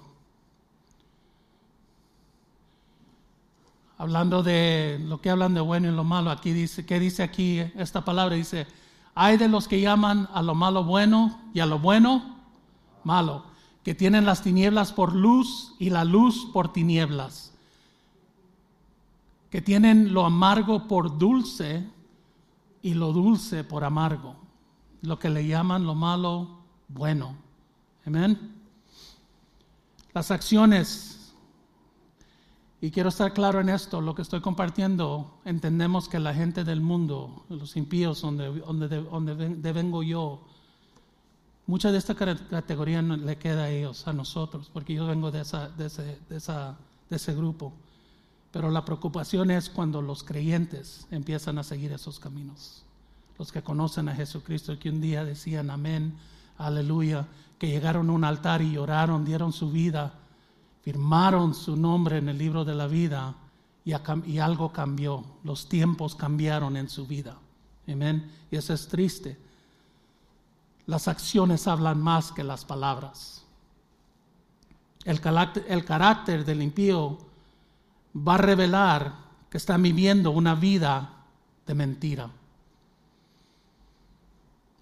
Hablando 3.99 4.43
de 4.43 4.99
lo 5.03 5.21
que 5.21 5.31
hablan 5.31 5.55
de 5.55 5.61
bueno 5.61 5.89
y 5.89 5.95
lo 5.95 6.05
malo, 6.05 6.31
aquí 6.31 6.53
dice, 6.53 6.87
¿qué 6.87 6.99
dice 6.99 7.23
aquí 7.23 7.59
esta 7.77 8.03
palabra? 8.03 8.35
Dice, 8.35 8.67
hay 9.15 9.37
de 9.37 9.49
los 9.49 9.69
que 9.69 9.81
llaman 9.81 10.29
a 10.33 10.41
lo 10.41 10.55
malo 10.55 10.85
bueno 10.85 11.39
y 11.53 11.61
a 11.61 11.67
lo 11.67 11.79
bueno 11.79 12.37
malo 13.05 13.51
que 13.83 13.95
tienen 13.95 14.27
las 14.27 14.43
tinieblas 14.43 14.93
por 14.93 15.15
luz 15.15 15.75
y 15.79 15.91
la 15.91 16.05
luz 16.05 16.47
por 16.53 16.73
tinieblas, 16.73 17.53
que 19.51 19.63
tienen 19.63 20.13
lo 20.13 20.25
amargo 20.25 20.87
por 20.87 21.19
dulce 21.19 21.87
y 22.83 22.95
lo 22.95 23.13
dulce 23.13 23.65
por 23.65 23.85
amargo, 23.85 24.37
lo 25.03 25.19
que 25.19 25.31
le 25.31 25.47
llaman 25.47 25.85
lo 25.85 25.95
malo 25.95 26.61
bueno. 26.89 27.37
Amén. 28.07 28.57
Las 30.13 30.31
acciones, 30.31 31.33
y 32.81 32.91
quiero 32.91 33.11
estar 33.11 33.33
claro 33.33 33.61
en 33.61 33.69
esto, 33.69 34.01
lo 34.01 34.15
que 34.15 34.23
estoy 34.23 34.41
compartiendo, 34.41 35.41
entendemos 35.45 36.09
que 36.09 36.19
la 36.19 36.35
gente 36.35 36.65
del 36.65 36.81
mundo, 36.81 37.45
los 37.49 37.77
impíos, 37.77 38.23
donde, 38.23 38.51
donde, 38.61 39.03
donde 39.03 39.73
vengo 39.73 40.03
yo, 40.03 40.45
Mucha 41.71 41.93
de 41.93 41.99
esta 41.99 42.17
categoría 42.17 43.01
le 43.01 43.39
queda 43.39 43.63
a 43.63 43.71
ellos, 43.71 44.09
a 44.09 44.13
nosotros, 44.13 44.69
porque 44.73 44.93
yo 44.93 45.07
vengo 45.07 45.31
de, 45.31 45.43
esa, 45.43 45.69
de, 45.69 45.87
ese, 45.87 46.19
de, 46.29 46.37
esa, 46.37 46.77
de 47.09 47.15
ese 47.15 47.33
grupo. 47.33 47.73
Pero 48.51 48.71
la 48.71 48.85
preocupación 48.85 49.51
es 49.51 49.71
cuando 49.71 50.03
los 50.03 50.25
creyentes 50.25 51.07
empiezan 51.11 51.59
a 51.59 51.63
seguir 51.63 51.93
esos 51.93 52.19
caminos. 52.19 52.85
Los 53.39 53.53
que 53.53 53.63
conocen 53.63 54.09
a 54.09 54.15
Jesucristo, 54.15 54.79
que 54.79 54.91
un 54.91 55.01
día 55.01 55.25
decían 55.25 55.71
amén, 55.71 56.15
aleluya, 56.59 57.27
que 57.59 57.69
llegaron 57.69 58.11
a 58.11 58.13
un 58.13 58.25
altar 58.25 58.61
y 58.63 58.73
lloraron, 58.73 59.25
dieron 59.25 59.53
su 59.53 59.71
vida, 59.71 60.15
firmaron 60.83 61.55
su 61.55 61.77
nombre 61.77 62.19
en 62.19 62.29
el 62.29 62.39
libro 62.39 62.65
de 62.65 62.75
la 62.75 62.87
vida 62.87 63.35
y, 63.85 64.39
algo 64.39 64.73
cambió. 64.73 65.25
Los 65.45 65.69
tiempos 65.69 66.15
cambiaron 66.15 66.77
en 66.77 66.89
su 66.89 67.07
vida. 67.07 67.37
Amén. 67.87 68.31
Y 68.51 68.57
eso 68.57 68.75
es 68.75 68.89
triste 68.89 69.51
las 70.91 71.07
acciones 71.07 71.69
hablan 71.69 72.01
más 72.01 72.33
que 72.33 72.43
las 72.43 72.65
palabras. 72.65 73.45
El 75.05 75.21
carácter, 75.21 75.65
el 75.69 75.85
carácter 75.85 76.45
del 76.45 76.63
impío 76.63 77.17
va 78.17 78.35
a 78.35 78.39
revelar 78.39 79.15
que 79.49 79.59
está 79.59 79.77
viviendo 79.77 80.31
una 80.31 80.55
vida 80.55 81.25
de 81.67 81.75
mentira. 81.75 82.31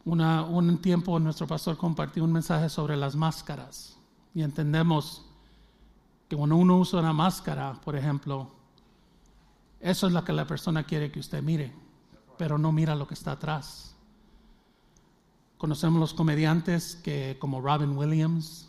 un 0.04 0.78
tiempo 0.78 1.18
nuestro 1.18 1.46
pastor 1.46 1.76
compartió 1.76 2.24
un 2.24 2.32
mensaje 2.32 2.68
sobre 2.68 2.96
las 2.96 3.14
máscaras 3.14 3.98
y 4.34 4.42
entendemos 4.42 5.24
que 6.28 6.36
cuando 6.36 6.56
uno 6.56 6.78
usa 6.78 7.00
una 7.00 7.12
máscara, 7.12 7.74
por 7.84 7.96
ejemplo, 7.96 8.50
eso 9.80 10.06
es 10.06 10.12
lo 10.12 10.24
que 10.24 10.32
la 10.32 10.46
persona 10.46 10.84
quiere 10.84 11.10
que 11.10 11.20
usted 11.20 11.42
mire, 11.42 11.72
pero 12.36 12.58
no 12.58 12.72
mira 12.72 12.94
lo 12.94 13.06
que 13.06 13.14
está 13.14 13.32
atrás. 13.32 13.94
Conocemos 15.56 15.98
los 15.98 16.14
comediantes 16.14 16.96
que, 16.96 17.36
como 17.40 17.60
Robin 17.60 17.96
Williams, 17.96 18.68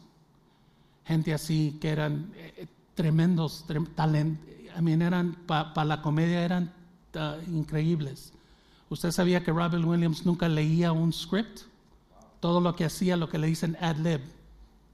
gente 1.05 1.33
así 1.33 1.77
que 1.81 1.89
eran 1.89 2.31
tremendos, 2.99 3.63
talentos, 3.95 4.45
eran 4.75 5.37
para 5.47 5.85
la 5.85 6.01
comedia 6.01 6.43
eran 6.43 6.69
uh, 7.15 7.49
increíbles. 7.49 8.33
¿Usted 8.89 9.11
sabía 9.11 9.41
que 9.41 9.53
Robin 9.53 9.85
Williams 9.85 10.25
nunca 10.25 10.49
leía 10.49 10.91
un 10.91 11.13
script? 11.13 11.61
Todo 12.41 12.59
lo 12.59 12.75
que 12.75 12.83
hacía, 12.83 13.15
lo 13.15 13.29
que 13.29 13.37
le 13.37 13.47
dicen 13.47 13.77
ad 13.79 13.95
lib, 13.95 14.19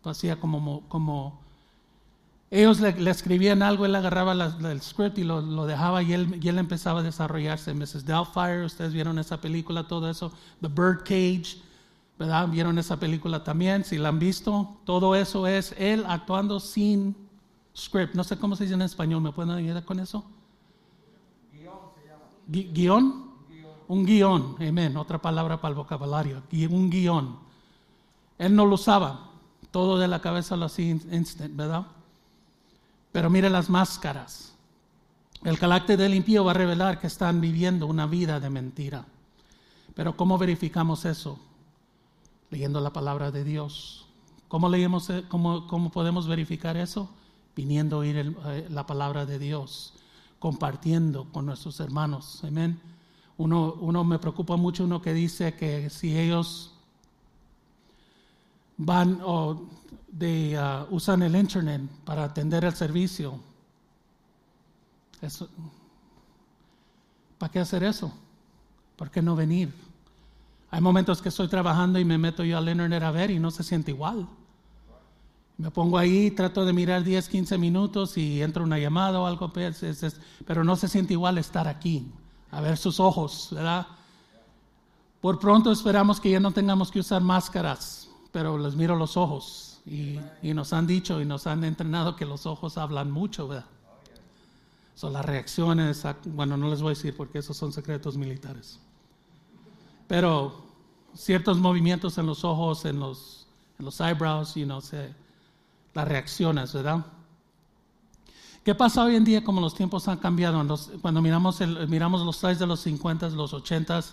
hacía 0.03 0.39
como, 0.39 0.87
como 0.87 1.41
ellos 2.51 2.79
le, 2.79 3.09
escribían 3.09 3.63
algo, 3.63 3.87
él 3.87 3.95
agarraba 3.95 4.33
el 4.33 4.81
script 4.83 5.17
y 5.17 5.23
lo, 5.23 5.41
lo 5.41 5.65
dejaba 5.65 6.03
y 6.03 6.13
él, 6.13 6.39
y 6.39 6.47
él, 6.47 6.59
empezaba 6.59 6.99
a 6.99 7.03
desarrollarse. 7.03 7.73
Mrs. 7.73 8.05
Doubtfire, 8.05 8.65
ustedes 8.65 8.93
vieron 8.93 9.17
esa 9.17 9.41
película, 9.41 9.87
todo 9.87 10.11
eso. 10.11 10.31
The 10.61 10.67
Birdcage, 10.67 11.57
¿verdad? 12.19 12.49
¿Vieron 12.49 12.77
esa 12.77 12.99
película 12.99 13.43
también? 13.43 13.83
Si 13.83 13.97
la 13.97 14.09
han 14.09 14.19
visto, 14.19 14.77
todo 14.85 15.15
eso 15.15 15.47
es 15.47 15.73
él 15.79 16.05
actuando 16.07 16.59
sin 16.59 17.24
script. 17.75 18.15
No 18.15 18.23
sé 18.23 18.37
cómo 18.37 18.55
se 18.55 18.63
dice 18.63 18.75
en 18.75 18.81
español, 18.81 19.21
¿me 19.21 19.31
pueden 19.31 19.51
ayudar 19.51 19.83
con 19.85 19.99
eso? 19.99 20.23
Guión. 22.47 23.25
Un 23.87 24.05
guion, 24.05 24.55
amén. 24.59 24.97
Otra 24.97 25.21
palabra 25.21 25.61
para 25.61 25.69
el 25.69 25.75
vocabulario. 25.75 26.41
Un 26.69 26.89
guion. 26.89 27.37
Él 28.37 28.55
no 28.55 28.65
lo 28.65 28.75
usaba. 28.75 29.31
Todo 29.71 29.97
de 29.99 30.07
la 30.07 30.21
cabeza 30.21 30.55
lo 30.55 30.65
hacía 30.65 30.89
instant, 30.91 31.55
¿verdad? 31.55 31.85
Pero 33.11 33.29
mire 33.29 33.49
las 33.49 33.69
máscaras. 33.69 34.53
El 35.43 35.59
carácter 35.59 35.97
del 35.97 36.15
impío 36.15 36.43
va 36.43 36.51
a 36.51 36.55
revelar 36.55 36.99
que 36.99 37.07
están 37.07 37.41
viviendo 37.41 37.85
una 37.85 38.07
vida 38.07 38.39
de 38.39 38.49
mentira. 38.49 39.05
Pero 39.93 40.17
¿cómo 40.17 40.37
verificamos 40.37 41.05
eso? 41.05 41.39
leyendo 42.49 42.79
la 42.79 42.91
palabra 42.91 43.31
de 43.31 43.43
Dios. 43.43 44.05
¿Cómo, 44.47 44.69
leemos, 44.69 45.09
eh, 45.09 45.25
cómo 45.27 45.91
podemos 45.91 46.27
verificar 46.27 46.77
eso? 46.77 47.09
Viniendo 47.55 47.97
a 47.97 47.99
oír 47.99 48.17
eh, 48.17 48.67
la 48.69 48.85
palabra 48.85 49.25
de 49.25 49.39
Dios, 49.39 49.93
compartiendo 50.39 51.25
con 51.31 51.45
nuestros 51.45 51.79
hermanos. 51.79 52.43
Amén. 52.43 52.79
Uno, 53.37 53.73
uno 53.79 54.03
me 54.03 54.19
preocupa 54.19 54.55
mucho 54.55 54.83
uno 54.83 55.01
que 55.01 55.13
dice 55.13 55.55
que 55.55 55.89
si 55.89 56.17
ellos 56.17 56.73
van 58.77 59.19
o 59.23 59.63
de, 60.07 60.57
uh, 60.57 60.93
usan 60.93 61.23
el 61.23 61.35
internet 61.35 61.81
para 62.05 62.23
atender 62.23 62.63
el 62.63 62.73
servicio, 62.73 63.39
eso, 65.21 65.49
¿para 67.37 67.51
qué 67.51 67.59
hacer 67.59 67.83
eso? 67.83 68.13
¿Por 68.95 69.11
qué 69.11 69.21
no 69.21 69.35
venir? 69.35 69.73
Hay 70.71 70.81
momentos 70.81 71.21
que 71.21 71.29
estoy 71.29 71.47
trabajando 71.47 71.99
y 71.99 72.05
me 72.05 72.17
meto 72.17 72.43
yo 72.43 72.57
al 72.57 72.69
internet 72.69 73.03
a 73.03 73.11
ver 73.11 73.31
y 73.31 73.39
no 73.39 73.51
se 73.51 73.63
siente 73.63 73.91
igual. 73.91 74.27
Me 75.57 75.71
pongo 75.71 75.97
ahí, 75.97 76.31
trato 76.31 76.65
de 76.65 76.73
mirar 76.73 77.03
10, 77.03 77.29
15 77.29 77.57
minutos 77.57 78.17
y 78.17 78.41
entra 78.41 78.63
una 78.63 78.77
llamada 78.77 79.21
o 79.21 79.25
algo, 79.25 79.53
pues, 79.53 79.81
pero 80.45 80.63
no 80.63 80.75
se 80.75 80.89
siente 80.89 81.13
igual 81.13 81.37
estar 81.37 81.67
aquí, 81.67 82.11
a 82.51 82.59
ver 82.59 82.77
sus 82.77 82.99
ojos, 82.99 83.49
¿verdad? 83.51 83.87
Por 85.21 85.39
pronto 85.39 85.71
esperamos 85.71 86.19
que 86.19 86.29
ya 86.29 86.39
no 86.39 86.51
tengamos 86.51 86.91
que 86.91 86.99
usar 86.99 87.21
máscaras, 87.21 88.09
pero 88.33 88.57
les 88.57 88.75
miro 88.75 88.97
los 88.97 89.15
ojos 89.15 89.79
y, 89.85 90.19
nos 90.53 90.73
han 90.73 90.87
dicho 90.87 91.21
y 91.21 91.25
nos 91.25 91.47
han 91.47 91.63
entrenado 91.63 92.17
que 92.17 92.25
los 92.25 92.45
ojos 92.45 92.77
hablan 92.77 93.09
mucho, 93.09 93.47
¿verdad? 93.47 93.65
Son 94.93 95.13
las 95.13 95.25
reacciones, 95.25 96.03
bueno, 96.25 96.57
no 96.57 96.69
les 96.69 96.81
voy 96.81 96.91
a 96.91 96.95
decir 96.95 97.15
porque 97.15 97.39
esos 97.39 97.55
son 97.55 97.71
secretos 97.71 98.17
militares. 98.17 98.79
Pero 100.07 100.63
ciertos 101.13 101.57
movimientos 101.57 102.17
en 102.17 102.25
los 102.25 102.43
ojos, 102.43 102.85
en 102.85 102.99
los, 102.99 103.47
en 103.79 103.85
los 103.85 103.99
eyebrows, 103.99 104.55
you 104.55 104.65
know, 104.65 104.81
se, 104.81 105.13
las 105.95 106.07
reacciones, 106.07 106.73
¿verdad? 106.73 107.03
¿Qué 108.63 108.75
pasa 108.75 109.03
hoy 109.03 109.15
en 109.15 109.23
día 109.23 109.43
como 109.43 109.61
los 109.61 109.73
tiempos 109.73 110.07
han 110.07 110.17
cambiado? 110.17 110.63
cuando 111.01 111.21
miramos, 111.21 111.59
miramos 111.87 112.21
los 112.25 112.37
slides 112.37 112.59
de 112.59 112.67
los 112.67 112.81
50, 112.81 113.29
los 113.29 113.53
80, 113.53 114.03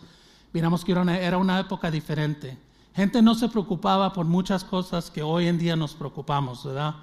miramos 0.52 0.84
que 0.84 0.92
era 0.92 1.38
una, 1.38 1.60
época 1.60 1.90
diferente. 1.90 2.56
Gente 2.94 3.20
no 3.20 3.34
se 3.34 3.48
preocupaba 3.48 4.12
por 4.12 4.26
muchas 4.26 4.62
cosas 4.62 5.10
que 5.10 5.22
hoy 5.22 5.48
en 5.48 5.58
día 5.58 5.74
nos 5.74 5.94
preocupamos, 5.94 6.64
¿verdad? 6.64 6.94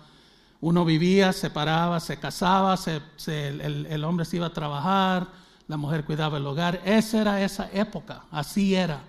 Uno 0.62 0.86
vivía, 0.86 1.34
se 1.34 1.50
paraba, 1.50 2.00
se 2.00 2.18
casaba, 2.18 2.78
el, 3.28 4.04
hombre 4.04 4.26
se 4.26 4.38
iba 4.38 4.46
a 4.46 4.54
trabajar, 4.54 5.28
la 5.68 5.76
mujer 5.76 6.06
cuidaba 6.06 6.38
el 6.38 6.46
hogar. 6.46 6.82
Esa 6.86 7.22
era 7.22 7.42
esa 7.42 7.70
época, 7.74 8.24
así 8.32 8.76
era. 8.76 9.02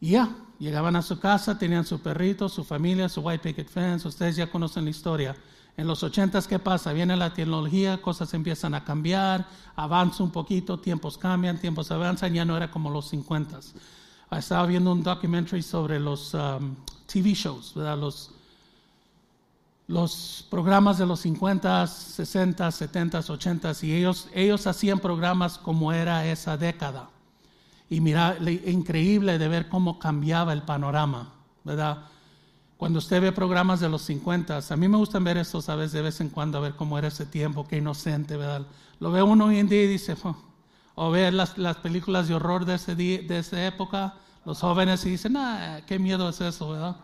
Y 0.00 0.10
ya, 0.10 0.28
Llegaban 0.62 0.94
a 0.94 1.02
su 1.02 1.18
casa, 1.18 1.58
tenían 1.58 1.84
su 1.84 1.98
perrito, 1.98 2.48
su 2.48 2.62
familia, 2.62 3.08
su 3.08 3.20
white 3.20 3.42
picket 3.42 3.68
fence. 3.68 4.06
Ustedes 4.06 4.36
ya 4.36 4.48
conocen 4.48 4.84
la 4.84 4.90
historia. 4.90 5.34
En 5.76 5.88
los 5.88 6.04
ochentas, 6.04 6.46
¿qué 6.46 6.60
pasa? 6.60 6.92
Viene 6.92 7.16
la 7.16 7.34
tecnología, 7.34 8.00
cosas 8.00 8.32
empiezan 8.32 8.72
a 8.74 8.84
cambiar, 8.84 9.44
avanza 9.74 10.22
un 10.22 10.30
poquito, 10.30 10.78
tiempos 10.78 11.18
cambian, 11.18 11.58
tiempos 11.58 11.90
avanzan, 11.90 12.32
ya 12.32 12.44
no 12.44 12.56
era 12.56 12.70
como 12.70 12.90
los 12.90 13.10
cincuentas. 13.10 13.74
Estaba 14.30 14.64
viendo 14.66 14.92
un 14.92 15.02
documentary 15.02 15.64
sobre 15.64 15.98
los 15.98 16.32
um, 16.32 16.76
TV 17.12 17.34
shows, 17.34 17.74
¿verdad? 17.74 17.98
Los, 17.98 18.30
los 19.88 20.46
programas 20.48 20.96
de 20.96 21.06
los 21.06 21.18
50, 21.22 21.88
60, 21.88 22.70
70, 22.70 23.18
80 23.18 23.72
y 23.82 23.94
ellos, 23.94 24.28
ellos 24.32 24.64
hacían 24.68 25.00
programas 25.00 25.58
como 25.58 25.92
era 25.92 26.24
esa 26.24 26.56
década. 26.56 27.10
Y 27.88 28.00
mira, 28.00 28.36
increíble 28.66 29.38
de 29.38 29.48
ver 29.48 29.68
cómo 29.68 29.98
cambiaba 29.98 30.52
el 30.52 30.62
panorama, 30.62 31.32
¿verdad? 31.64 32.04
Cuando 32.76 32.98
usted 32.98 33.20
ve 33.20 33.32
programas 33.32 33.80
de 33.80 33.88
los 33.88 34.02
50, 34.02 34.60
a 34.68 34.76
mí 34.76 34.88
me 34.88 34.96
gustan 34.96 35.22
ver 35.22 35.36
estos 35.36 35.68
a 35.68 35.76
veces 35.76 35.92
de 35.92 36.02
vez 36.02 36.20
en 36.20 36.30
cuando, 36.30 36.58
a 36.58 36.62
ver 36.62 36.74
cómo 36.74 36.98
era 36.98 37.08
ese 37.08 37.26
tiempo, 37.26 37.66
qué 37.66 37.76
inocente, 37.76 38.36
¿verdad? 38.36 38.66
Lo 38.98 39.12
ve 39.12 39.22
uno 39.22 39.46
hoy 39.46 39.58
en 39.58 39.68
día 39.68 39.84
y 39.84 39.86
dice, 39.86 40.16
o 40.94 41.10
ve 41.10 41.30
las, 41.30 41.58
las, 41.58 41.76
películas 41.76 42.28
de 42.28 42.34
horror 42.34 42.64
de, 42.64 42.74
ese 42.74 42.96
de 42.96 43.38
esa 43.38 43.66
época, 43.66 44.14
los 44.44 44.58
jóvenes 44.60 45.04
y 45.04 45.10
dicen, 45.10 45.36
ah, 45.36 45.80
qué 45.86 45.98
miedo 45.98 46.28
es 46.28 46.40
eso, 46.40 46.70
¿verdad? 46.70 46.96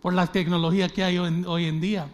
Por 0.00 0.14
la 0.14 0.26
tecnología 0.26 0.88
que 0.88 1.04
hay 1.04 1.18
hoy 1.18 1.64
en 1.66 1.80
día. 1.80 2.08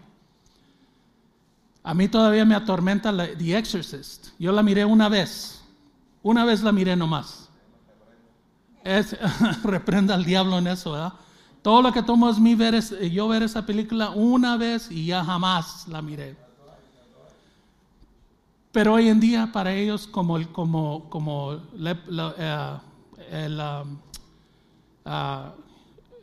A 1.85 1.93
mí 1.93 2.09
todavía 2.09 2.47
me 2.47 2.55
atormenta 2.55 3.15
The 3.15 3.59
Exorcist. 3.59 4.29
Yo 4.39 4.53
la 4.53 4.63
miré 4.63 4.87
una 4.87 5.11
vez. 5.11 5.63
Una 6.23 6.45
vez 6.47 6.63
la 6.63 6.73
miré 6.73 6.97
nomás. 6.97 7.44
Es, 8.85 9.17
reprenda 9.65 10.15
al 10.15 10.25
diablo 10.25 10.59
en 10.59 10.67
eso, 10.67 10.93
¿verdad? 10.93 11.15
Todo 11.63 11.81
lo 11.81 11.93
que 11.93 12.03
tomo 12.03 12.29
es 12.29 12.39
mi 12.39 12.55
ver 12.55 12.79
yo 13.11 13.27
ver 13.27 13.43
esa 13.43 13.65
película 13.65 14.11
una 14.11 14.59
vez 14.59 14.91
y 14.91 15.07
ya 15.07 15.25
jamás 15.25 15.89
la 15.89 16.03
miré. 16.03 16.37
Pero 18.71 18.93
hoy 18.93 19.09
en 19.09 19.19
día 19.19 19.51
para 19.51 19.73
ellos 19.73 20.07
como 20.07 20.47
como 20.53 21.09
como 21.09 21.55
eh, 21.79 23.49
um, 23.49 23.97
ah, 25.07 25.55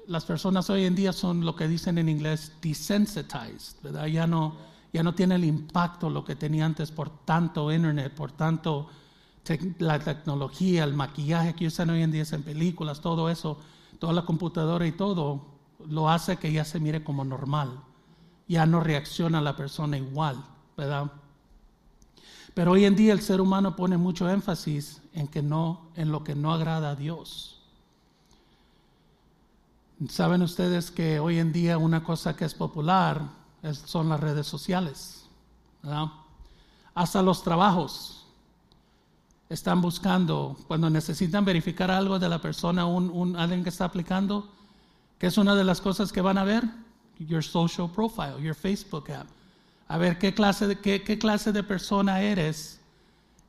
las 0.07 0.25
personas 0.25 0.69
hoy 0.69 0.85
en 0.85 0.93
día 0.93 1.11
son 1.11 1.43
lo 1.43 1.55
que 1.55 1.67
dicen 1.67 1.97
en 1.97 2.07
inglés 2.07 2.51
desensitized, 2.61 3.81
¿verdad? 3.81 4.05
Ya 4.05 4.27
no 4.27 4.55
ya 4.93 5.01
no 5.01 5.15
tiene 5.15 5.35
el 5.35 5.45
impacto 5.45 6.07
lo 6.07 6.23
que 6.23 6.35
tenía 6.35 6.65
antes 6.65 6.91
por 6.91 7.09
tanto 7.25 7.71
internet, 7.71 8.13
por 8.13 8.31
tanto 8.31 8.89
la 9.79 9.99
tecnología, 9.99 10.83
el 10.83 10.93
maquillaje 10.93 11.55
que 11.55 11.67
usan 11.67 11.89
hoy 11.89 12.03
en 12.03 12.11
día 12.11 12.23
en 12.31 12.43
películas, 12.43 13.01
todo 13.01 13.29
eso, 13.29 13.57
toda 13.99 14.13
la 14.13 14.23
computadora 14.23 14.85
y 14.85 14.91
todo, 14.91 15.45
lo 15.87 16.09
hace 16.09 16.37
que 16.37 16.51
ya 16.51 16.63
se 16.63 16.79
mire 16.79 17.03
como 17.03 17.23
normal. 17.23 17.79
Ya 18.47 18.65
no 18.65 18.81
reacciona 18.81 19.41
la 19.41 19.55
persona 19.55 19.97
igual, 19.97 20.43
¿verdad? 20.77 21.11
Pero 22.53 22.71
hoy 22.71 22.85
en 22.85 22.95
día 22.95 23.13
el 23.13 23.21
ser 23.21 23.41
humano 23.41 23.75
pone 23.75 23.97
mucho 23.97 24.29
énfasis 24.29 25.01
en 25.13 25.27
que 25.27 25.41
no, 25.41 25.89
en 25.95 26.11
lo 26.11 26.23
que 26.23 26.35
no 26.35 26.53
agrada 26.53 26.91
a 26.91 26.95
Dios. 26.95 27.61
Saben 30.09 30.41
ustedes 30.41 30.91
que 30.91 31.19
hoy 31.19 31.39
en 31.39 31.53
día 31.53 31.77
una 31.77 32.03
cosa 32.03 32.35
que 32.35 32.45
es 32.45 32.53
popular 32.53 33.21
son 33.85 34.09
las 34.09 34.19
redes 34.19 34.47
sociales. 34.47 35.25
Hasta 36.93 37.21
los 37.21 37.43
trabajos 37.43 38.20
están 39.51 39.81
buscando, 39.81 40.55
cuando 40.67 40.89
necesitan 40.89 41.43
verificar 41.43 41.91
algo 41.91 42.17
de 42.17 42.29
la 42.29 42.39
persona, 42.39 42.85
un, 42.85 43.35
alguien 43.35 43.63
que 43.63 43.69
está 43.69 43.83
aplicando, 43.83 44.49
que 45.19 45.27
es 45.27 45.37
una 45.37 45.55
de 45.55 45.65
las 45.65 45.81
cosas 45.81 46.13
que 46.13 46.21
van 46.21 46.37
a 46.37 46.45
ver, 46.45 46.63
your 47.19 47.43
social 47.43 47.89
profile, 47.91 48.41
your 48.41 48.55
Facebook 48.55 49.11
app. 49.11 49.27
A 49.89 49.97
ver 49.97 50.17
qué 50.17 50.33
clase 50.33 50.67
de, 50.67 50.79
qué, 50.79 51.03
qué 51.03 51.19
clase 51.19 51.51
de 51.51 51.63
persona 51.63 52.21
eres 52.21 52.79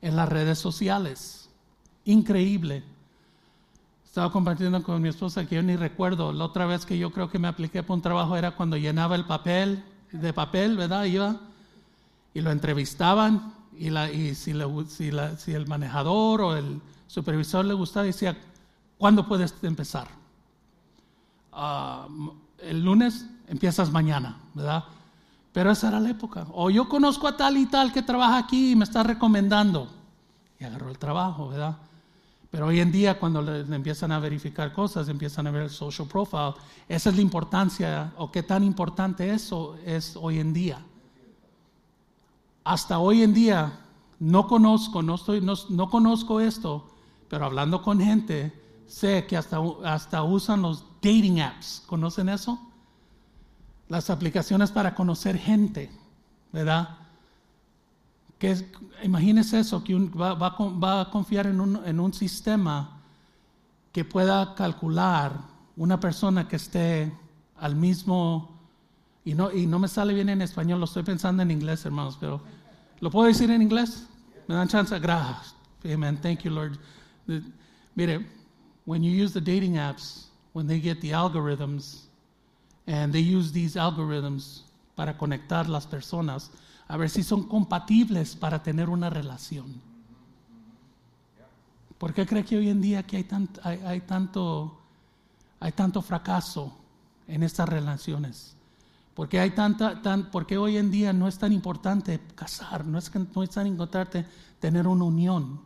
en 0.01 0.17
las 0.17 0.29
redes 0.29 0.59
sociales. 0.59 1.49
Increíble. 2.05 2.83
Estaba 4.05 4.33
compartiendo 4.33 4.83
con 4.83 5.01
mi 5.01 5.09
esposa 5.09 5.47
que 5.47 5.55
yo 5.55 5.63
ni 5.63 5.77
recuerdo. 5.77 6.33
La 6.33 6.47
otra 6.47 6.67
vez 6.67 6.85
que 6.85 6.99
yo 6.99 7.13
creo 7.13 7.31
que 7.31 7.39
me 7.39 7.47
apliqué 7.47 7.85
para 7.85 7.95
un 7.95 8.03
trabajo 8.03 8.37
era 8.37 8.51
cuando 8.57 8.77
llenaba 8.77 9.15
el 9.15 9.25
papel 9.25 9.85
de 10.11 10.33
papel, 10.33 10.77
¿verdad? 10.77 11.05
Iba 11.05 11.37
y 12.35 12.41
lo 12.41 12.51
entrevistaban 12.51 13.62
y, 13.77 13.91
la, 13.91 14.11
y 14.11 14.35
si, 14.35 14.53
si, 14.89 15.11
la, 15.11 15.37
si, 15.37 15.53
el 15.53 15.67
manejador 15.67 16.41
o 16.41 16.57
el 16.57 16.81
supervisor 17.07 17.65
le 17.65 17.75
gustaba, 17.75 18.07
decía, 18.07 18.37
¿cuándo 18.99 19.27
puedes 19.27 19.55
empezar? 19.63 20.09
Ah, 21.53 22.07
el 22.59 22.85
lunes 22.85 23.27
empiezas 23.49 23.91
mañana, 23.91 24.39
¿verdad? 24.55 24.85
Pero 25.53 25.71
esa 25.71 25.89
era 25.89 26.01
la 26.01 26.11
época. 26.11 26.47
O 26.53 26.71
yo 26.71 26.89
conozco 26.89 27.29
a 27.29 27.37
tal 27.37 27.57
y 27.57 27.67
tal 27.67 27.93
que 27.93 28.03
trabaja 28.03 28.39
aquí 28.39 28.73
y 28.73 28.77
me 28.77 28.85
está 28.85 29.03
recomendando. 29.03 29.89
Y 30.59 30.65
agarró 30.65 30.89
el 30.89 30.99
trabajo, 30.99 31.49
¿verdad? 31.49 31.77
Pero 32.51 32.67
hoy 32.67 32.81
en 32.81 32.93
día 32.93 33.19
cuando 33.19 33.41
le, 33.41 33.61
empiezan 33.75 34.13
a 34.13 34.19
verificar 34.19 34.73
cosas, 34.73 35.09
empiezan 35.09 35.47
a 35.47 35.51
ver 35.51 35.63
el 35.63 35.71
social 35.71 36.07
profile, 36.07 36.53
esa 36.87 37.11
es 37.11 37.17
la 37.17 37.23
importancia 37.23 38.13
o 38.19 38.31
qué 38.31 38.43
tan 38.43 38.63
importante 38.63 39.31
eso 39.33 39.77
es 39.87 40.17
hoy 40.17 40.39
en 40.39 40.53
día. 40.53 40.79
Hasta 42.65 42.99
hoy 42.99 43.23
en 43.23 43.35
día 43.35 43.81
no 44.19 44.47
conozco, 44.47 45.03
no, 45.03 45.17
estoy, 45.17 45.41
no, 45.41 45.91
conozco 45.91 46.41
esto, 46.41 46.89
pero 47.29 47.47
hablando 47.47 47.83
con 47.83 48.01
gente, 48.01 48.53
sé 48.87 49.27
que 49.27 49.37
hasta, 49.37 49.59
hasta 49.85 50.23
usan 50.23 50.63
los 50.63 50.85
dating 51.03 51.41
apps. 51.41 51.83
¿Conocen 51.87 52.29
eso? 52.29 52.61
Las 53.89 54.11
aplicaciones 54.11 54.71
para 54.71 54.95
conocer 54.95 55.37
gente, 55.39 55.91
¿verdad? 56.53 56.99
Que 58.39 58.65
imagínese 59.03 59.61
eso, 59.61 59.83
que 59.83 59.95
va, 59.95 60.35
va, 60.35 61.01
a 61.01 61.11
confiar 61.11 61.47
en 61.47 61.61
un, 61.61 61.81
en 61.85 61.99
un 61.99 62.15
sistema 62.15 63.01
que 63.93 64.05
pueda 64.05 64.55
calcular 64.55 65.33
una 65.77 65.99
persona 66.01 66.49
que 66.49 66.57
esté 66.57 67.13
al 67.57 67.77
mismo, 67.77 68.62
y 69.25 69.35
no, 69.35 69.53
y 69.53 69.67
no 69.67 69.79
me 69.79 69.89
sale 69.89 70.15
bien 70.15 70.29
en 70.29 70.43
español, 70.43 70.81
lo 70.81 70.87
estoy 70.87 71.03
pensando 71.03 71.43
en 71.43 71.51
inglés, 71.51 71.85
hermanos, 71.85 72.17
pero 72.19 72.41
¿lo 73.01 73.11
puedo 73.11 73.29
decir 73.29 73.51
en 73.51 73.63
inglés? 73.63 74.07
¿Me 74.49 74.55
dan 74.55 74.69
chance? 74.69 74.99
Gracias. 74.99 75.55
Amen. 75.85 76.17
Thank 76.21 76.41
you, 76.41 76.51
Lord. 76.51 76.79
mire, 77.95 78.27
when 78.85 79.03
you 79.03 79.11
use 79.11 79.33
the 79.33 79.41
dating 79.41 79.75
apps, 79.75 80.27
when 80.53 80.67
they 80.67 80.81
get 80.81 81.01
the 81.01 81.11
algorithms, 81.13 82.07
and 82.87 83.13
they 83.13 83.21
use 83.21 83.53
these 83.53 83.77
algorithms 83.77 84.63
para 84.97 85.17
conectar 85.17 85.69
las 85.69 85.87
personas, 85.87 86.51
a 86.89 86.97
ver 86.97 87.09
si 87.09 87.23
son 87.23 87.45
compatibles 87.45 88.35
para 88.35 88.63
tener 88.63 88.89
una 88.89 89.09
relación. 89.09 89.81
¿Por 91.99 92.13
qué 92.13 92.27
cree 92.27 92.45
que 92.45 92.57
hoy 92.57 92.69
en 92.69 92.81
día 92.81 92.99
aquí 92.99 93.17
hay, 93.17 93.27
hay, 93.85 94.01
tanto, 94.01 94.77
hay 95.61 95.71
tanto 95.71 96.03
fracaso 96.03 96.77
en 97.29 97.45
estas 97.45 97.69
relaciones? 97.69 98.57
Porque 99.15 99.39
hay 99.39 99.51
tanta, 99.51 100.01
tan, 100.01 100.31
porque 100.31 100.57
hoy 100.57 100.77
en 100.77 100.91
día 100.91 101.13
no 101.13 101.29
es 101.29 101.39
tan 101.39 101.53
importante 101.53 102.21
casar, 102.35 102.87
no 102.87 102.99
es, 102.99 103.11
no 103.35 103.43
es 103.43 103.51
tan 103.51 103.67
importante 103.67 104.25
tener 104.59 104.87
una 104.87 105.05
unión. 105.05 105.61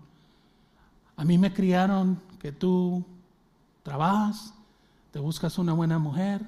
A 1.16 1.24
mí 1.24 1.38
me 1.38 1.52
criaron 1.52 2.20
que 2.40 2.52
tú 2.52 3.04
trabajas, 3.82 4.52
te 5.12 5.18
buscas 5.18 5.58
una 5.58 5.72
buena 5.72 5.98
mujer 5.98 6.44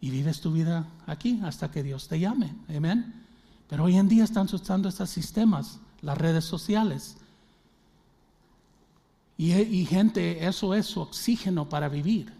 y 0.00 0.10
vives 0.10 0.40
tu 0.40 0.52
vida 0.52 0.86
aquí 1.06 1.40
hasta 1.44 1.70
que 1.70 1.82
Dios 1.82 2.08
te 2.08 2.20
llame. 2.20 2.54
Amén. 2.68 3.24
Pero 3.68 3.84
hoy 3.84 3.96
en 3.96 4.08
día 4.08 4.24
están 4.24 4.46
usando 4.52 4.88
estos 4.88 5.08
sistemas, 5.08 5.80
las 6.02 6.18
redes 6.18 6.44
sociales. 6.44 7.16
Y, 9.38 9.86
gente, 9.86 10.46
eso 10.46 10.74
es 10.74 10.86
su 10.86 11.00
oxígeno 11.00 11.68
para 11.68 11.88
vivir. 11.88 12.32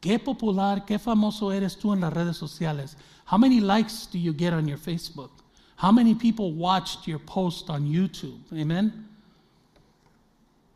Qué 0.00 0.18
popular, 0.18 0.84
qué 0.84 0.98
famoso 0.98 1.52
eres 1.52 1.78
tú 1.78 1.92
en 1.92 2.00
las 2.00 2.12
redes 2.12 2.36
sociales. 2.36 2.96
How 3.30 3.38
many 3.38 3.60
likes 3.60 4.06
do 4.06 4.18
you 4.18 4.32
get 4.32 4.52
on 4.52 4.66
your 4.66 4.76
Facebook? 4.76 5.30
How 5.76 5.92
many 5.92 6.16
people 6.16 6.52
watched 6.52 7.06
your 7.06 7.20
post 7.20 7.70
on 7.70 7.86
YouTube? 7.86 8.40
Amen. 8.52 9.06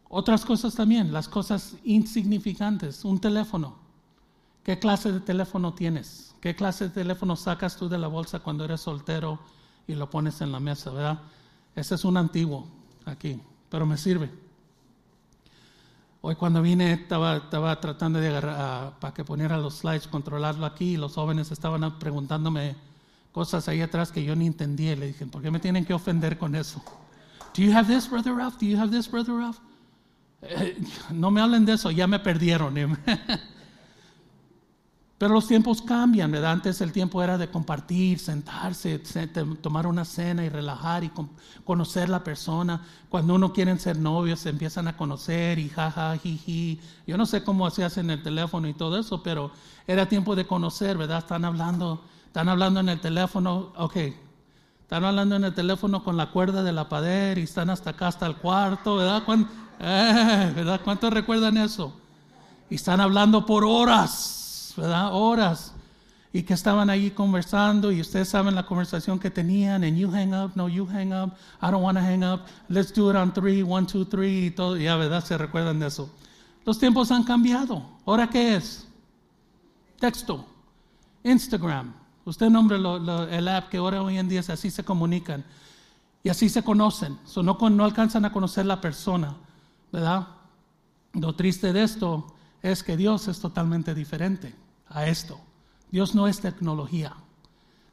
Otras 0.08 0.44
cosas 0.44 0.76
también, 0.76 1.10
las 1.10 1.26
cosas 1.26 1.74
insignificantes. 1.84 3.04
Un 3.04 3.18
teléfono. 3.18 3.74
¿Qué 4.62 4.78
clase 4.78 5.10
de 5.10 5.18
teléfono 5.18 5.74
tienes? 5.74 6.32
¿Qué 6.40 6.54
clase 6.54 6.84
de 6.84 6.90
teléfono 6.90 7.34
sacas 7.34 7.76
tú 7.76 7.88
de 7.88 7.98
la 7.98 8.06
bolsa 8.06 8.38
cuando 8.38 8.64
eres 8.64 8.82
soltero 8.82 9.40
y 9.88 9.96
lo 9.96 10.08
pones 10.08 10.40
en 10.40 10.52
la 10.52 10.60
mesa, 10.60 10.92
¿verdad? 10.92 11.18
Ese 11.74 11.96
es 11.96 12.04
un 12.04 12.16
antiguo 12.16 12.68
aquí, 13.04 13.40
pero 13.68 13.84
me 13.84 13.96
sirve. 13.96 14.30
Hoy 16.26 16.36
cuando 16.36 16.62
vine 16.62 16.94
estaba, 16.94 17.36
estaba 17.36 17.78
tratando 17.82 18.18
de 18.18 18.28
agarrar, 18.28 18.98
para 18.98 19.12
que 19.12 19.22
poniera 19.22 19.58
los 19.58 19.80
slides, 19.80 20.08
controlarlo 20.08 20.64
aquí 20.64 20.94
y 20.94 20.96
los 20.96 21.12
jóvenes 21.16 21.52
estaban 21.52 21.98
preguntándome 21.98 22.76
cosas 23.30 23.68
ahí 23.68 23.82
atrás 23.82 24.10
que 24.10 24.24
yo 24.24 24.34
ni 24.34 24.46
entendía. 24.46 24.96
Le 24.96 25.08
dije, 25.08 25.26
¿por 25.26 25.42
qué 25.42 25.50
me 25.50 25.60
tienen 25.60 25.84
que 25.84 25.92
ofender 25.92 26.38
con 26.38 26.54
eso? 26.54 26.82
Do 27.54 27.62
you 27.62 27.76
have 27.76 27.94
this, 27.94 28.08
Brother 28.08 28.32
Ralph? 28.32 28.54
Do 28.58 28.64
you 28.64 28.80
have 28.80 28.90
this, 28.90 29.06
Brother 29.06 29.34
Ralph? 29.34 29.58
Eh, 30.40 30.82
no 31.10 31.30
me 31.30 31.42
hablen 31.42 31.66
de 31.66 31.74
eso, 31.74 31.90
ya 31.90 32.06
me 32.06 32.18
perdieron. 32.18 32.74
Pero 35.24 35.32
los 35.32 35.46
tiempos 35.46 35.80
cambian, 35.80 36.30
¿verdad? 36.30 36.52
Antes 36.52 36.82
el 36.82 36.92
tiempo 36.92 37.22
era 37.22 37.38
de 37.38 37.48
compartir, 37.48 38.18
sentarse, 38.18 39.00
tomar 39.62 39.86
una 39.86 40.04
cena 40.04 40.44
y 40.44 40.50
relajar 40.50 41.02
y 41.02 41.10
conocer 41.64 42.10
la 42.10 42.22
persona. 42.22 42.82
Cuando 43.08 43.34
uno 43.34 43.50
quiere 43.50 43.78
ser 43.78 43.98
novios, 43.98 44.40
se 44.40 44.50
empiezan 44.50 44.86
a 44.86 44.98
conocer 44.98 45.58
y 45.58 45.70
jaja, 45.70 46.14
jiji. 46.18 46.78
Yo 47.06 47.16
no 47.16 47.24
sé 47.24 47.42
cómo 47.42 47.70
se 47.70 47.84
hace 47.84 48.00
en 48.00 48.10
el 48.10 48.22
teléfono 48.22 48.68
y 48.68 48.74
todo 48.74 48.98
eso, 48.98 49.22
pero 49.22 49.50
era 49.86 50.10
tiempo 50.10 50.36
de 50.36 50.46
conocer, 50.46 50.98
¿verdad? 50.98 51.20
Están 51.20 51.46
hablando, 51.46 52.04
están 52.26 52.50
hablando 52.50 52.80
en 52.80 52.90
el 52.90 53.00
teléfono, 53.00 53.72
ok. 53.76 53.96
Están 54.82 55.06
hablando 55.06 55.36
en 55.36 55.44
el 55.44 55.54
teléfono 55.54 56.04
con 56.04 56.18
la 56.18 56.32
cuerda 56.32 56.62
de 56.62 56.72
la 56.74 56.90
pared 56.90 57.38
y 57.38 57.44
están 57.44 57.70
hasta 57.70 57.88
acá, 57.88 58.08
hasta 58.08 58.26
el 58.26 58.36
cuarto. 58.36 59.00
Eh, 59.02 60.52
¿verdad? 60.54 60.80
¿Cuántos 60.84 61.10
recuerdan 61.14 61.56
eso? 61.56 61.94
Y 62.68 62.74
están 62.74 63.00
hablando 63.00 63.46
por 63.46 63.64
horas 63.64 64.42
Horas. 64.78 65.74
Y 66.32 66.42
que 66.42 66.52
estaban 66.52 66.90
ahí 66.90 67.12
conversando 67.12 67.92
y 67.92 68.00
ustedes 68.00 68.28
saben 68.28 68.56
la 68.56 68.66
conversación 68.66 69.20
que 69.20 69.30
tenían 69.30 69.84
and 69.84 69.96
you 69.96 70.10
hang 70.10 70.34
up, 70.34 70.50
no 70.56 70.68
you 70.68 70.84
hang 70.84 71.12
up, 71.12 71.32
I 71.62 71.70
don't 71.70 71.80
want 71.80 71.96
to 71.96 72.02
hang 72.02 72.24
up, 72.24 72.46
let's 72.68 72.92
do 72.92 73.08
it 73.08 73.14
on 73.16 73.32
three, 73.32 73.62
one, 73.62 73.86
two, 73.86 74.04
three, 74.04 74.46
y 74.46 74.50
todo, 74.50 74.76
ya 74.76 74.96
verdad 74.96 75.24
se 75.24 75.38
recuerdan 75.38 75.78
de 75.78 75.86
eso. 75.86 76.10
Los 76.64 76.80
tiempos 76.80 77.12
han 77.12 77.22
cambiado. 77.22 77.84
¿Ahora 78.04 78.28
qué 78.28 78.56
es? 78.56 78.88
Texto, 80.00 80.44
Instagram. 81.22 81.94
Usted 82.24 82.50
nombre 82.50 82.78
el 82.78 83.48
app 83.48 83.68
que 83.68 83.76
ahora 83.76 84.02
hoy 84.02 84.18
en 84.18 84.28
día 84.28 84.40
es 84.40 84.50
así 84.50 84.72
se 84.72 84.82
comunican 84.82 85.44
y 86.24 86.30
así 86.30 86.48
se 86.48 86.64
conocen. 86.64 87.16
So, 87.26 87.44
no, 87.44 87.56
no 87.70 87.84
alcanzan 87.84 88.24
a 88.24 88.32
conocer 88.32 88.66
la 88.66 88.80
persona, 88.80 89.36
¿verdad? 89.92 90.26
Lo 91.12 91.32
triste 91.36 91.72
de 91.72 91.84
esto 91.84 92.34
es 92.60 92.82
que 92.82 92.96
Dios 92.96 93.28
es 93.28 93.38
totalmente 93.38 93.94
diferente 93.94 94.63
a 94.88 95.06
esto. 95.06 95.40
Dios 95.90 96.14
no 96.14 96.26
es 96.28 96.40
tecnología. 96.40 97.14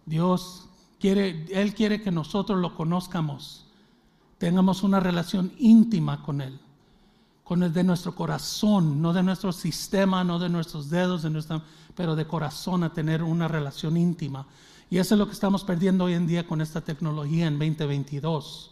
Dios 0.06 0.68
quiere, 1.00 1.46
Él 1.52 1.74
quiere 1.74 2.02
que 2.02 2.12
nosotros 2.12 2.60
lo 2.60 2.76
conozcamos, 2.76 3.66
tengamos 4.38 4.84
una 4.84 5.00
relación 5.00 5.52
íntima 5.58 6.24
con 6.24 6.42
Él, 6.42 6.60
con 7.44 7.64
el 7.64 7.74
de 7.74 7.84
nuestro 7.84 8.16
corazón, 8.16 9.02
no 9.02 9.14
de 9.14 9.24
nuestro 9.24 9.52
sistema, 9.52 10.24
no 10.24 10.40
de 10.40 10.50
nuestros 10.50 10.90
dedos, 10.90 11.24
de 11.24 11.62
pero 11.96 12.16
de 12.16 12.26
corazón 12.26 12.84
a 12.84 12.94
tener 12.94 13.22
una 13.24 13.48
relación 13.48 13.98
íntima. 13.98 14.48
Y 14.90 14.98
eso 14.98 15.16
es 15.16 15.20
lo 15.20 15.28
que 15.28 15.34
estamos 15.34 15.64
perdiendo 15.64 16.06
hoy 16.06 16.14
en 16.14 16.28
día 16.28 16.48
con 16.48 16.62
esta 16.62 16.82
tecnología 16.82 17.48
en 17.48 17.58
2022. 17.60 18.72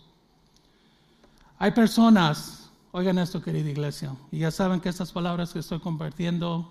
Hay 1.58 1.72
personas, 1.72 2.70
oigan 2.92 3.20
esto 3.20 3.42
querida 3.42 3.70
iglesia, 3.70 4.16
y 4.32 4.40
ya 4.40 4.52
saben 4.52 4.80
que 4.80 4.90
estas 4.90 5.12
palabras 5.12 5.52
que 5.52 5.60
estoy 5.60 5.80
compartiendo 5.80 6.70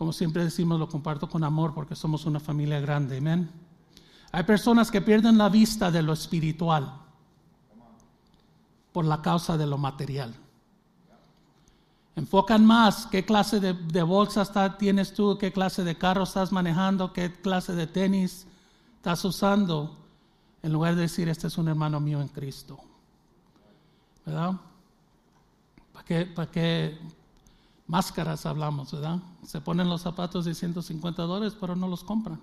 como 0.00 0.14
siempre 0.14 0.42
decimos, 0.42 0.78
lo 0.78 0.88
comparto 0.88 1.28
con 1.28 1.44
amor 1.44 1.74
porque 1.74 1.94
somos 1.94 2.24
una 2.24 2.40
familia 2.40 2.80
grande. 2.80 3.18
Amén. 3.18 3.50
Hay 4.32 4.44
personas 4.44 4.90
que 4.90 5.02
pierden 5.02 5.36
la 5.36 5.50
vista 5.50 5.90
de 5.90 6.00
lo 6.00 6.14
espiritual 6.14 6.90
por 8.92 9.04
la 9.04 9.20
causa 9.20 9.58
de 9.58 9.66
lo 9.66 9.76
material. 9.76 10.34
Enfocan 12.16 12.64
más 12.64 13.08
qué 13.08 13.26
clase 13.26 13.60
de, 13.60 14.02
bolsa 14.02 14.78
tienes 14.78 15.12
tú, 15.12 15.36
qué 15.36 15.52
clase 15.52 15.84
de 15.84 15.98
carro 15.98 16.22
estás 16.22 16.50
manejando, 16.50 17.12
qué 17.12 17.30
clase 17.34 17.74
de 17.74 17.86
tenis 17.86 18.46
estás 18.96 19.22
usando, 19.26 19.98
en 20.62 20.72
lugar 20.72 20.94
de 20.94 21.02
decir, 21.02 21.28
este 21.28 21.48
es 21.48 21.58
un 21.58 21.68
hermano 21.68 22.00
mío 22.00 22.22
en 22.22 22.28
Cristo. 22.28 22.78
¿Verdad? 24.24 24.54
¿Para 25.92 26.04
qué, 26.06 26.24
para 26.24 26.50
qué, 26.50 26.98
máscaras 27.90 28.46
hablamos, 28.46 28.92
¿verdad? 28.92 29.18
Se 29.44 29.60
ponen 29.60 29.88
los 29.88 30.02
zapatos 30.02 30.44
de 30.44 30.54
150 30.54 31.22
dólares, 31.22 31.56
pero 31.60 31.74
no 31.74 31.88
los 31.88 32.04
compran. 32.04 32.40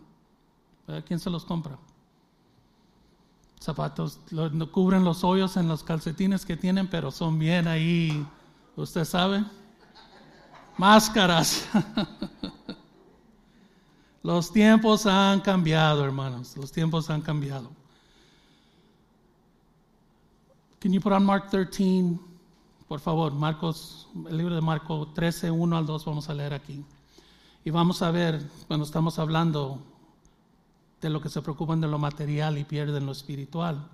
¿Quién 1.07 1.21
se 1.21 1.29
los 1.29 1.45
compra? 1.45 1.77
Zapatos, 3.61 4.19
no 4.29 4.71
cubren 4.71 5.05
los 5.05 5.23
hoyos 5.23 5.55
en 5.55 5.69
los 5.69 5.83
calcetines 5.83 6.45
que 6.45 6.57
tienen, 6.57 6.89
pero 6.89 7.11
son 7.11 7.39
bien 7.39 7.65
ahí, 7.65 8.27
¿usted 8.75 9.05
sabe? 9.05 9.45
Máscaras. 10.77 11.65
los 14.23 14.51
tiempos 14.51 15.05
han 15.05 15.39
cambiado, 15.39 16.03
hermanos. 16.03 16.57
Los 16.57 16.73
tiempos 16.73 17.09
han 17.09 17.21
cambiado. 17.21 17.71
Can 20.81 20.91
you 20.91 20.99
put 20.99 21.13
on 21.13 21.25
Mark 21.25 21.49
13? 21.49 22.19
Por 22.87 23.01
favor, 23.01 23.33
Marcos, 23.33 24.07
el 24.29 24.37
libro 24.37 24.55
de 24.55 24.61
Marcos 24.61 25.13
13, 25.13 25.51
1 25.51 25.77
al 25.77 25.85
2 25.85 26.05
vamos 26.05 26.29
a 26.29 26.33
leer 26.33 26.53
aquí. 26.53 26.85
Y 27.65 27.69
vamos 27.69 28.01
a 28.01 28.11
ver, 28.11 28.49
cuando 28.67 28.85
estamos 28.85 29.19
hablando 29.19 29.79
de 31.01 31.09
lo 31.09 31.19
que 31.19 31.27
se 31.27 31.41
preocupan 31.41 31.81
de 31.81 31.87
lo 31.87 31.99
material 31.99 32.57
y 32.57 32.63
pierden 32.63 33.05
lo 33.05 33.11
espiritual. 33.11 33.85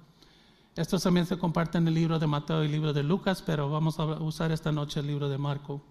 Esto 0.75 0.99
también 0.99 1.25
se 1.25 1.39
comparte 1.39 1.79
en 1.79 1.87
el 1.87 1.95
libro 1.95 2.19
de 2.19 2.27
Mateo 2.27 2.61
y 2.63 2.67
el 2.67 2.71
libro 2.71 2.93
de 2.93 3.01
Lucas, 3.01 3.41
pero 3.43 3.69
vamos 3.69 3.99
a 3.99 4.05
usar 4.05 4.51
esta 4.51 4.71
noche 4.71 4.99
el 4.99 5.07
libro 5.07 5.27
de 5.27 5.39
Marco, 5.39 5.81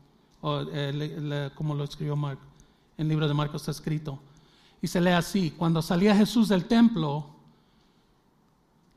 eh, 0.73 1.51
como 1.57 1.75
lo 1.75 1.83
escribió 1.83 2.15
Marco. 2.15 2.43
El 2.97 3.09
libro 3.09 3.27
de 3.27 3.35
Marcos 3.35 3.63
está 3.63 3.73
escrito. 3.73 4.19
Y 4.81 4.87
se 4.87 5.01
lee 5.01 5.11
así, 5.11 5.51
cuando 5.51 5.83
salía 5.83 6.15
Jesús 6.15 6.49
del 6.49 6.67
templo, 6.67 7.27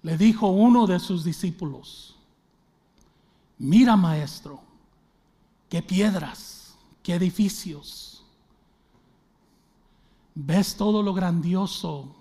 le 0.03 0.15
dijo 0.15 0.47
uno 0.47 0.85
de 0.85 0.99
sus 0.99 1.23
discípulos, 1.23 2.14
Mira, 3.57 3.95
maestro, 3.95 4.59
qué 5.69 5.81
piedras, 5.81 6.77
qué 7.01 7.15
edificios. 7.15 8.25
¿Ves 10.33 10.75
todo 10.75 11.01
lo 11.01 11.13
grandioso? 11.13 12.15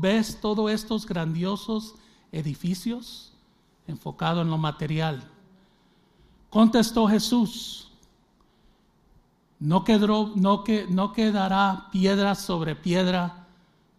¿Ves 0.00 0.40
todos 0.40 0.70
estos 0.70 1.06
grandiosos 1.06 1.94
edificios? 2.32 3.32
Enfocado 3.86 4.42
en 4.42 4.50
lo 4.50 4.58
material. 4.58 5.30
Contestó 6.50 7.06
Jesús, 7.06 7.92
no, 9.60 9.84
quedó, 9.84 10.32
no, 10.34 10.64
que, 10.64 10.86
no 10.88 11.12
quedará 11.12 11.88
piedra 11.90 12.34
sobre 12.34 12.74
piedra, 12.74 13.46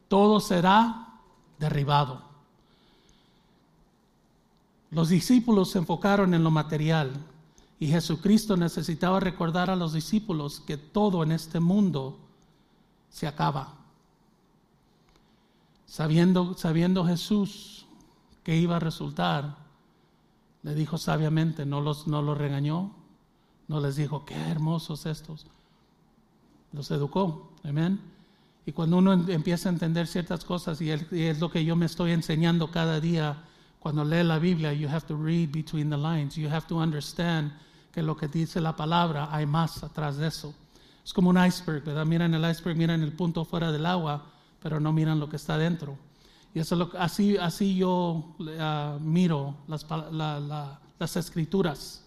todo 0.08 0.39
será 0.39 1.19
derribado. 1.60 2.29
Los 4.91 5.10
discípulos 5.10 5.71
se 5.71 5.80
enfocaron 5.80 6.34
en 6.34 6.43
lo 6.43 6.52
material 6.52 7.12
y 7.80 7.88
Jesucristo 7.88 8.58
necesitaba 8.58 9.19
recordar 9.19 9.69
a 9.69 9.75
los 9.75 9.93
discípulos 9.93 10.60
que 10.60 10.78
todo 10.78 11.23
en 11.23 11.32
este 11.32 11.60
mundo 11.60 12.17
se 13.10 13.28
acaba. 13.28 13.75
Sabiendo, 15.86 16.56
sabiendo 16.58 17.06
Jesús 17.06 17.86
que 18.43 18.58
iba 18.58 18.78
a 18.78 18.80
resultar, 18.80 19.58
le 20.63 20.75
dijo 20.75 20.97
sabiamente, 20.97 21.65
no 21.65 21.82
los, 21.82 22.08
no 22.08 22.21
los 22.21 22.38
regañó, 22.38 22.91
no 23.67 23.80
les 23.80 23.95
dijo, 23.95 24.25
qué 24.25 24.36
hermosos 24.36 25.06
estos. 25.06 25.45
Los 26.73 26.91
educó, 26.91 27.52
amén. 27.63 27.99
Y 28.65 28.71
cuando 28.71 28.97
uno 28.97 29.13
empieza 29.13 29.69
a 29.69 29.71
entender 29.71 30.06
ciertas 30.08 30.43
cosas, 30.43 30.82
y 30.82 30.91
es 30.91 31.39
lo 31.39 31.49
que 31.49 31.63
yo 31.63 31.75
me 31.75 31.86
estoy 31.86 32.12
enseñando 32.12 32.71
cada 32.71 32.99
día, 32.99 33.45
cuando 33.80 34.04
lee 34.04 34.24
la 34.24 34.39
Biblia, 34.39 34.74
you 34.74 34.88
have 34.88 35.06
to 35.08 35.15
read 35.15 35.52
between 35.52 35.89
the 35.89 35.98
lines. 35.98 36.36
You 36.36 36.50
have 36.50 36.68
to 36.68 36.78
understand 36.78 37.52
que 37.92 38.04
lo 38.04 38.15
que 38.15 38.28
dice 38.28 38.60
la 38.60 38.76
palabra 38.76 39.30
hay 39.32 39.46
más 39.46 39.84
atrás 39.84 40.18
de 40.18 40.28
eso. 40.28 40.54
Es 41.04 41.13
como 41.13 41.30
un 41.30 41.38
iceberg, 41.38 41.84
¿verdad? 41.86 42.06
Miran 42.06 42.34
el 42.34 42.50
iceberg, 42.50 42.78
miran 42.78 43.02
el 43.02 43.13
punto 43.13 43.46
fuera 43.46 43.72
del 43.72 43.86
agua, 43.86 44.26
pero 44.62 44.80
no 44.80 44.92
miran 44.92 45.20
lo 45.20 45.30
que 45.30 45.38
está 45.38 45.58
dentro. 45.58 45.98
Y 46.54 46.60
eso 46.60 46.92
así, 46.98 47.38
así 47.38 47.76
yo 47.76 48.36
uh, 48.39 49.00
miro 49.00 49.56
las, 49.68 49.86
las 50.12 51.15
escrituras. 51.15 52.04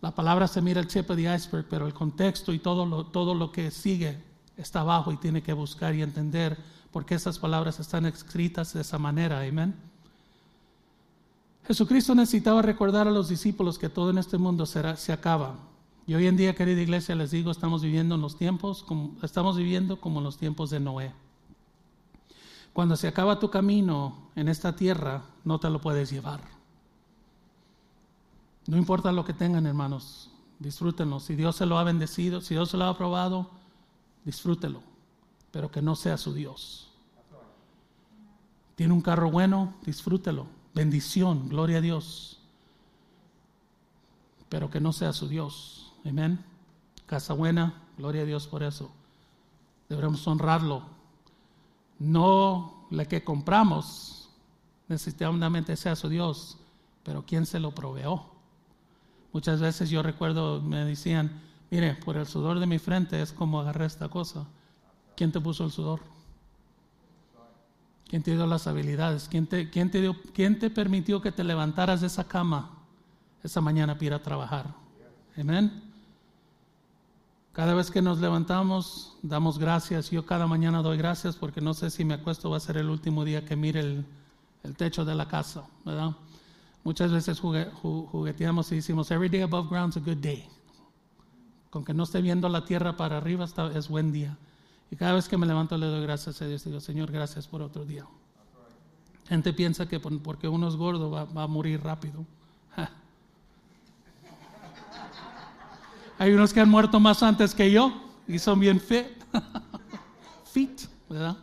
La 0.00 0.14
palabra 0.14 0.46
se 0.46 0.62
mira 0.62 0.80
el 0.80 0.86
of 0.86 1.16
the 1.16 1.34
iceberg, 1.34 1.66
pero 1.68 1.86
el 1.86 1.92
contexto 1.92 2.52
y 2.52 2.60
todo 2.60 2.86
lo, 2.86 3.06
todo 3.06 3.34
lo 3.34 3.50
que 3.50 3.70
sigue 3.72 4.22
está 4.56 4.80
abajo 4.80 5.10
y 5.12 5.16
tiene 5.16 5.42
que 5.42 5.52
buscar 5.52 5.94
y 5.94 6.02
entender 6.02 6.56
por 6.92 7.04
qué 7.04 7.16
esas 7.16 7.38
palabras 7.38 7.80
están 7.80 8.06
escritas 8.06 8.72
de 8.74 8.82
esa 8.82 8.98
manera. 8.98 9.40
Amén. 9.40 9.87
Jesucristo 11.68 12.14
necesitaba 12.14 12.62
recordar 12.62 13.06
a 13.06 13.10
los 13.10 13.28
discípulos 13.28 13.78
que 13.78 13.90
todo 13.90 14.08
en 14.08 14.16
este 14.16 14.38
mundo 14.38 14.64
se 14.64 15.12
acaba. 15.12 15.56
Y 16.06 16.14
hoy 16.14 16.26
en 16.26 16.38
día, 16.38 16.54
querida 16.54 16.80
iglesia, 16.80 17.14
les 17.14 17.30
digo, 17.30 17.50
estamos 17.50 17.82
viviendo 17.82 18.14
en 18.14 18.22
los 18.22 18.38
tiempos, 18.38 18.82
como, 18.82 19.14
estamos 19.22 19.58
viviendo 19.58 20.00
como 20.00 20.20
en 20.20 20.24
los 20.24 20.38
tiempos 20.38 20.70
de 20.70 20.80
Noé. 20.80 21.12
Cuando 22.72 22.96
se 22.96 23.06
acaba 23.06 23.38
tu 23.38 23.50
camino 23.50 24.30
en 24.34 24.48
esta 24.48 24.76
tierra, 24.76 25.24
no 25.44 25.60
te 25.60 25.68
lo 25.68 25.78
puedes 25.78 26.10
llevar. 26.10 26.40
No 28.66 28.78
importa 28.78 29.12
lo 29.12 29.26
que 29.26 29.34
tengan, 29.34 29.66
hermanos, 29.66 30.30
disfrútenlo. 30.58 31.20
Si 31.20 31.36
Dios 31.36 31.56
se 31.56 31.66
lo 31.66 31.76
ha 31.76 31.84
bendecido, 31.84 32.40
si 32.40 32.54
Dios 32.54 32.70
se 32.70 32.78
lo 32.78 32.84
ha 32.84 32.88
aprobado, 32.88 33.50
disfrútelo, 34.24 34.80
pero 35.50 35.70
que 35.70 35.82
no 35.82 35.96
sea 35.96 36.16
su 36.16 36.32
Dios. 36.32 36.90
Tiene 38.74 38.94
un 38.94 39.02
carro 39.02 39.30
bueno, 39.30 39.74
disfrútelo 39.84 40.57
bendición, 40.78 41.48
gloria 41.48 41.78
a 41.78 41.80
Dios. 41.80 42.38
Pero 44.48 44.70
que 44.70 44.80
no 44.80 44.92
sea 44.92 45.12
su 45.12 45.28
Dios. 45.28 45.92
Amén. 46.06 46.38
Casa 47.06 47.34
buena, 47.34 47.82
gloria 47.96 48.22
a 48.22 48.24
Dios 48.24 48.46
por 48.46 48.62
eso. 48.62 48.90
Debemos 49.88 50.26
honrarlo. 50.28 50.84
No 51.98 52.86
le 52.90 53.06
que 53.08 53.24
compramos 53.24 54.30
necesariamente 54.86 55.76
sea 55.76 55.96
su 55.96 56.08
Dios, 56.08 56.56
pero 57.02 57.24
quién 57.26 57.44
se 57.44 57.58
lo 57.58 57.74
proveó. 57.74 58.26
Muchas 59.32 59.60
veces 59.60 59.90
yo 59.90 60.02
recuerdo, 60.02 60.62
me 60.62 60.84
decían, 60.84 61.42
mire, 61.70 61.94
por 61.94 62.16
el 62.16 62.26
sudor 62.26 62.60
de 62.60 62.66
mi 62.66 62.78
frente 62.78 63.20
es 63.20 63.32
como 63.32 63.60
agarré 63.60 63.84
esta 63.84 64.08
cosa. 64.08 64.46
¿Quién 65.16 65.32
te 65.32 65.40
puso 65.40 65.64
el 65.64 65.72
sudor? 65.72 66.00
¿Quién 68.08 68.22
te 68.22 68.30
dio 68.32 68.46
las 68.46 68.66
habilidades? 68.66 69.28
¿Quién 69.28 69.46
te, 69.46 70.70
permitió 70.70 71.20
que 71.20 71.30
te 71.30 71.44
levantaras 71.44 72.00
de 72.00 72.06
esa 72.06 72.24
cama 72.24 72.70
esa 73.42 73.60
mañana 73.60 73.94
para 73.94 74.06
ir 74.06 74.14
a 74.14 74.22
trabajar? 74.22 74.74
Amén. 75.36 75.82
Cada 77.52 77.74
vez 77.74 77.90
que 77.90 78.00
nos 78.00 78.18
levantamos, 78.18 79.16
damos 79.22 79.58
gracias. 79.58 80.10
Yo 80.10 80.24
cada 80.24 80.46
mañana 80.46 80.80
doy 80.80 80.96
gracias 80.96 81.36
porque 81.36 81.60
no 81.60 81.74
sé 81.74 81.90
si 81.90 82.04
me 82.04 82.14
acuesto 82.14 82.50
va 82.50 82.56
a 82.56 82.60
ser 82.60 82.78
el 82.78 82.88
último 82.88 83.24
día 83.24 83.44
que 83.44 83.56
mire 83.56 83.80
el, 83.80 84.06
el 84.62 84.74
techo 84.74 85.04
de 85.04 85.14
la 85.14 85.28
casa, 85.28 85.64
¿verdad? 85.84 86.12
Muchas 86.84 87.12
veces 87.12 87.40
jugueteamos 87.40 88.72
y 88.72 88.76
decimos, 88.76 89.10
every 89.10 89.28
day 89.28 89.42
above 89.42 89.68
ground 89.68 89.90
is 89.90 89.96
a 89.98 90.00
good 90.00 90.22
day. 90.22 90.48
Con 91.68 91.84
que 91.84 91.92
no 91.92 92.04
esté 92.04 92.22
viendo 92.22 92.48
la 92.48 92.64
tierra 92.64 92.96
para 92.96 93.18
arriba 93.18 93.44
está, 93.44 93.70
es 93.76 93.88
buen 93.88 94.12
día. 94.12 94.38
Y 94.90 94.96
cada 94.96 95.14
vez 95.14 95.28
que 95.28 95.36
me 95.36 95.46
levanto 95.46 95.76
le 95.76 95.86
doy 95.86 96.02
gracias 96.02 96.40
a 96.40 96.46
Dios. 96.46 96.64
Digo, 96.64 96.80
Señor, 96.80 97.10
gracias 97.12 97.46
por 97.46 97.62
otro 97.62 97.84
día. 97.84 98.06
Gente 99.26 99.52
piensa 99.52 99.86
que 99.86 100.00
porque 100.00 100.48
uno 100.48 100.68
es 100.68 100.76
gordo 100.76 101.10
va, 101.10 101.24
va 101.24 101.42
a 101.42 101.46
morir 101.46 101.82
rápido. 101.82 102.24
Hay 106.18 106.32
unos 106.32 106.52
que 106.52 106.60
han 106.60 106.68
muerto 106.68 106.98
más 106.98 107.22
antes 107.22 107.54
que 107.54 107.70
yo 107.70 107.92
y 108.26 108.38
son 108.38 108.58
bien 108.58 108.80
fit. 108.80 109.06
fit, 110.52 110.80
¿verdad? 111.08 111.36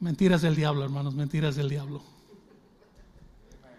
Mentiras 0.00 0.42
del 0.42 0.56
diablo, 0.56 0.82
hermanos, 0.82 1.14
mentiras 1.14 1.56
del 1.56 1.68
diablo. 1.68 2.02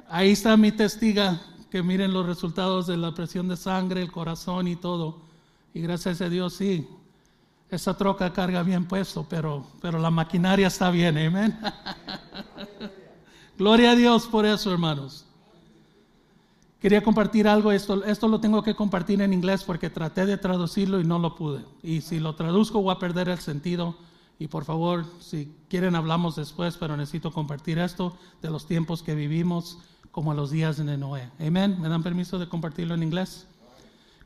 Ahí 0.07 0.31
está 0.31 0.55
mi 0.55 0.71
testiga, 0.71 1.41
que 1.71 1.81
miren 1.81 2.13
los 2.13 2.27
resultados 2.27 2.85
de 2.85 2.97
la 2.97 3.15
presión 3.15 3.47
de 3.47 3.57
sangre, 3.57 4.03
el 4.03 4.11
corazón 4.11 4.67
y 4.67 4.75
todo. 4.75 5.21
Y 5.73 5.81
gracias 5.81 6.21
a 6.21 6.29
Dios, 6.29 6.53
sí, 6.53 6.87
esa 7.75 7.95
troca 7.97 8.31
carga 8.31 8.63
bien 8.63 8.85
puesto, 8.85 9.25
pero, 9.29 9.65
pero 9.81 9.99
la 9.99 10.11
maquinaria 10.11 10.67
está 10.67 10.89
bien, 10.91 11.17
amén. 11.17 11.57
Gloria 13.57 13.91
a 13.91 13.95
Dios 13.95 14.27
por 14.27 14.45
eso, 14.45 14.71
hermanos. 14.71 15.25
Quería 16.79 17.01
compartir 17.01 17.47
algo, 17.47 17.71
esto, 17.71 18.03
esto 18.03 18.27
lo 18.27 18.41
tengo 18.41 18.61
que 18.61 18.75
compartir 18.75 19.21
en 19.21 19.31
inglés 19.31 19.63
porque 19.63 19.89
traté 19.89 20.25
de 20.25 20.37
traducirlo 20.37 20.99
y 20.99 21.05
no 21.05 21.17
lo 21.17 21.35
pude. 21.35 21.63
Y 21.81 22.01
si 22.01 22.19
lo 22.19 22.35
traduzco 22.35 22.81
voy 22.81 22.93
a 22.93 22.99
perder 22.99 23.29
el 23.29 23.39
sentido. 23.39 23.95
Y 24.37 24.47
por 24.47 24.65
favor, 24.65 25.05
si 25.21 25.55
quieren 25.69 25.95
hablamos 25.95 26.35
después, 26.35 26.75
pero 26.75 26.97
necesito 26.97 27.31
compartir 27.31 27.79
esto 27.79 28.17
de 28.41 28.49
los 28.49 28.65
tiempos 28.65 29.01
que 29.01 29.15
vivimos 29.15 29.77
como 30.11 30.33
los 30.33 30.51
días 30.51 30.75
de 30.75 30.97
Noé. 30.97 31.29
Amén. 31.39 31.77
¿Me 31.79 31.87
dan 31.87 32.03
permiso 32.03 32.37
de 32.37 32.49
compartirlo 32.49 32.95
en 32.95 33.03
inglés? 33.03 33.47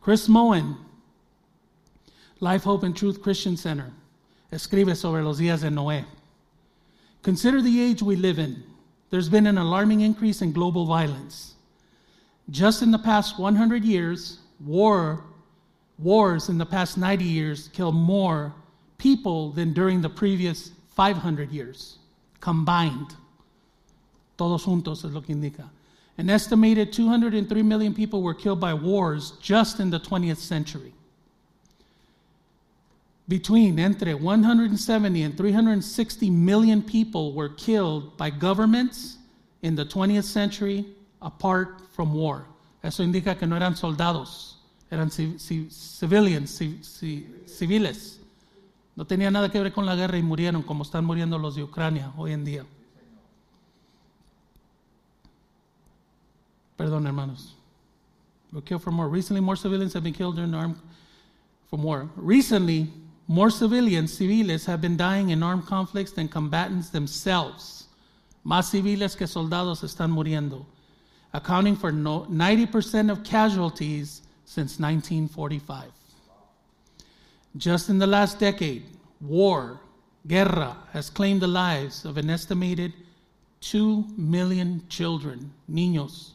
Chris 0.03 0.27
Moen, 0.27 0.77
Life, 2.39 2.63
Hope 2.63 2.83
and 2.83 2.95
Truth 2.95 3.21
Christian 3.21 3.57
Center, 3.57 3.91
escribe 4.51 4.95
sobre 4.95 5.23
los 5.23 5.39
días 5.39 5.61
de 5.61 5.69
Noé. 5.69 6.05
Consider 7.23 7.61
the 7.61 7.81
age 7.81 8.01
we 8.01 8.15
live 8.15 8.39
in. 8.39 8.63
There's 9.09 9.29
been 9.29 9.47
an 9.47 9.57
alarming 9.57 10.01
increase 10.01 10.41
in 10.41 10.51
global 10.51 10.85
violence. 10.85 11.55
Just 12.49 12.81
in 12.81 12.91
the 12.91 12.99
past 12.99 13.39
100 13.39 13.83
years, 13.83 14.39
war, 14.59 15.23
wars 15.99 16.49
in 16.49 16.57
the 16.57 16.65
past 16.65 16.97
90 16.97 17.23
years 17.25 17.69
killed 17.69 17.95
more 17.95 18.53
people 18.97 19.51
than 19.51 19.73
during 19.73 20.01
the 20.01 20.09
previous 20.09 20.71
500 20.95 21.51
years 21.51 21.99
combined. 22.39 23.15
Todos 24.38 24.65
juntos 24.65 25.05
es 25.05 25.11
lo 25.11 25.21
que 25.21 25.33
indica. 25.33 25.69
An 26.17 26.29
estimated 26.29 26.93
203 26.93 27.61
million 27.63 27.93
people 27.93 28.21
were 28.21 28.33
killed 28.33 28.59
by 28.59 28.73
wars 28.73 29.33
just 29.41 29.79
in 29.79 29.89
the 29.89 29.99
20th 29.99 30.38
century. 30.38 30.93
Between 33.28 33.78
entre 33.78 34.13
170 34.13 35.21
and 35.21 35.36
360 35.36 36.30
million 36.30 36.82
people 36.82 37.34
were 37.34 37.49
killed 37.49 38.15
by 38.15 38.30
governments 38.30 39.17
in 39.61 39.75
the 39.75 39.84
20th 39.84 40.23
century 40.23 40.86
apart 41.21 41.82
from 41.91 42.13
war. 42.13 42.45
Eso 42.82 43.03
indica 43.03 43.36
que 43.36 43.45
no 43.45 43.57
eran 43.57 43.75
soldados, 43.75 44.57
eran 44.89 45.11
civilians, 45.11 46.61
civiles. 47.45 48.19
No 48.95 49.05
tenía 49.05 49.30
nada 49.30 49.49
que 49.49 49.59
ver 49.61 49.73
con 49.73 49.86
la 49.86 49.95
guerra 49.95 50.17
y 50.17 50.23
murieron 50.23 50.63
como 50.63 50.84
están 50.84 51.03
muriendo 51.03 51.38
los 51.38 51.55
de 51.55 51.63
Ucrania 51.63 52.13
hoy 52.15 52.32
en 52.32 52.45
día. 52.45 52.65
Perdón, 56.78 57.05
hermanos. 57.05 57.55
Were 58.53 58.61
killed 58.61 58.82
for 58.82 58.91
more. 58.91 59.09
Recently, 59.09 59.41
more 59.41 59.57
civilians 59.57 59.93
have 59.93 60.03
been 60.03 60.13
killed 60.13 60.38
during 60.38 60.53
armed 60.53 60.78
from 61.69 61.84
war. 61.84 62.09
Recently, 62.15 62.89
more 63.28 63.49
civilians, 63.49 64.13
civiles, 64.13 64.65
have 64.65 64.82
been 64.82 64.97
dying 64.97 65.30
in 65.30 65.43
armed 65.43 65.65
conflicts 65.65 66.11
than 66.11 66.28
combatants 66.28 66.89
themselves. 66.89 67.88
Más 68.45 68.65
civiles 68.65 69.15
que 69.15 69.28
soldados 69.28 69.84
están 69.84 70.11
muriendo 70.11 70.65
accounting 71.34 71.75
for 71.75 71.91
90% 71.91 73.11
of 73.11 73.23
casualties 73.23 74.21
since 74.45 74.80
1945. 74.80 75.91
Just 77.57 77.89
in 77.89 77.99
the 77.99 78.07
last 78.07 78.39
decade, 78.39 78.84
war, 79.21 79.80
guerra, 80.28 80.78
has 80.93 81.09
claimed 81.09 81.41
the 81.41 81.47
lives 81.47 82.05
of 82.05 82.17
an 82.17 82.30
estimated 82.30 82.93
2 83.61 84.05
million 84.17 84.84
children, 84.89 85.51
niños, 85.69 86.32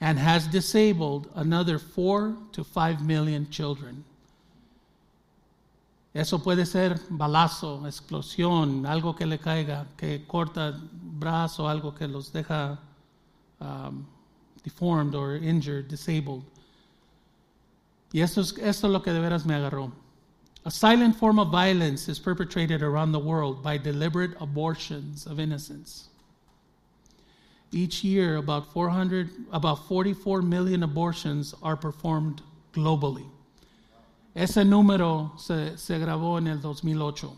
and 0.00 0.18
has 0.18 0.46
disabled 0.46 1.30
another 1.34 1.78
4 1.78 2.36
to 2.52 2.64
5 2.64 3.06
million 3.06 3.48
children. 3.50 4.04
Eso 6.14 6.38
puede 6.38 6.64
ser 6.64 7.00
balazo, 7.10 7.84
explosión, 7.88 8.86
algo 8.86 9.16
que 9.16 9.26
le 9.26 9.38
caiga, 9.38 9.88
que 9.96 10.24
corta 10.28 10.80
brazo, 10.92 11.68
algo 11.68 11.92
que 11.92 12.06
los 12.06 12.32
deja 12.32 12.78
um, 13.60 14.06
deformed 14.62 15.16
or 15.16 15.34
injured, 15.34 15.88
disabled. 15.88 16.44
Y 18.12 18.20
esto 18.20 18.42
es, 18.42 18.56
esto 18.58 18.86
es 18.86 18.92
lo 18.92 19.02
que 19.02 19.12
de 19.12 19.18
veras 19.18 19.44
me 19.44 19.54
agarró. 19.54 19.90
A 20.64 20.70
silent 20.70 21.16
form 21.16 21.40
of 21.40 21.50
violence 21.50 22.08
is 22.08 22.20
perpetrated 22.20 22.80
around 22.80 23.10
the 23.10 23.18
world 23.18 23.60
by 23.60 23.76
deliberate 23.76 24.36
abortions 24.40 25.26
of 25.26 25.40
innocence. 25.40 26.08
Each 27.72 28.04
year, 28.04 28.36
about 28.36 28.72
400, 28.72 29.30
about 29.52 29.88
44 29.88 30.42
million 30.42 30.84
abortions 30.84 31.54
are 31.60 31.76
performed 31.76 32.40
globally. 32.72 33.26
Ese 34.34 34.64
número 34.64 35.32
se, 35.36 35.78
se 35.78 35.98
grabó 35.98 36.38
en 36.38 36.48
el 36.48 36.60
2008. 36.60 37.34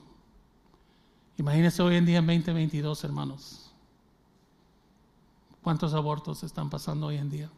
Imagínense 1.38 1.82
hoy 1.82 1.96
en 1.96 2.06
día 2.06 2.18
en 2.18 2.26
2022, 2.26 3.04
hermanos. 3.04 3.70
¿Cuántos 5.62 5.92
abortos 5.92 6.42
están 6.42 6.70
pasando 6.70 7.08
hoy 7.08 7.16
en 7.16 7.28
día? 7.28 7.50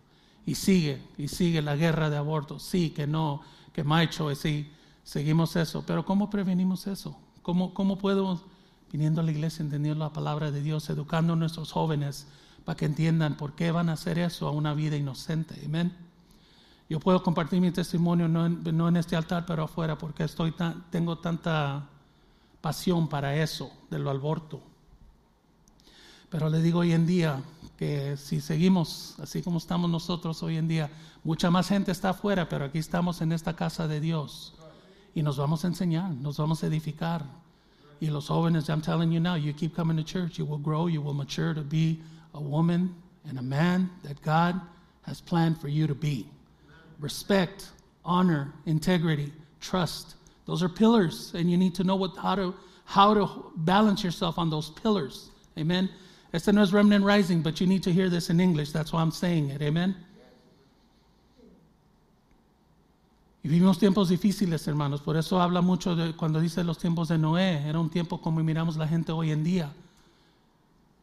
Y 0.45 0.57
sigue, 0.57 1.01
y 1.17 1.29
sigue 1.29 1.63
la 1.63 1.77
guerra 1.77 2.11
de 2.11 2.17
abortos. 2.17 2.63
Sí, 2.63 2.91
que 2.91 3.07
no, 3.07 3.43
que 3.73 3.85
macho, 3.85 4.35
sí, 4.35 4.73
seguimos 5.05 5.55
eso. 5.55 5.85
Pero 5.87 6.05
¿cómo 6.05 6.31
prevenimos 6.31 6.87
eso? 6.89 7.17
¿Cómo, 7.43 7.75
cómo 7.75 7.99
podemos, 7.99 8.43
viniendo 8.91 9.21
a 9.21 9.25
la 9.25 9.31
iglesia, 9.31 9.63
entendiendo 9.63 10.05
la 10.05 10.13
palabra 10.13 10.51
de 10.51 10.63
Dios, 10.63 10.91
educando 10.91 11.35
a 11.35 11.37
nuestros 11.37 11.71
jóvenes 11.71 12.27
para 12.65 12.77
que 12.77 12.87
entiendan 12.87 13.37
por 13.37 13.55
qué 13.55 13.71
van 13.71 13.89
a 13.89 13.93
hacer 13.93 14.19
eso 14.19 14.49
a 14.49 14.51
una 14.51 14.75
vida 14.75 14.97
inocente? 14.97 15.55
Amén. 15.65 16.08
Yo 16.89 16.99
puedo 17.01 17.23
compartir 17.23 17.61
mi 17.61 17.71
testimonio 17.71 18.29
no 18.29 18.47
en, 18.47 18.63
no 18.77 18.89
este 18.99 19.15
altar, 19.15 19.45
pero 19.47 19.65
afuera, 19.65 19.99
porque 19.99 20.27
tengo 20.91 21.19
tanta 21.19 21.87
pasión 22.61 23.09
para 23.09 23.37
eso, 23.37 23.71
de 23.91 23.99
lo 23.99 24.11
aborto. 24.11 24.63
Pero 26.31 26.49
le 26.49 26.63
digo 26.63 26.81
hoy 26.81 26.93
en 26.93 27.07
día, 27.07 27.43
que 27.79 28.17
si 28.17 28.41
seguimos 28.41 29.17
así 29.21 29.43
como 29.43 29.59
estamos 29.59 29.89
nosotros 29.89 30.43
hoy 30.43 30.57
en 30.57 30.67
día, 30.67 30.91
mucha 31.25 31.51
más 31.51 31.69
gente 31.69 31.93
está 31.93 32.11
afuera, 32.11 32.49
pero 32.49 32.65
aquí 32.65 32.79
estamos 32.79 33.21
en 33.21 33.33
esta 33.33 33.55
casa 33.55 33.87
de 33.87 34.01
Dios 34.01 34.55
y 35.15 35.23
nos 35.23 35.37
vamos 35.37 35.65
a 35.65 35.69
enseñar, 35.69 36.11
nos 36.11 36.39
vamos 36.39 36.63
a 36.63 36.67
edificar. 36.67 37.25
Y 38.01 38.07
los 38.07 38.29
jóvenes, 38.29 38.69
I'm 38.69 38.81
telling 38.81 39.11
you 39.11 39.21
now, 39.21 39.37
you 39.37 39.53
keep 39.53 39.75
coming 39.75 39.97
to 39.97 40.05
church, 40.05 40.39
you 40.39 40.45
will 40.45 40.63
grow, 40.63 40.89
you 40.89 41.03
will 41.03 41.15
mature 41.15 41.55
to 41.55 41.63
be 41.63 42.01
a 42.33 42.41
woman 42.41 42.95
and 43.29 43.39
a 43.39 43.43
man 43.43 43.91
that 44.03 44.21
God 44.23 44.61
has 45.03 45.21
planned 45.21 45.59
for 45.59 45.69
you 45.69 45.87
to 45.87 45.95
be. 45.95 46.27
Respect, 47.01 47.67
honor, 48.05 48.53
integrity, 48.67 49.33
trust. 49.61 50.15
Those 50.47 50.63
are 50.63 50.69
pillars, 50.69 51.33
and 51.35 51.51
you 51.51 51.57
need 51.57 51.75
to 51.75 51.85
know 51.85 51.97
what, 51.97 52.17
how, 52.17 52.35
to, 52.35 52.55
how 52.85 53.15
to 53.15 53.53
balance 53.57 54.03
yourself 54.03 54.39
on 54.39 54.51
those 54.51 54.71
pillars. 54.71 55.31
Amen. 55.59 55.89
Este 56.33 56.53
no 56.53 56.63
es 56.63 56.73
Remnant 56.73 57.05
Rising, 57.05 57.43
but 57.43 57.61
you 57.61 57.67
need 57.67 57.83
to 57.83 57.93
hear 57.93 58.09
this 58.09 58.31
in 58.31 58.41
English. 58.41 58.73
That's 58.73 58.93
why 58.93 59.01
I'm 59.01 59.11
saying 59.11 59.51
it. 59.51 59.63
Amen? 59.63 59.95
Y 63.43 63.49
vivimos 63.51 63.79
tiempos 63.79 64.09
difíciles, 64.09 64.67
hermanos. 64.67 65.01
Por 65.01 65.17
eso 65.17 65.41
habla 65.41 65.63
mucho 65.63 65.95
de 65.95 66.15
cuando 66.15 66.41
dice 66.41 66.65
los 66.65 66.79
tiempos 66.79 67.09
de 67.09 67.19
Noé. 67.19 67.67
Era 67.67 67.79
un 67.79 67.89
tiempo 67.89 68.21
como 68.21 68.43
miramos 68.43 68.77
la 68.77 68.87
gente 68.87 69.13
hoy 69.13 69.31
en 69.31 69.45
día. 69.45 69.73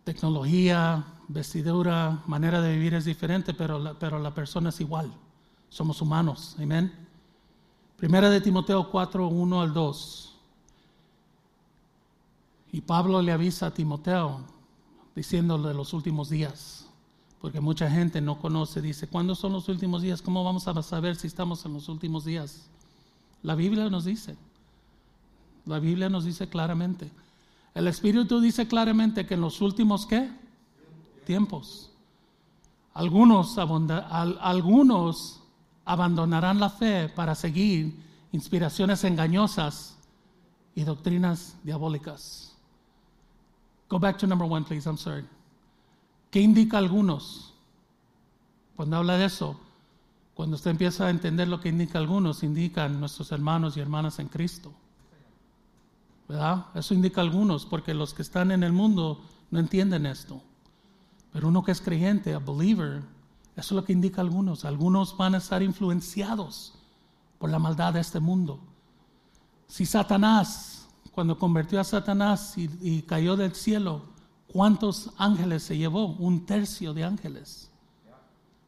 Tecnología, 0.03 1.05
vestidura, 1.27 2.21
manera 2.27 2.61
de 2.61 2.73
vivir 2.73 2.93
es 2.93 3.05
diferente, 3.05 3.53
pero 3.53 3.97
pero 3.99 4.19
la 4.19 4.33
persona 4.33 4.69
es 4.69 4.79
igual. 4.81 5.11
Somos 5.75 6.01
humanos. 6.01 6.55
Amén. 6.57 6.89
Primera 7.97 8.29
de 8.29 8.39
Timoteo 8.39 8.89
4, 8.89 9.27
1 9.27 9.61
al 9.61 9.73
2. 9.73 10.35
Y 12.71 12.79
Pablo 12.79 13.21
le 13.21 13.33
avisa 13.33 13.65
a 13.65 13.73
Timoteo 13.73 14.39
diciéndole 15.17 15.73
los 15.73 15.91
últimos 15.91 16.29
días, 16.29 16.87
porque 17.41 17.59
mucha 17.59 17.91
gente 17.91 18.21
no 18.21 18.39
conoce, 18.39 18.81
dice, 18.81 19.09
¿cuándo 19.09 19.35
son 19.35 19.51
los 19.51 19.67
últimos 19.67 20.01
días? 20.01 20.21
¿Cómo 20.21 20.45
vamos 20.45 20.65
a 20.65 20.81
saber 20.81 21.17
si 21.17 21.27
estamos 21.27 21.65
en 21.65 21.73
los 21.73 21.89
últimos 21.89 22.23
días? 22.23 22.69
La 23.43 23.53
Biblia 23.55 23.89
nos 23.89 24.05
dice, 24.05 24.37
la 25.65 25.79
Biblia 25.79 26.07
nos 26.07 26.23
dice 26.23 26.47
claramente. 26.47 27.11
El 27.73 27.89
Espíritu 27.89 28.39
dice 28.39 28.65
claramente 28.65 29.25
que 29.25 29.33
en 29.33 29.41
los 29.41 29.59
últimos 29.59 30.05
qué? 30.05 30.31
Tiempos. 31.25 31.91
Algunos, 32.93 33.57
algunos 33.57 35.41
abandonarán 35.85 36.59
la 36.59 36.69
fe 36.69 37.09
para 37.09 37.35
seguir 37.35 37.97
inspiraciones 38.31 39.03
engañosas 39.03 39.97
y 40.73 40.83
doctrinas 40.83 41.55
diabólicas. 41.63 42.55
Go 43.87 43.99
back 43.99 44.17
to 44.17 44.27
number 44.27 44.47
one, 44.49 44.65
please. 44.65 44.87
I'm 44.89 44.97
sorry. 44.97 45.25
¿Qué 46.31 46.41
indica 46.41 46.77
algunos? 46.77 47.53
Cuando 48.75 48.97
habla 48.97 49.17
de 49.17 49.25
eso, 49.25 49.57
cuando 50.33 50.57
usted 50.57 50.71
empieza 50.71 51.05
a 51.05 51.09
entender 51.09 51.47
lo 51.47 51.61
que 51.61 51.69
indica 51.69 51.97
algunos, 51.97 52.43
indican 52.43 52.99
nuestros 52.99 53.31
hermanos 53.31 53.77
y 53.77 53.79
hermanas 53.79 54.19
en 54.19 54.27
Cristo. 54.27 54.73
¿Verdad? 56.27 56.65
Eso 56.73 56.93
indica 56.93 57.21
algunos, 57.21 57.65
porque 57.65 57.93
los 57.93 58.13
que 58.13 58.23
están 58.23 58.51
en 58.51 58.63
el 58.63 58.73
mundo 58.73 59.23
no 59.51 59.59
entienden 59.59 60.05
esto. 60.05 60.41
Pero 61.31 61.47
uno 61.47 61.63
que 61.63 61.71
es 61.71 61.79
creyente, 61.79 62.33
a 62.33 62.39
believer, 62.39 63.03
eso 63.55 63.59
es 63.59 63.71
lo 63.71 63.85
que 63.85 63.93
indica 63.93 64.21
algunos. 64.21 64.65
Algunos 64.65 65.15
van 65.17 65.35
a 65.35 65.39
estar 65.39 65.63
influenciados 65.63 66.73
por 67.39 67.49
la 67.49 67.59
maldad 67.59 67.93
de 67.93 68.01
este 68.01 68.19
mundo. 68.19 68.59
Si 69.67 69.85
Satanás 69.85 70.85
cuando 71.15 71.39
convirtió 71.39 71.79
a 71.79 71.85
Satanás 71.85 72.55
y, 72.57 73.01
cayó 73.03 73.37
del 73.37 73.55
cielo, 73.55 74.01
¿cuántos 74.51 75.11
ángeles 75.17 75.63
se 75.63 75.77
llevó? 75.77 76.07
Un 76.07 76.45
tercio 76.45 76.93
de 76.93 77.05
ángeles. 77.05 77.71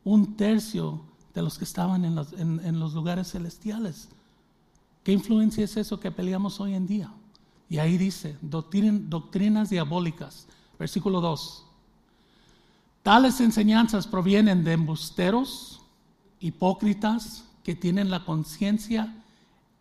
Un 0.06 0.38
tercio 0.38 1.02
de 1.34 1.42
los 1.42 1.58
que 1.58 1.66
estaban 1.66 2.06
en 2.06 2.80
los, 2.80 2.94
lugares 2.94 3.32
celestiales. 3.32 4.08
¿Qué 5.04 5.12
influencia 5.12 5.66
es 5.66 5.76
eso 5.76 6.00
que 6.00 6.10
peleamos 6.10 6.62
hoy 6.62 6.74
en 6.74 6.88
día? 6.88 7.12
Y 7.70 7.80
ahí 7.80 7.98
dice, 7.98 8.38
doctrinas 8.42 9.70
diabólicas. 9.70 10.48
Versículo 10.80 11.20
2. 11.20 11.66
Tales 13.08 13.40
enseñanzas 13.40 14.06
provienen 14.06 14.66
de 14.66 14.74
embusteros, 14.74 15.80
hipócritas, 16.42 17.46
que 17.64 17.74
tienen 17.74 18.12
la 18.12 18.26
conciencia 18.26 19.16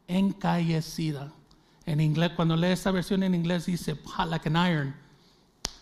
encallecida. 0.07 1.33
En 1.87 2.01
inglés, 2.01 2.31
cuando 2.37 2.55
lee 2.55 2.69
esta 2.69 2.93
versión 2.93 3.25
en 3.25 3.35
inglés 3.35 3.67
dice 3.67 3.99
hot 4.05 4.31
like 4.31 4.49
an 4.49 4.55
iron, 4.55 4.95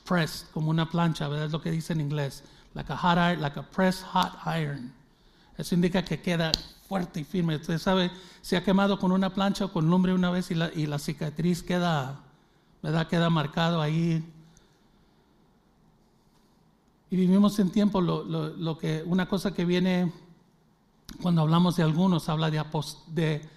pressed, 0.08 0.48
como 0.54 0.70
una 0.70 0.88
plancha, 0.88 1.28
¿verdad? 1.28 1.44
Es 1.44 1.52
lo 1.52 1.60
que 1.60 1.70
dice 1.70 1.92
en 1.92 2.00
inglés. 2.00 2.44
Like 2.72 2.90
a 2.90 2.96
hot 2.96 3.18
iron, 3.18 3.42
like 3.42 3.60
a 3.60 3.62
pressed 3.62 4.06
hot 4.14 4.38
iron. 4.46 4.90
Eso 5.58 5.74
indica 5.74 6.02
que 6.02 6.22
queda 6.22 6.50
fuerte 6.88 7.20
y 7.20 7.24
firme. 7.24 7.56
Usted 7.56 7.76
sabe, 7.76 8.10
se 8.40 8.56
ha 8.56 8.64
quemado 8.64 8.98
con 8.98 9.12
una 9.12 9.34
plancha 9.34 9.66
o 9.66 9.70
con 9.70 9.90
lumbre 9.90 10.14
una 10.14 10.30
vez 10.30 10.50
y 10.50 10.54
la, 10.54 10.70
y 10.74 10.86
la 10.86 10.98
cicatriz 10.98 11.62
queda, 11.62 12.20
¿verdad? 12.82 13.06
Queda 13.06 13.28
marcado 13.28 13.82
ahí. 13.82 14.24
Y 17.14 17.16
vivimos 17.16 17.56
en 17.60 17.70
tiempo, 17.70 18.00
lo, 18.00 18.24
lo, 18.24 18.48
lo, 18.48 18.76
que, 18.76 19.04
una 19.06 19.28
cosa 19.28 19.54
que 19.54 19.64
viene 19.64 20.12
cuando 21.22 21.42
hablamos 21.42 21.76
de 21.76 21.84
algunos, 21.84 22.28
habla 22.28 22.50
de, 22.50 22.60
de 23.06 23.48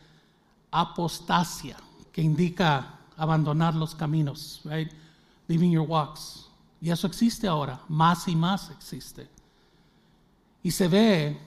apostasia 0.69 1.75
que 2.11 2.21
indica 2.21 2.99
abandonar 3.17 3.73
los 3.73 3.95
caminos, 3.95 4.61
right? 4.63 4.91
Leaving 5.47 5.71
your 5.71 5.89
walks. 5.89 6.47
Y 6.79 6.91
eso 6.91 7.07
existe 7.07 7.47
ahora, 7.47 7.81
más 7.87 8.27
y 8.27 8.35
más 8.35 8.69
existe. 8.69 9.27
Y 10.61 10.69
se 10.69 10.87
ve, 10.87 11.41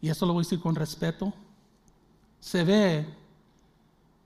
y 0.00 0.08
eso 0.08 0.26
lo 0.26 0.32
voy 0.32 0.40
a 0.40 0.46
decir 0.46 0.58
con 0.58 0.74
respeto, 0.74 1.32
se 2.40 2.64
ve 2.64 3.06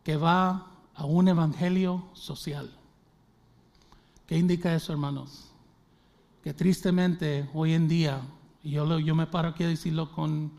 que 0.02 0.16
va 0.16 0.68
a 0.94 1.04
un 1.04 1.28
evangelio 1.28 2.02
social. 2.14 2.74
¿Qué 4.26 4.38
indica 4.38 4.74
eso, 4.74 4.90
hermanos? 4.90 5.47
Tristemente 6.54 7.48
hoy 7.54 7.74
en 7.74 7.88
día, 7.88 8.22
yo, 8.62 9.14
me 9.14 9.26
paro 9.26 9.48
aquí 9.48 9.64
a 9.64 9.68
decirlo 9.68 10.12
con, 10.12 10.52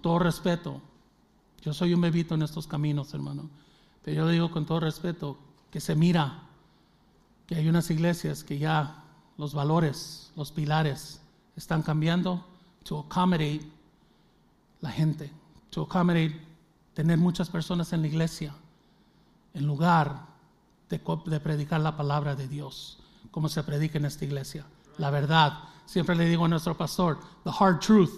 todo 0.00 0.18
respeto, 0.18 0.80
yo 1.60 1.72
soy 1.72 1.94
un 1.94 2.00
bebito 2.00 2.34
en 2.34 2.42
estos 2.42 2.66
caminos, 2.66 3.12
hermano. 3.14 3.48
Pero 4.04 4.18
yo 4.18 4.28
digo 4.28 4.50
con 4.50 4.66
todo 4.66 4.80
respeto 4.80 5.38
que 5.70 5.80
se 5.80 5.94
mira 5.94 6.42
que 7.46 7.54
hay 7.54 7.68
unas 7.68 7.90
iglesias 7.90 8.42
que 8.42 8.58
ya 8.58 9.04
los 9.36 9.54
valores, 9.54 10.32
los 10.36 10.50
pilares 10.50 11.20
están 11.56 11.82
cambiando 11.82 12.44
to 12.84 12.98
accommodate 12.98 13.62
la 14.80 14.90
gente, 14.90 15.30
to 15.70 15.82
accommodate 15.82 16.40
tener 16.94 17.18
muchas 17.18 17.48
personas 17.48 17.92
en 17.92 18.02
la 18.02 18.08
iglesia 18.08 18.54
en 19.54 19.66
lugar 19.66 20.26
de, 20.88 21.00
de 21.26 21.40
predicar 21.40 21.80
la 21.80 21.96
palabra 21.96 22.34
de 22.34 22.48
Dios, 22.48 22.98
como 23.30 23.48
se 23.48 23.62
predica 23.62 23.98
en 23.98 24.06
esta 24.06 24.24
iglesia. 24.24 24.66
La 24.98 25.10
verdad. 25.10 25.58
Siempre 25.86 26.14
le 26.14 26.26
digo 26.26 26.44
a 26.44 26.48
nuestro 26.48 26.76
pastor, 26.76 27.18
the 27.44 27.50
hard 27.58 27.80
truth. 27.80 28.10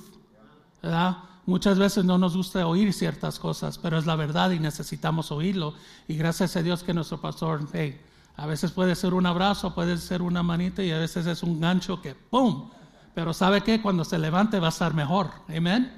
¿Verdad? 0.82 1.16
Muchas 1.46 1.78
veces 1.78 2.04
no 2.04 2.16
nos 2.16 2.36
gusta 2.36 2.66
oír 2.66 2.92
ciertas 2.92 3.38
cosas, 3.38 3.78
pero 3.78 3.98
es 3.98 4.06
la 4.06 4.16
verdad 4.16 4.50
y 4.50 4.58
necesitamos 4.58 5.30
oírlo. 5.30 5.74
Y 6.08 6.16
gracias 6.16 6.56
a 6.56 6.62
Dios 6.62 6.82
que 6.82 6.94
nuestro 6.94 7.20
pastor, 7.20 7.66
hey, 7.72 8.00
a 8.36 8.46
veces 8.46 8.72
puede 8.72 8.94
ser 8.94 9.14
un 9.14 9.26
abrazo, 9.26 9.74
puede 9.74 9.98
ser 9.98 10.22
una 10.22 10.42
manita 10.42 10.82
y 10.82 10.90
a 10.90 10.98
veces 10.98 11.26
es 11.26 11.42
un 11.42 11.60
gancho 11.60 12.00
que 12.00 12.14
¡pum! 12.14 12.70
Pero 13.14 13.32
¿sabe 13.32 13.62
qué? 13.62 13.80
Cuando 13.80 14.04
se 14.04 14.18
levante 14.18 14.58
va 14.58 14.68
a 14.68 14.70
estar 14.70 14.94
mejor. 14.94 15.30
Amén. 15.48 15.92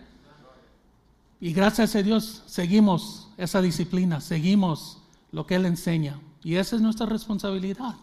Y 1.40 1.52
gracias 1.52 1.94
a 1.94 2.02
Dios 2.02 2.42
seguimos 2.46 3.28
esa 3.36 3.62
disciplina, 3.62 4.20
seguimos 4.20 4.98
lo 5.32 5.46
que 5.46 5.54
Él 5.54 5.66
enseña. 5.66 6.18
Y 6.42 6.56
esa 6.56 6.76
es 6.76 6.82
nuestra 6.82 7.06
responsabilidad. 7.06 7.94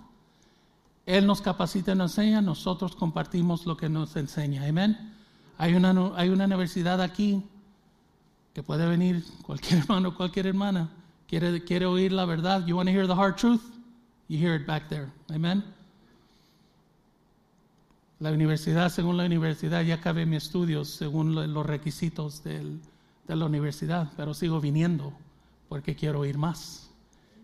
Él 1.06 1.28
nos 1.28 1.42
capacita 1.42 1.92
y 1.92 1.96
nos 1.96 2.18
enseña, 2.18 2.42
nosotros 2.42 2.96
compartimos 2.96 3.66
lo 3.66 3.76
que 3.76 3.90
nos 3.90 4.16
enseña. 4.16 4.66
Amén. 4.68 5.14
Hay 5.58 5.76
una, 5.76 5.94
hay 6.16 6.30
una 6.30 6.46
universidad 6.46 7.02
aquí 7.02 7.44
que 8.54 8.64
puede 8.64 8.88
venir 8.88 9.24
cualquier 9.44 9.80
hermano, 9.84 10.16
cualquier 10.16 10.48
hermana. 10.48 10.90
Quiere, 11.28 11.64
quiere 11.64 11.86
oír 11.86 12.12
la 12.12 12.26
verdad. 12.26 12.66
You 12.66 12.76
want 12.76 12.88
to 12.88 12.94
hear 12.94 13.08
the 13.08 13.16
hard 13.16 13.36
truth? 13.38 13.62
You 14.28 14.38
hear 14.38 14.56
it 14.56 14.66
back 14.66 14.88
there. 14.90 15.10
Amen. 15.32 15.64
La 18.20 18.32
universidad, 18.32 18.90
según 18.90 19.18
la 19.18 19.26
universidad, 19.26 19.82
ya 19.82 20.00
cabe 20.00 20.26
mi 20.26 20.38
estudios 20.38 20.90
según 20.90 21.36
los 21.36 21.66
requisitos 21.66 22.42
de 22.44 22.80
la 23.28 23.46
universidad, 23.46 24.12
pero 24.16 24.34
sigo 24.34 24.62
viniendo 24.62 25.14
porque 25.68 25.96
quiero 25.96 26.20
oír 26.20 26.38
más, 26.38 26.90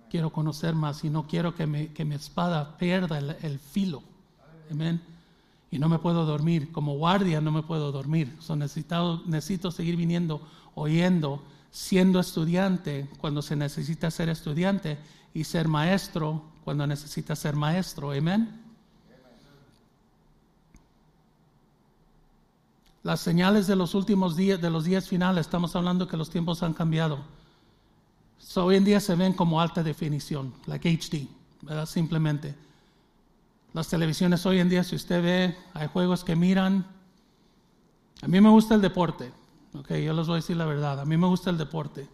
quiero 0.09 0.31
conocer 0.31 0.75
más 0.75 1.03
y 1.03 1.09
no 1.09 1.27
quiero 1.27 1.55
que, 1.55 1.67
me, 1.67 1.93
que 1.93 2.05
mi 2.05 2.15
espada 2.15 2.77
pierda 2.77 3.19
el, 3.19 3.59
filo. 3.59 4.03
Amén 4.71 5.01
y 5.71 5.79
no 5.79 5.89
me 5.89 5.99
puedo 5.99 6.25
dormir. 6.25 6.71
Como 6.71 6.97
guardia 6.97 7.41
no 7.41 7.51
me 7.51 7.63
puedo 7.63 7.91
dormir. 7.91 8.35
So 8.39 8.55
necesito, 8.55 9.23
necesito 9.25 9.71
seguir 9.71 9.95
viniendo, 9.95 10.41
oyendo, 10.75 11.43
siendo 11.71 12.19
estudiante 12.19 13.07
cuando 13.19 13.41
se 13.41 13.55
necesita 13.55 14.09
ser 14.09 14.29
estudiante 14.29 14.97
y 15.33 15.43
ser 15.43 15.67
maestro 15.67 16.43
cuando 16.63 16.87
necesita 16.87 17.35
ser 17.35 17.55
maestro. 17.55 18.11
Amén. 18.11 18.65
Las 23.01 23.21
señales 23.21 23.65
de 23.65 23.75
los 23.75 23.95
últimos 23.95 24.35
días, 24.35 24.59
de 24.59 24.69
los 24.69 24.83
días 24.83 25.07
finales, 25.07 25.45
estamos 25.45 25.75
hablando 25.75 26.07
que 26.07 26.17
los 26.17 26.29
tiempos 26.29 26.63
han 26.63 26.73
cambiado. 26.73 27.38
Hoy 28.55 28.75
en 28.75 28.85
día 28.85 28.99
se 28.99 29.15
ven 29.15 29.33
como 29.33 29.61
alta 29.61 29.83
definición, 29.83 30.53
like 30.65 30.89
HD, 30.89 31.27
¿verdad? 31.61 31.85
Simplemente. 31.85 32.55
Las 33.73 33.87
televisiones 33.87 34.45
hoy 34.45 34.59
en 34.59 34.69
día, 34.69 34.83
si 34.83 34.95
usted 34.95 35.21
ve, 35.21 35.57
hay 35.73 35.87
juegos 35.87 36.23
que 36.23 36.35
miran. 36.35 36.85
A 38.21 38.27
mí 38.27 38.41
me 38.41 38.49
gusta 38.49 38.75
el 38.75 38.81
deporte, 38.81 39.31
ok, 39.73 39.93
yo 39.93 40.13
les 40.13 40.27
voy 40.27 40.33
a 40.33 40.41
decir 40.41 40.57
la 40.57 40.65
verdad, 40.65 40.99
a 40.99 41.05
mí 41.05 41.15
me 41.15 41.27
gusta 41.27 41.49
el 41.49 41.57
deporte, 41.57 42.07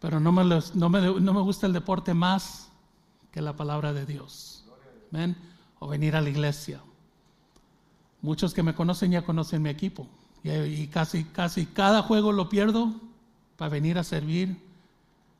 pero 0.00 0.20
no 0.20 0.30
me, 0.30 0.44
no 0.44 0.88
me, 0.88 1.20
no 1.20 1.32
me 1.32 1.40
gusta 1.40 1.66
el 1.66 1.72
deporte 1.72 2.14
más 2.14 2.70
que 3.32 3.40
la 3.40 3.56
palabra 3.56 3.92
de 3.92 4.06
Dios. 4.06 4.64
¿Ven? 5.10 5.36
O 5.78 5.88
venir 5.88 6.16
a 6.16 6.20
la 6.20 6.30
iglesia. 6.30 6.80
Muchos 8.22 8.54
que 8.54 8.62
me 8.62 8.74
conocen 8.74 9.12
ya 9.12 9.24
conocen 9.24 9.62
mi 9.62 9.70
equipo. 9.70 10.08
Y, 10.42 10.86
casi, 10.86 11.24
casi 11.24 11.66
cada 11.66 12.02
juego 12.02 12.32
lo 12.32 12.48
pierdo 12.48 12.94
para 13.56 13.68
venir 13.68 13.98
a 13.98 14.04
servir 14.04 14.56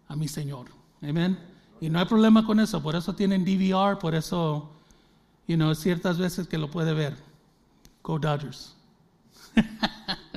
a 0.08 0.16
mi 0.16 0.28
Señor. 0.28 0.66
Amén. 1.02 1.38
Y 1.80 1.90
no 1.90 1.98
hay 1.98 2.06
problema 2.06 2.46
con 2.46 2.60
eso, 2.60 2.82
por 2.82 2.96
eso 2.96 3.14
tienen 3.14 3.44
DVR, 3.44 3.98
por 3.98 4.14
eso, 4.14 4.70
you 5.46 5.56
know, 5.56 5.74
ciertas 5.74 6.18
veces 6.18 6.48
que 6.48 6.58
lo 6.58 6.70
puede 6.70 6.94
ver. 6.94 7.16
Go 8.02 8.18
Dodgers. 8.18 8.74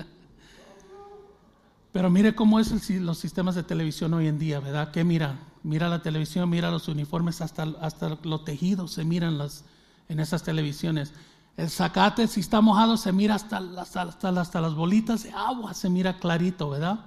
Pero 1.92 2.10
mire 2.10 2.36
cómo 2.36 2.60
es 2.60 2.90
los 2.90 3.18
sistemas 3.18 3.56
de 3.56 3.64
televisión 3.64 4.14
hoy 4.14 4.28
en 4.28 4.38
día, 4.38 4.60
¿verdad? 4.60 4.92
Que 4.92 5.04
mira, 5.04 5.40
mira 5.64 5.90
la 5.90 6.02
televisión, 6.02 6.50
mira 6.50 6.70
los 6.70 6.88
uniformes, 6.88 7.42
hasta, 7.42 7.64
hasta 7.82 8.18
los 8.24 8.46
tejidos 8.46 8.94
se 8.94 9.04
miran 9.04 9.38
las, 9.38 9.64
en 10.08 10.20
esas 10.20 10.44
televisiones. 10.44 11.14
El 11.58 11.70
zacate, 11.70 12.28
si 12.28 12.40
está 12.40 12.62
mojado, 12.62 12.96
se 12.96 13.12
mira 13.12 13.36
hasta, 13.36 13.58
hasta, 13.58 14.30
hasta, 14.30 14.62
las 14.62 14.76
bolitas 14.76 15.24
de 15.24 15.32
agua, 15.32 15.74
se 15.74 15.90
mira 15.90 16.18
clarito, 16.18 16.70
¿verdad? 16.70 17.00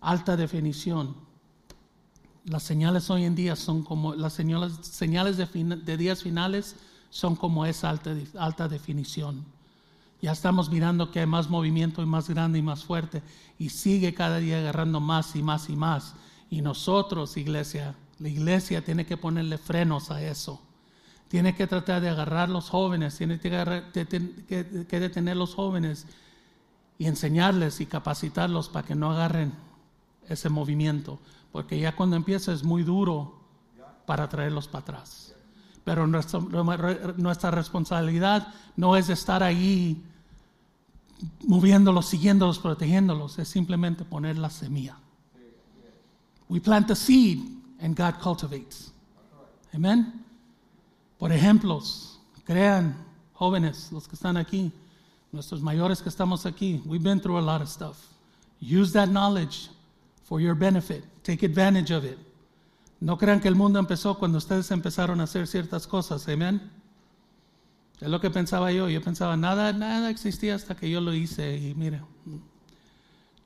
Alta 0.00 0.36
definición. 0.36 1.14
Las 2.48 2.62
señales 2.62 3.10
hoy 3.10 3.24
en 3.24 3.34
día 3.34 3.56
son 3.56 3.82
como, 3.82 4.14
las 4.14 4.32
señales, 4.32 4.72
señales 4.80 5.36
de, 5.36 5.96
días 5.98 6.22
finales 6.22 6.76
son 7.10 7.36
como 7.36 7.66
esa 7.66 7.90
alta, 7.90 8.14
alta 8.38 8.68
definición. 8.68 9.44
Ya 10.22 10.32
estamos 10.32 10.70
mirando 10.70 11.10
que 11.10 11.20
hay 11.20 11.26
más 11.26 11.50
movimiento 11.50 12.02
y 12.02 12.06
más 12.06 12.28
grande 12.28 12.58
y 12.58 12.62
más 12.62 12.84
fuerte 12.84 13.22
y 13.58 13.68
sigue 13.68 14.14
cada 14.14 14.38
día 14.38 14.58
agarrando 14.58 14.98
más 14.98 15.36
y 15.36 15.42
más 15.42 15.68
y 15.68 15.76
más. 15.76 16.14
Y 16.48 16.62
nosotros, 16.62 17.36
iglesia, 17.36 17.94
la 18.18 18.30
iglesia 18.30 18.82
tiene 18.82 19.04
que 19.04 19.18
ponerle 19.18 19.58
frenos 19.58 20.10
a 20.10 20.22
eso. 20.22 20.60
Tiene 21.28 21.54
que 21.54 21.66
tratar 21.66 22.00
de 22.00 22.08
agarrar 22.08 22.48
los 22.48 22.70
jóvenes, 22.70 23.18
tiene 23.18 23.38
que, 23.38 23.50
que, 24.88 25.00
detener 25.00 25.36
los 25.36 25.54
jóvenes 25.54 26.06
y 26.96 27.04
enseñarles 27.04 27.82
y 27.82 27.86
capacitarlos 27.86 28.70
para 28.70 28.86
que 28.86 28.94
no 28.94 29.10
agarren 29.10 29.52
ese 30.28 30.48
movimiento. 30.48 31.18
Porque 31.52 31.78
ya 31.78 31.94
cuando 31.96 32.16
empieza 32.16 32.52
es 32.52 32.62
muy 32.62 32.82
duro 32.82 33.38
para 34.06 34.28
traerlos 34.28 34.68
para 34.68 34.80
atrás. 34.80 35.34
Pero 35.84 36.06
nuestra, 36.06 37.50
responsabilidad 37.50 38.52
no 38.76 38.96
es 38.96 39.08
estar 39.08 39.42
ahí 39.42 40.02
moviéndolos, 41.46 42.06
siguiéndolos, 42.06 42.58
protegiéndolos, 42.58 43.38
es 43.38 43.48
simplemente 43.48 44.04
poner 44.04 44.38
la 44.38 44.50
semilla. 44.50 44.98
We 46.48 46.60
plant 46.60 46.88
the 46.88 46.94
seed 46.94 47.38
and 47.80 47.96
God 47.96 48.20
cultivates. 48.22 48.92
Amen. 49.74 50.24
Por 51.18 51.32
ejemplos, 51.32 52.18
crean 52.44 52.96
jóvenes, 53.34 53.90
los 53.92 54.06
que 54.06 54.14
están 54.14 54.36
aquí, 54.36 54.72
nuestros 55.32 55.60
mayores 55.60 56.00
que 56.00 56.08
estamos 56.08 56.46
aquí. 56.46 56.82
We've 56.86 57.02
been 57.02 57.20
through 57.20 57.38
a 57.38 57.42
lot 57.42 57.60
of 57.60 57.68
stuff. 57.68 57.96
Use 58.60 58.92
that 58.92 59.08
knowledge 59.08 59.70
for 60.28 60.40
your 60.40 60.54
benefit. 60.54 61.04
Take 61.22 61.42
advantage 61.42 61.90
of 61.90 62.04
it. 62.04 62.18
No 63.00 63.16
crean 63.16 63.40
que 63.40 63.48
el 63.48 63.54
mundo 63.54 63.78
empezó 63.78 64.18
cuando 64.18 64.38
ustedes 64.38 64.70
empezaron 64.70 65.20
a 65.20 65.24
hacer 65.24 65.46
ciertas 65.46 65.86
cosas. 65.86 66.28
Amen. 66.28 66.70
Es 68.00 68.08
lo 68.08 68.20
que 68.20 68.28
pensaba 68.30 68.70
yo. 68.70 68.88
Yo 68.88 69.00
pensaba, 69.00 69.36
nada, 69.36 69.72
nada 69.72 70.10
existía 70.10 70.54
hasta 70.54 70.76
que 70.76 70.90
yo 70.90 71.00
lo 71.00 71.14
hice. 71.14 71.56
Y 71.56 71.74
mire, 71.74 72.02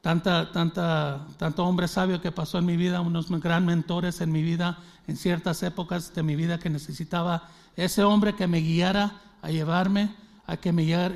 tanta, 0.00 0.50
tanta, 0.50 1.26
tanto 1.36 1.64
hombre 1.64 1.86
sabio 1.86 2.20
que 2.20 2.32
pasó 2.32 2.58
en 2.58 2.66
mi 2.66 2.76
vida, 2.76 3.00
unos 3.00 3.30
gran 3.40 3.64
mentores 3.64 4.20
en 4.20 4.32
mi 4.32 4.42
vida, 4.42 4.78
en 5.06 5.16
ciertas 5.16 5.62
épocas 5.62 6.12
de 6.14 6.22
mi 6.22 6.34
vida 6.34 6.58
que 6.58 6.70
necesitaba 6.70 7.48
ese 7.76 8.02
hombre 8.02 8.34
que 8.34 8.46
me 8.48 8.58
guiara 8.58 9.20
a 9.40 9.50
llevarme, 9.50 10.14
a 10.46 10.56
que 10.56 10.72
me 10.72 10.82
guiara, 10.82 11.14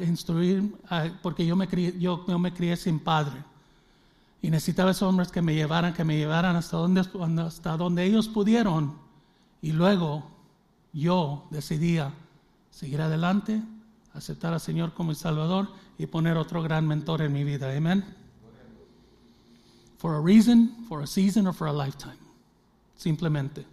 a 0.89 1.09
porque 1.23 1.45
yo 1.45 1.57
me, 1.57 1.67
crié, 1.67 1.99
yo, 1.99 2.25
yo 2.29 2.39
me 2.39 2.53
crié 2.53 2.77
sin 2.77 3.01
padre. 3.01 3.43
Y 4.47 4.51
necesitaba 4.51 4.92
esos 4.92 5.09
hombres 5.09 5.32
que 5.32 5.42
me 5.42 5.57
llevaran, 5.57 5.92
que 5.92 6.05
me 6.05 6.16
llevaran 6.16 6.55
hasta 6.55 6.76
donde, 6.76 7.01
hasta 7.01 7.76
donde 7.76 8.05
ellos 8.05 8.28
pudieron. 8.28 8.97
Y 9.61 9.72
luego 9.72 10.22
yo 10.92 11.49
decidía 11.51 12.14
seguir 12.70 13.03
adelante, 13.03 13.61
aceptar 14.12 14.53
al 14.53 14.61
Señor 14.61 14.94
como 14.94 15.11
el 15.11 15.16
Salvador 15.16 15.72
y 15.99 16.07
poner 16.07 16.36
otro 16.36 16.62
gran 16.62 16.86
mentor 16.86 17.22
en 17.22 17.32
mi 17.32 17.42
vida. 17.42 17.76
Amén. 17.76 18.05
For 19.99 20.14
a 20.14 20.20
reason, 20.20 20.76
for 20.88 21.03
a 21.03 21.09
season 21.09 21.49
or 21.49 21.53
for 21.53 21.66
a 21.66 21.72
lifetime. 21.72 22.14
Simplemente. 22.94 23.66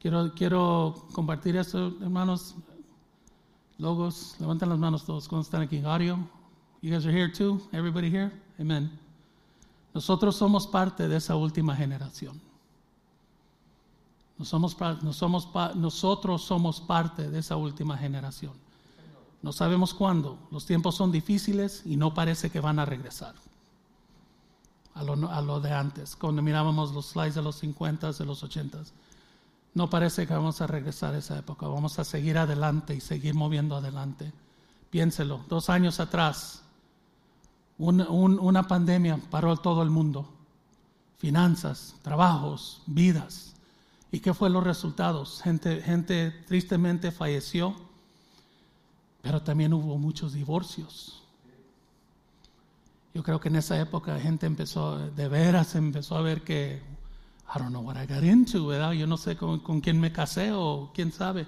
Quiero, 0.00 0.32
quiero 0.34 1.06
compartir 1.12 1.56
esto, 1.56 1.98
hermanos. 2.00 2.54
Logos, 3.76 4.36
levanten 4.40 4.70
las 4.70 4.78
manos 4.78 5.04
todos 5.04 5.28
cuando 5.28 5.42
están 5.42 5.60
aquí. 5.60 5.82
Audio, 5.84 6.18
you 6.82 6.90
guys 6.90 7.06
are 7.06 7.12
here 7.12 7.28
too? 7.28 7.62
Everybody 7.72 8.10
here? 8.10 8.30
Amen. 8.60 8.90
Nosotros 9.94 10.36
somos 10.36 10.66
parte 10.66 11.08
de 11.08 11.16
esa 11.16 11.36
última 11.36 11.74
generación 11.74 12.40
somos, 14.44 14.76
somos, 15.12 15.48
nosotros 15.76 16.42
somos 16.42 16.80
parte 16.80 17.30
de 17.30 17.38
esa 17.38 17.56
última 17.56 17.96
generación. 17.96 18.52
No 19.42 19.52
sabemos 19.52 19.94
cuándo. 19.94 20.38
Los 20.50 20.66
tiempos 20.66 20.94
son 20.94 21.10
difíciles 21.10 21.82
y 21.84 21.96
no 21.96 22.14
parece 22.14 22.50
que 22.50 22.60
van 22.60 22.78
a 22.78 22.84
regresar 22.84 23.34
a 24.94 25.02
lo, 25.02 25.30
a 25.30 25.42
lo 25.42 25.60
de 25.60 25.72
antes. 25.72 26.16
Cuando 26.16 26.42
mirábamos 26.42 26.92
los 26.92 27.10
slides 27.10 27.34
de 27.34 27.42
los 27.42 27.56
50, 27.56 28.12
de 28.12 28.24
los 28.24 28.42
80, 28.42 28.78
no 29.74 29.90
parece 29.90 30.26
que 30.26 30.34
vamos 30.34 30.60
a 30.60 30.66
regresar 30.66 31.14
a 31.14 31.18
esa 31.18 31.38
época. 31.38 31.66
Vamos 31.66 31.98
a 31.98 32.04
seguir 32.04 32.38
adelante 32.38 32.94
y 32.94 33.00
seguir 33.00 33.34
moviendo 33.34 33.76
adelante. 33.76 34.32
Piénselo, 34.90 35.40
dos 35.48 35.70
años 35.70 35.98
atrás, 36.00 36.62
una 37.78 38.66
pandemia 38.66 39.18
paró 39.30 39.56
todo 39.56 39.82
el 39.82 39.90
mundo. 39.90 40.28
Finanzas, 41.18 41.94
trabajos, 42.02 42.82
vidas 42.86 43.52
¿Y 44.14 44.20
qué 44.20 44.34
fue 44.34 44.50
los 44.50 44.62
resultados? 44.62 45.40
Gente, 45.42 45.80
gente 45.80 46.30
tristemente 46.46 47.10
falleció, 47.10 47.74
pero 49.22 49.40
también 49.40 49.72
hubo 49.72 49.96
muchos 49.96 50.34
divorcios. 50.34 51.22
Yo 53.14 53.22
creo 53.22 53.40
que 53.40 53.48
en 53.48 53.56
esa 53.56 53.80
época 53.80 54.20
gente 54.20 54.44
empezó, 54.44 54.98
de 54.98 55.28
veras 55.28 55.74
empezó 55.74 56.16
a 56.16 56.20
ver 56.20 56.42
que, 56.42 56.82
I 57.54 57.58
don't 57.58 57.70
know 57.70 57.82
what 57.82 57.96
I 57.96 58.06
got 58.06 58.22
into, 58.22 58.66
¿verdad? 58.66 58.92
Yo 58.92 59.06
no 59.06 59.16
sé 59.16 59.34
con, 59.34 59.60
con 59.60 59.80
quién 59.80 59.98
me 59.98 60.12
casé 60.12 60.52
o 60.52 60.90
quién 60.94 61.10
sabe, 61.10 61.46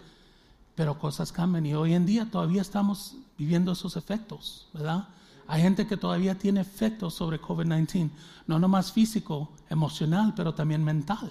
pero 0.74 0.98
cosas 0.98 1.32
cambian 1.32 1.66
y 1.66 1.74
hoy 1.74 1.92
en 1.92 2.06
día 2.06 2.30
todavía 2.30 2.62
estamos 2.62 3.14
viviendo 3.36 3.72
esos 3.72 3.98
efectos, 3.98 4.68
¿verdad? 4.72 5.06
Hay 5.46 5.62
gente 5.62 5.86
que 5.86 5.96
todavía 5.96 6.36
tiene 6.36 6.60
efectos 6.60 7.14
sobre 7.14 7.40
COVID-19, 7.40 8.10
no 8.46 8.58
nomás 8.58 8.92
físico, 8.92 9.50
emocional, 9.68 10.32
pero 10.34 10.54
también 10.54 10.82
mental. 10.82 11.30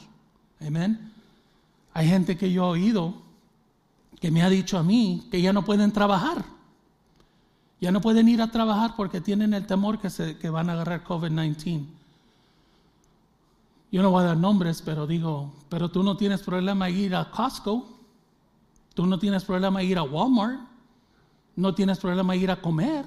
Amén. 0.59 1.11
Hay 1.93 2.07
gente 2.07 2.37
que 2.37 2.51
yo 2.51 2.63
he 2.63 2.79
oído 2.79 3.15
que 4.19 4.31
me 4.31 4.41
ha 4.41 4.49
dicho 4.49 4.77
a 4.77 4.83
mí 4.83 5.27
que 5.29 5.41
ya 5.41 5.51
no 5.51 5.65
pueden 5.65 5.91
trabajar. 5.91 6.45
Ya 7.81 7.91
no 7.91 8.01
pueden 8.01 8.29
ir 8.29 8.41
a 8.41 8.49
trabajar 8.49 8.95
porque 8.95 9.19
tienen 9.19 9.53
el 9.53 9.67
temor 9.67 9.99
que, 9.99 10.09
se, 10.09 10.37
que 10.37 10.49
van 10.49 10.69
a 10.69 10.73
agarrar 10.73 11.03
COVID-19. 11.03 11.85
Yo 13.91 14.01
no 14.01 14.09
voy 14.09 14.23
a 14.23 14.27
dar 14.27 14.37
nombres, 14.37 14.81
pero 14.81 15.05
digo, 15.05 15.53
pero 15.69 15.91
tú 15.91 16.01
no 16.01 16.17
tienes 16.17 16.41
problema 16.41 16.89
ir 16.89 17.15
a 17.15 17.29
Costco, 17.29 17.87
tú 18.95 19.05
no 19.05 19.19
tienes 19.19 19.43
problema 19.43 19.83
ir 19.83 19.97
a 19.97 20.03
Walmart, 20.03 20.61
no 21.55 21.75
tienes 21.75 21.99
problema 21.99 22.35
ir 22.35 22.49
a 22.49 22.59
comer, 22.59 23.05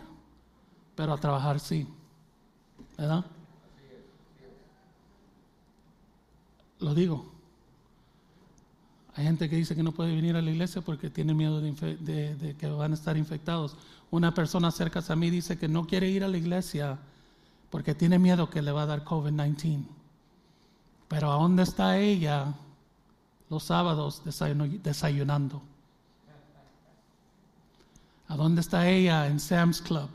pero 0.96 1.12
a 1.12 1.18
trabajar 1.18 1.60
sí. 1.60 1.86
¿Verdad? 2.98 3.24
Lo 6.80 6.94
digo. 6.94 7.32
Hay 9.14 9.24
gente 9.24 9.48
que 9.48 9.56
dice 9.56 9.74
que 9.74 9.82
no 9.82 9.92
puede 9.92 10.14
venir 10.14 10.36
a 10.36 10.42
la 10.42 10.50
iglesia 10.50 10.82
porque 10.82 11.08
tiene 11.08 11.32
miedo 11.32 11.60
de, 11.60 12.56
que 12.58 12.66
van 12.68 12.92
a 12.92 12.94
estar 12.94 13.16
infectados. 13.16 13.76
Una 14.10 14.34
persona 14.34 14.70
cerca 14.70 15.02
a 15.06 15.16
mí 15.16 15.30
dice 15.30 15.56
que 15.56 15.68
no 15.68 15.86
quiere 15.86 16.10
ir 16.10 16.22
a 16.22 16.28
la 16.28 16.36
iglesia 16.36 16.98
porque 17.70 17.94
tiene 17.94 18.18
miedo 18.18 18.50
que 18.50 18.60
le 18.60 18.72
va 18.72 18.82
a 18.82 18.86
dar 18.86 19.04
COVID-19. 19.04 19.86
Pero 21.08 21.32
¿a 21.32 21.36
dónde 21.36 21.62
está 21.62 21.98
ella 21.98 22.54
los 23.48 23.62
sábados 23.62 24.22
desayunando? 24.24 25.62
¿A 28.28 28.36
dónde 28.36 28.60
está 28.60 28.88
ella 28.88 29.28
en 29.28 29.40
Sam's 29.40 29.80
Club? 29.80 30.10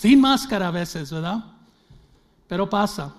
Sin 0.00 0.18
máscara 0.18 0.68
a 0.68 0.70
veces, 0.70 1.12
¿verdad? 1.12 1.44
Pero 2.48 2.70
pasa. 2.70 3.12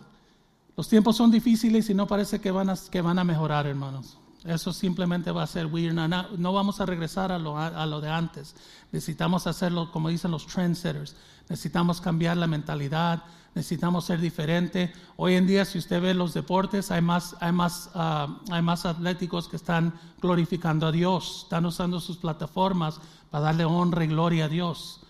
Los 0.75 0.89
tiempos 0.89 1.15
son 1.15 1.29
difíciles 1.29 1.87
y 1.91 1.93
no 1.93 2.07
parece 2.07 2.41
que 2.41 2.49
van 2.49 2.71
a, 2.71 2.75
que 2.89 3.01
van 3.01 3.19
a 3.19 3.23
mejorar, 3.23 3.67
hermanos. 3.67 4.17
Eso 4.45 4.73
simplemente 4.73 5.29
va 5.29 5.43
a 5.43 5.47
ser 5.47 5.67
weird. 5.67 5.93
No, 5.93 6.53
vamos 6.53 6.81
a 6.81 6.87
regresar 6.87 7.31
a 7.31 7.37
lo, 7.37 7.55
a 7.55 7.85
lo 7.85 8.01
de 8.01 8.09
antes. 8.09 8.55
Necesitamos 8.91 9.45
hacerlo 9.45 9.91
como 9.91 10.09
dicen 10.09 10.31
los 10.31 10.47
trendsetters. 10.47 11.15
Necesitamos 11.49 12.01
cambiar 12.01 12.37
la 12.37 12.47
mentalidad. 12.47 13.21
Necesitamos 13.53 14.05
ser 14.05 14.19
diferente. 14.19 14.91
Hoy 15.17 15.35
en 15.35 15.45
día, 15.45 15.65
si 15.65 15.77
usted 15.77 16.01
ve 16.01 16.15
los 16.15 16.33
deportes, 16.33 16.89
hay 16.89 17.03
más, 17.03 17.35
hay 17.41 17.51
más, 17.51 17.91
ah, 17.93 18.39
hay 18.49 18.63
más 18.63 18.87
atléticos 18.87 19.47
que 19.47 19.57
están 19.57 19.93
glorificando 20.19 20.87
a 20.87 20.91
Dios. 20.91 21.43
Están 21.43 21.63
usando 21.67 21.99
sus 21.99 22.17
plataformas 22.17 22.99
para 23.29 23.43
darle 23.43 23.65
honra 23.65 24.03
y 24.03 24.07
gloria 24.07 24.45
a 24.45 24.49
Dios. 24.49 25.01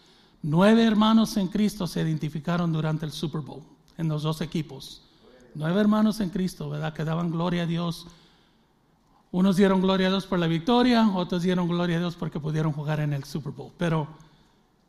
Nueve 0.44 0.84
hermanos 0.84 1.38
en 1.38 1.48
Cristo 1.48 1.88
se 1.88 2.02
identificaron 2.02 2.74
durante 2.74 3.06
el 3.06 3.12
Super 3.12 3.42
Bowl 3.42 3.62
en 3.98 4.08
los 4.08 4.24
dos 4.24 4.42
equipos. 4.42 5.04
Nueve 5.54 5.80
hermanos 5.80 6.20
en 6.20 6.30
Cristo, 6.30 6.70
¿verdad? 6.70 6.94
Que 6.94 7.04
daban 7.04 7.32
gloria 7.32 7.64
a 7.64 7.66
Dios 7.66 8.08
unos 9.32 9.56
dieron 9.56 9.82
gloria 9.82 10.08
a 10.08 10.10
Dios 10.10 10.28
por 10.28 10.40
la 10.40 10.48
victoria, 10.48 11.10
otros 11.16 11.44
dieron 11.44 11.70
gloria 11.70 11.96
a 11.96 12.00
Dios 12.00 12.16
porque 12.18 12.40
pudieron 12.40 12.74
jugar 12.74 13.00
en 13.00 13.14
el 13.14 13.24
Super 13.24 13.54
Bowl. 13.54 13.72
Pero, 13.78 14.08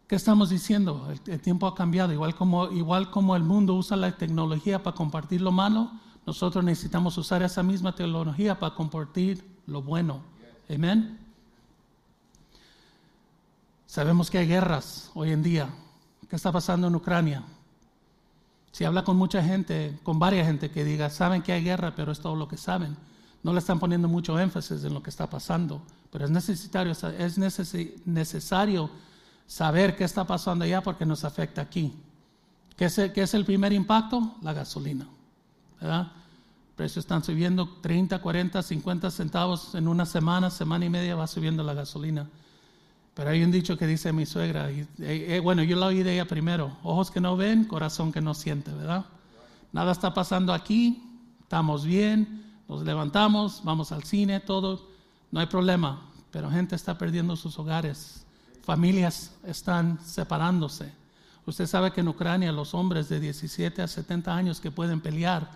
¿qué 0.09 0.17
estamos 0.17 0.51
diciendo? 0.51 1.09
El, 1.27 1.41
tiempo 1.41 1.69
ha 1.69 1.77
cambiado. 1.77 2.13
Igual 2.13 2.35
como, 2.35 2.69
igual 2.73 3.09
como 3.11 3.37
el 3.37 3.45
mundo 3.45 3.75
usa 3.75 3.97
la 3.97 4.11
tecnología 4.17 4.83
para 4.83 4.97
compartir 4.97 5.41
lo 5.41 5.53
malo, 5.53 5.93
nosotros 6.27 6.65
necesitamos 6.65 7.17
usar 7.19 7.43
esa 7.45 7.63
misma 7.63 7.95
tecnología 7.95 8.59
para 8.59 8.75
compartir 8.75 9.45
lo 9.67 9.81
bueno. 9.81 10.23
Amén. 10.69 11.22
Sabemos 13.93 14.31
que 14.31 14.39
hay 14.39 14.47
guerras 14.47 15.11
hoy 15.13 15.33
en 15.33 15.43
día. 15.43 15.69
¿Qué 16.31 16.37
está 16.37 16.51
pasando 16.51 16.87
en 16.87 16.95
Ucrania? 16.95 17.43
Si 18.71 18.85
habla 18.85 19.05
con 19.05 19.19
mucha 19.19 19.45
gente, 19.45 19.99
con 20.03 20.19
varias 20.19 20.47
gente 20.47 20.71
que 20.71 20.83
diga, 20.83 21.11
saben 21.11 21.43
que 21.43 21.53
hay 21.53 21.63
guerra, 21.63 21.95
pero 21.95 22.13
es 22.13 22.21
todo 22.21 22.35
lo 22.35 22.49
que 22.49 22.57
saben 22.57 22.97
no 23.43 23.53
le 23.53 23.59
están 23.59 23.79
poniendo 23.79 24.09
mucho 24.09 24.39
énfasis 24.39 24.85
en 24.85 24.95
lo 24.95 25.03
que 25.03 25.11
está 25.11 25.29
pasando, 25.29 25.83
pero 26.11 26.25
es 26.25 26.31
necesario, 26.31 26.93
es 27.19 27.39
necesario 28.07 28.91
saber 29.47 29.97
qué 29.97 30.05
está 30.05 30.25
pasando 30.25 30.65
allá 30.65 30.81
porque 30.83 31.05
nos 31.05 31.25
afecta 31.25 31.61
aquí. 31.61 31.93
¿Qué 32.77 32.87
es, 32.87 32.99
el, 32.99 33.13
es 33.15 33.35
el 33.35 33.45
primer 33.45 33.73
impacto? 33.73 34.37
La 34.43 34.53
gasolina. 34.53 35.07
¿verdad? 35.81 36.13
Precios 36.77 37.05
están 37.05 37.25
subiendo 37.25 37.69
30, 37.81 38.21
40, 38.23 38.63
50 38.63 39.11
centavos 39.11 39.75
en 39.75 39.89
una 39.89 40.07
semana, 40.07 40.49
semana 40.49 40.85
y 40.85 40.91
media 40.91 41.17
va 41.17 41.27
subiendo 41.27 41.63
la 41.65 41.75
gasolina. 41.75 42.29
Pero 43.15 43.31
hay 43.31 43.43
un 43.43 43.51
dicho 43.51 43.77
que 43.77 43.87
dice 43.87 44.13
mi 44.13 44.25
suegra, 44.25 44.71
y, 44.71 44.87
eh, 45.01 45.41
bueno, 45.43 45.63
yo 45.63 45.77
la 45.77 45.87
oí 45.87 46.03
de 46.03 46.15
ella 46.15 46.27
primero, 46.27 46.79
ojos 46.83 47.11
que 47.11 47.21
no 47.21 47.37
ven, 47.37 47.65
corazón 47.65 48.11
que 48.11 48.23
no 48.23 48.33
siente, 48.33 48.73
¿verdad? 48.73 49.05
Nada 49.73 49.93
está 49.93 50.15
pasando 50.15 50.53
aquí, 50.53 51.03
estamos 51.43 51.85
bien, 51.85 52.43
nos 52.69 52.83
levantamos, 52.85 53.63
vamos 53.65 53.93
al 53.93 54.05
cine, 54.05 54.41
todo, 54.41 54.89
no 55.31 55.41
hay 55.41 55.47
problema, 55.47 56.01
pero 56.31 56.51
gente 56.51 56.75
está 56.75 56.97
perdiendo 56.97 57.37
sus 57.37 57.59
hogares, 57.59 58.25
familias 58.63 59.35
están 59.45 59.99
separándose. 60.03 60.91
Usted 61.45 61.67
sabe 61.67 61.93
que 61.93 62.01
en 62.01 62.09
Ucrania 62.09 62.51
los 62.53 62.73
hombres 62.73 63.09
de 63.11 63.21
17 63.21 63.83
a 63.83 63.89
70 63.89 64.35
años 64.35 64.61
que 64.61 64.71
pueden 64.71 65.01
pelear, 65.01 65.51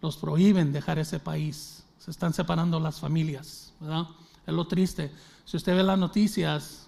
los 0.00 0.16
prohíben 0.16 0.72
dejar 0.72 0.98
ese 0.98 1.20
país. 1.20 1.84
Se 1.98 2.10
están 2.10 2.32
separando 2.32 2.80
las 2.80 2.98
familias, 2.98 3.72
¿verdad? 3.78 4.06
Es 4.46 4.54
lo 4.54 4.66
triste. 4.66 5.12
Si 5.44 5.56
usted 5.56 5.76
ve 5.76 5.82
las 5.82 5.98
noticias 5.98 6.87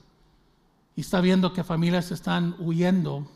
y 0.96 1.02
está 1.02 1.20
viendo 1.20 1.52
que 1.52 1.64
familias 1.64 2.10
están 2.10 2.54
huyendo 2.58 3.26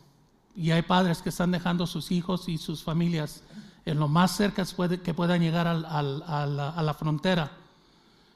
y 0.55 0.71
hay 0.71 0.81
padres 0.81 1.21
que 1.21 1.29
están 1.29 1.51
dejando 1.51 1.85
sus 1.85 2.11
hijos 2.11 2.47
y 2.47 2.57
sus 2.57 2.83
familias 2.83 3.43
en 3.85 3.99
lo 3.99 4.07
más 4.07 4.35
cerca 4.35 4.65
que 5.03 5.13
puedan 5.13 5.41
llegar 5.41 5.67
a, 5.67 5.73
la, 5.73 6.95
frontera. 6.97 7.51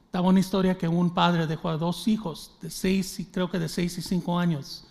Estaba 0.05 0.27
una 0.27 0.39
historia 0.39 0.77
que 0.77 0.87
un 0.87 1.13
padre 1.13 1.47
dejó 1.47 1.69
a 1.69 1.77
dos 1.77 2.07
hijos 2.07 2.51
de 2.61 2.69
seis, 2.69 3.27
creo 3.31 3.49
que 3.49 3.59
de 3.59 3.69
seis 3.69 3.97
y 3.97 4.01
cinco 4.01 4.37
años, 4.37 4.85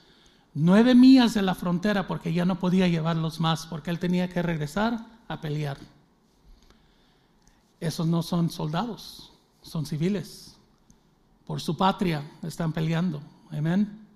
nueve 0.55 0.95
millas 0.95 1.35
de 1.35 1.43
la 1.43 1.55
frontera 1.55 2.07
porque 2.07 2.33
ya 2.33 2.45
no 2.45 2.59
podía 2.59 2.89
llevarlos 2.89 3.41
más, 3.41 3.67
porque 3.67 3.91
él 3.91 3.99
tenía 3.99 4.29
que 4.29 4.43
regresar 4.43 5.07
a 5.29 5.41
pelear. 5.41 5.79
Esos 7.81 8.07
no 8.07 8.23
son 8.23 8.51
soldados, 8.51 9.33
son 9.63 9.87
civiles. 9.87 10.57
Por 11.47 11.61
su 11.61 11.77
patria 11.77 12.29
están 12.43 12.73
peleando. 12.73 13.21
Amén. 13.51 14.08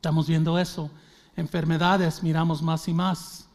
Estamos 0.00 0.26
viendo 0.26 0.58
eso. 0.58 0.90
Enfermedades 1.36 2.22
miramos 2.22 2.62
más 2.62 2.88
y 2.88 2.94
más. 2.94 3.46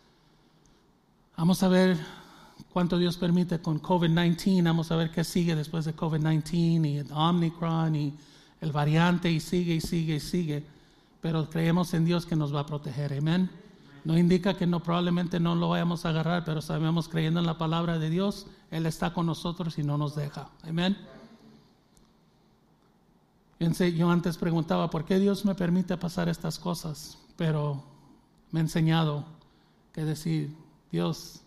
Vamos 1.35 1.63
a 1.63 1.67
ver 1.67 1.97
cuánto 2.71 2.99
Dios 2.99 3.17
permite 3.17 3.59
con 3.59 3.81
COVID-19, 3.81 4.63
vamos 4.63 4.91
a 4.91 4.95
ver 4.95 5.09
qué 5.09 5.23
sigue 5.23 5.55
después 5.55 5.85
de 5.85 5.95
COVID-19 5.95 6.85
y 6.87 6.97
el 6.97 7.11
Omicron 7.11 7.95
y 7.95 8.13
el 8.61 8.71
variante 8.71 9.31
y 9.31 9.39
sigue 9.39 9.73
y 9.73 9.81
sigue 9.81 10.17
y 10.17 10.19
sigue. 10.19 10.63
Pero 11.19 11.49
creemos 11.49 11.95
en 11.95 12.05
Dios 12.05 12.27
que 12.27 12.35
nos 12.35 12.53
va 12.53 12.59
a 12.59 12.65
proteger, 12.67 13.13
amén. 13.17 13.49
No 14.03 14.15
indica 14.15 14.53
que 14.53 14.67
no 14.67 14.83
probablemente 14.83 15.39
no 15.39 15.55
lo 15.55 15.69
vayamos 15.69 16.05
a 16.05 16.09
agarrar, 16.09 16.45
pero 16.45 16.61
sabemos 16.61 17.09
creyendo 17.09 17.39
en 17.39 17.47
la 17.47 17.57
palabra 17.57 17.97
de 17.97 18.11
Dios, 18.11 18.45
Él 18.69 18.85
está 18.85 19.15
con 19.15 19.25
nosotros 19.25 19.79
y 19.79 19.83
no 19.83 19.97
nos 19.97 20.15
deja, 20.15 20.49
amén. 20.61 20.95
Yo 23.59 24.09
antes 24.09 24.37
preguntaba, 24.37 24.89
¿por 24.89 25.05
qué 25.05 25.17
Dios 25.17 25.45
me 25.45 25.55
permite 25.55 25.95
pasar 25.97 26.27
estas 26.27 26.59
cosas? 26.59 27.17
Pero 27.37 27.83
me 28.51 28.59
ha 28.59 28.63
enseñado 28.63 29.25
que 29.93 30.03
decir, 30.03 30.53
Dios, 30.91 31.41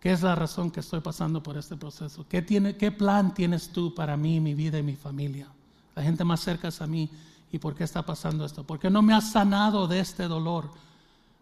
¿qué 0.00 0.12
es 0.12 0.22
la 0.22 0.34
razón 0.34 0.70
que 0.70 0.80
estoy 0.80 1.00
pasando 1.00 1.42
por 1.42 1.56
este 1.56 1.76
proceso? 1.76 2.24
¿Qué, 2.28 2.40
tiene, 2.40 2.76
¿Qué 2.76 2.92
plan 2.92 3.34
tienes 3.34 3.70
tú 3.70 3.94
para 3.94 4.16
mí, 4.16 4.38
mi 4.38 4.54
vida 4.54 4.78
y 4.78 4.82
mi 4.82 4.94
familia? 4.94 5.48
La 5.96 6.02
gente 6.02 6.22
más 6.22 6.40
cerca 6.40 6.68
a 6.78 6.86
mí. 6.86 7.10
¿Y 7.50 7.58
por 7.58 7.74
qué 7.74 7.82
está 7.82 8.04
pasando 8.04 8.44
esto? 8.44 8.64
¿Por 8.64 8.78
qué 8.78 8.90
no 8.90 9.02
me 9.02 9.14
has 9.14 9.32
sanado 9.32 9.88
de 9.88 10.00
este 10.00 10.28
dolor? 10.28 10.70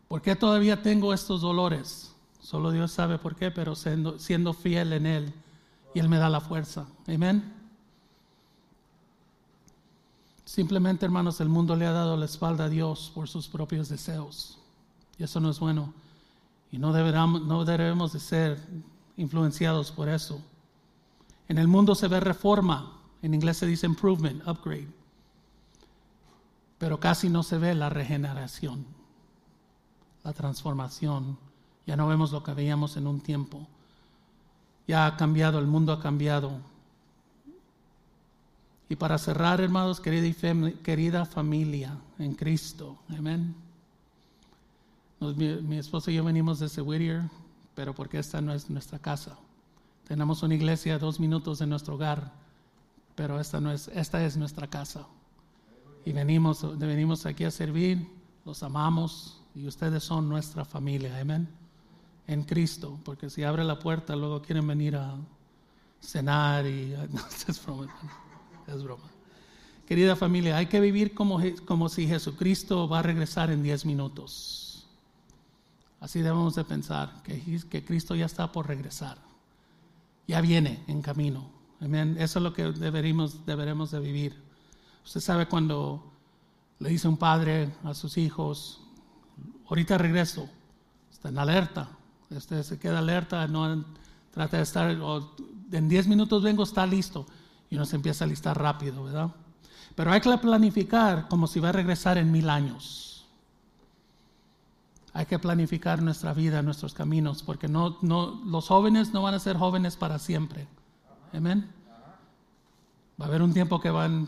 ¿Por 0.09 0.23
qué 0.23 0.37
todavía 0.37 0.83
tengo 0.83 1.13
estos 1.13 1.41
dolores? 1.41 2.15
Solo 2.41 2.71
Dios 2.71 2.93
sabe 2.93 3.19
por 3.19 3.35
qué, 3.35 3.51
pero 3.51 3.75
siendo, 3.75 4.19
siendo 4.19 4.53
fiel 4.53 4.93
en 4.93 5.05
Él 5.05 5.35
y 5.95 5.99
Él 5.99 6.09
me 6.09 6.19
da 6.19 6.31
la 6.31 6.41
fuerza. 6.41 6.87
Amén. 7.09 7.56
Simplemente, 10.47 11.05
hermanos, 11.05 11.41
el 11.41 11.49
mundo 11.49 11.75
le 11.75 11.87
ha 11.87 11.93
dado 11.93 12.17
la 12.17 12.25
espalda 12.25 12.67
a 12.67 12.69
Dios 12.69 13.11
por 13.13 13.29
sus 13.29 13.49
propios 13.49 13.89
deseos. 13.89 14.61
Y 15.19 15.25
eso 15.25 15.41
no 15.41 15.51
es 15.51 15.59
bueno. 15.59 15.93
Y 16.71 16.79
no, 16.79 16.93
deberamos, 16.93 17.67
debemos 17.67 18.13
de 18.13 18.21
ser 18.21 18.65
influenciados 19.17 19.91
por 19.91 20.09
eso. 20.09 20.41
En 21.49 21.59
el 21.59 21.67
mundo 21.67 21.97
se 21.97 22.07
ve 22.07 22.21
reforma, 22.21 22.93
en 23.23 23.35
inglés 23.35 23.57
se 23.57 23.67
dice 23.67 23.87
improvement, 23.87 24.47
upgrade, 24.47 24.89
pero 26.79 27.01
casi 27.01 27.29
no 27.29 27.43
se 27.43 27.59
ve 27.59 27.75
la 27.75 27.89
regeneración, 27.89 28.87
la 30.23 30.33
transformación. 30.33 31.39
Ya 31.87 31.97
no 31.97 32.07
vemos 32.07 32.31
lo 32.31 32.45
que 32.45 32.55
veíamos 32.55 32.97
en 32.97 33.09
un 33.09 33.21
tiempo. 33.21 33.67
Ya 34.87 35.07
ha 35.07 35.17
cambiado, 35.17 35.59
el 35.59 35.67
mundo 35.67 35.93
ha 35.93 36.01
cambiado. 36.01 36.61
Y 38.89 38.97
para 38.97 39.19
cerrar, 39.19 39.61
hermanos, 39.61 40.01
querida, 40.01 40.71
querida 40.83 41.25
familia 41.25 41.99
en 42.19 42.35
Cristo, 42.35 42.99
amén. 43.09 43.55
Mi, 45.21 45.79
esposa 45.79 46.11
y 46.11 46.15
yo 46.15 46.25
venimos 46.25 46.61
desde 46.61 46.83
Whittier, 46.83 47.23
pero 47.75 47.95
porque 47.95 48.19
esta 48.19 48.41
no 48.41 48.53
es 48.53 48.71
nuestra 48.71 48.99
casa. 48.99 49.37
Tenemos 50.07 50.43
una 50.43 50.55
iglesia 50.55 50.95
a 50.95 50.99
dos 50.99 51.19
minutos 51.19 51.59
de 51.59 51.67
nuestro 51.67 51.95
hogar, 51.95 52.33
pero 53.17 53.41
esta, 53.41 53.61
no 53.61 53.73
es, 53.73 53.89
esta 53.89 54.25
es 54.25 54.37
nuestra 54.37 54.69
casa. 54.69 55.07
Y 56.05 56.13
venimos, 56.13 56.79
venimos 56.79 57.27
aquí 57.27 57.43
a 57.45 57.51
servir, 57.51 58.07
los 58.45 58.63
amamos 58.63 59.43
y 59.55 59.67
ustedes 59.67 60.05
son 60.05 60.29
nuestra 60.29 60.65
familia, 60.65 61.19
amén. 61.19 61.49
En 62.29 62.45
Cristo, 62.45 63.01
porque 63.05 63.31
si 63.31 63.43
abre 63.43 63.65
la 63.65 63.79
puerta 63.79 64.15
luego 64.15 64.43
quieren 64.43 64.67
venir 64.67 64.97
a 64.97 65.17
cenar 66.01 66.67
y... 66.67 66.95
No, 67.11 67.21
es 68.67 68.83
broma. 68.83 69.05
Querida 69.87 70.17
familia, 70.17 70.57
hay 70.57 70.67
que 70.67 70.81
vivir 70.81 71.15
como, 71.15 71.41
como 71.65 71.89
si 71.89 72.09
Jesucristo 72.09 72.89
va 72.89 72.99
a 72.99 73.03
regresar 73.03 73.51
en 73.51 73.63
diez 73.63 73.85
minutos. 73.87 74.87
Así 76.01 76.21
debemos 76.21 76.55
de 76.55 76.65
pensar, 76.65 77.23
que, 77.23 77.61
que 77.71 77.85
Cristo 77.85 78.15
ya 78.15 78.27
está 78.27 78.51
por 78.51 78.67
regresar. 78.67 79.19
Ya 80.27 80.41
viene 80.41 80.83
en 80.89 81.03
camino. 81.03 81.51
Amén. 81.81 82.17
Eso 82.19 82.39
es 82.39 82.43
lo 82.43 82.53
que 82.53 82.65
deberíamos, 82.73 83.47
deberemos 83.47 83.91
de 83.91 84.01
vivir. 84.01 84.43
Usted 85.05 85.21
sabe 85.21 85.47
cuando 85.47 86.13
le 86.79 86.91
dice 86.91 87.07
un 87.07 87.17
padre 87.17 87.73
a 87.85 87.95
sus 87.95 88.19
hijos, 88.19 88.81
ahorita 89.69 89.99
regreso, 89.99 90.49
está 91.13 91.29
en 91.29 91.39
alerta. 91.39 91.89
Usted 92.31 92.63
se 92.63 92.79
queda 92.79 92.99
alerta, 92.99 93.47
no 93.47 93.85
trata 94.33 94.57
de 94.57 94.63
estar, 94.65 94.97
en 95.71 95.89
10 95.89 96.09
minutos 96.09 96.43
vengo, 96.43 96.65
está 96.65 96.87
listo. 96.87 97.27
Y 97.77 97.79
uno 97.79 97.85
se 97.85 97.97
empieza 97.97 98.25
a 98.25 98.27
listar 98.27 98.59
rápido, 98.59 99.05
¿verdad? 99.05 99.33
Pero 99.95 100.11
hay 100.11 100.23
que 100.23 100.39
planificar 100.39 101.29
como 101.29 101.47
si 101.47 101.61
va 101.61 101.69
a 101.69 101.73
regresar 101.73 102.17
en 102.17 102.33
mil 102.33 102.49
años. 102.49 103.27
Hay 105.13 105.27
que 105.27 105.39
planificar 105.39 106.01
nuestra 106.01 106.33
vida, 106.33 106.63
nuestros 106.63 106.95
caminos, 106.95 107.43
porque 107.43 107.69
no, 107.69 107.99
no, 108.01 108.41
los 108.47 108.69
jóvenes 108.69 109.13
no 109.13 109.21
van 109.21 109.35
a 109.35 109.39
ser 109.39 109.59
jóvenes 109.59 109.95
para 109.95 110.19
siempre. 110.19 110.67
Amén. 111.35 111.71
Va 113.21 113.27
a 113.27 113.29
haber 113.29 113.43
un 113.43 113.53
tiempo 113.53 113.79
que 113.79 113.91
van 113.91 114.27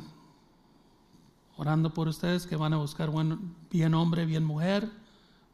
orando 1.57 1.95
por 1.95 2.07
ustedes, 2.07 2.47
que 2.47 2.57
van 2.57 2.75
a 2.75 2.77
buscar 2.77 3.09
buen, 3.09 3.57
bien 3.71 3.95
hombre, 3.95 4.27
bien 4.27 4.45
mujer, 4.45 4.91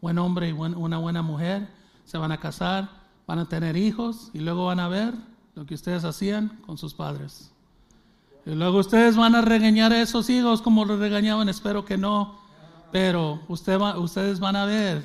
buen 0.01 0.19
hombre 0.19 0.49
y 0.49 0.53
una 0.53 0.99
buena 0.99 1.23
mujer, 1.23 1.69
se 2.05 2.19
van 2.19 2.33
a 2.33 2.41
casar, 2.41 2.91
van 3.29 3.39
a 3.39 3.49
tener 3.49 3.77
hijos 3.77 4.33
y 4.33 4.41
luego 4.41 4.67
van 4.67 4.81
a 4.81 4.89
ver 4.89 5.15
lo 5.55 5.65
que 5.65 5.75
ustedes 5.75 6.05
hacían 6.05 6.61
con 6.67 6.77
sus 6.77 6.93
padres. 6.93 7.54
Y 8.47 8.55
luego 8.55 8.79
ustedes 8.79 9.17
van 9.17 9.35
a 9.35 9.41
regañar 9.41 9.93
a 9.93 10.03
esos 10.03 10.29
hijos 10.29 10.61
como 10.61 10.85
los 10.85 10.99
regañaban, 10.99 11.49
espero 11.49 11.85
que 11.85 11.97
no, 11.97 12.39
pero 12.93 13.41
usted 13.49 13.79
ustedes 13.97 14.39
van 14.39 14.57
a 14.57 14.67
ver 14.67 15.03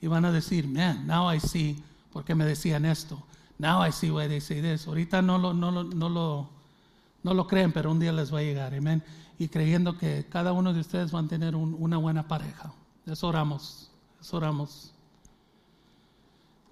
y 0.00 0.08
van 0.08 0.24
a 0.24 0.32
decir, 0.32 0.66
man, 0.66 1.06
now 1.06 1.32
I 1.32 1.38
see 1.38 1.82
por 2.12 2.24
qué 2.24 2.34
me 2.34 2.44
decían 2.44 2.84
esto. 2.84 3.22
Now 3.58 3.86
I 3.86 3.92
see 3.92 4.10
why 4.10 4.26
they 4.26 4.40
say 4.40 4.60
this. 4.60 4.86
Ahorita 4.86 5.22
no 5.22 5.38
lo, 5.38 5.54
no 5.54 5.70
lo, 5.70 5.84
no 5.84 6.08
lo, 6.08 6.48
no 7.22 7.34
lo 7.34 7.46
creen, 7.46 7.72
pero 7.72 7.90
un 7.90 8.00
día 8.00 8.12
les 8.12 8.34
va 8.34 8.40
a 8.40 8.42
llegar, 8.42 8.74
amén. 8.74 9.02
Y 9.38 9.48
creyendo 9.48 9.96
que 9.96 10.26
cada 10.28 10.52
uno 10.52 10.72
de 10.72 10.80
ustedes 10.80 11.12
van 11.12 11.26
a 11.26 11.28
tener 11.28 11.54
una 11.54 11.96
buena 11.96 12.26
pareja. 12.26 12.72
Eso 13.06 13.28
oramos, 13.28 13.90
eso 14.20 14.36
oramos. 14.36 14.92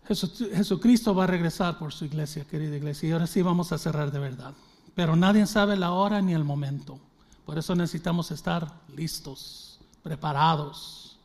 Jesucristo 0.06 1.14
va 1.14 1.24
a 1.24 1.26
regresar 1.28 1.78
por 1.78 1.92
su 1.92 2.04
iglesia, 2.04 2.44
querida 2.44 2.76
iglesia, 2.76 3.08
y 3.08 3.12
ahora 3.12 3.26
sí 3.26 3.40
vamos 3.40 3.72
a 3.72 3.78
cerrar 3.78 4.10
de 4.10 4.18
verdad. 4.18 4.52
Pero 4.94 5.16
nadie 5.16 5.46
sabe 5.46 5.76
la 5.76 5.92
hora 5.92 6.20
ni 6.20 6.34
el 6.34 6.44
momento. 6.44 6.98
Por 7.46 7.58
eso 7.58 7.74
necesitamos 7.74 8.30
estar 8.30 8.72
listos, 8.94 9.80
preparados. 10.02 11.16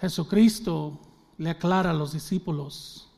Jesucristo 0.00 0.98
le 1.38 1.50
aclara 1.50 1.90
a 1.90 1.94
los 1.94 2.12
discípulos 2.12 3.08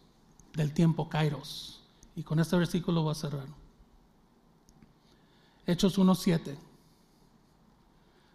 del 0.54 0.72
tiempo 0.72 1.08
Kairos. 1.08 1.80
Y 2.14 2.22
con 2.22 2.38
este 2.38 2.56
versículo 2.56 3.02
voy 3.02 3.12
a 3.12 3.14
cerrar. 3.14 3.46
Hechos 5.66 5.98
1.7. 5.98 6.56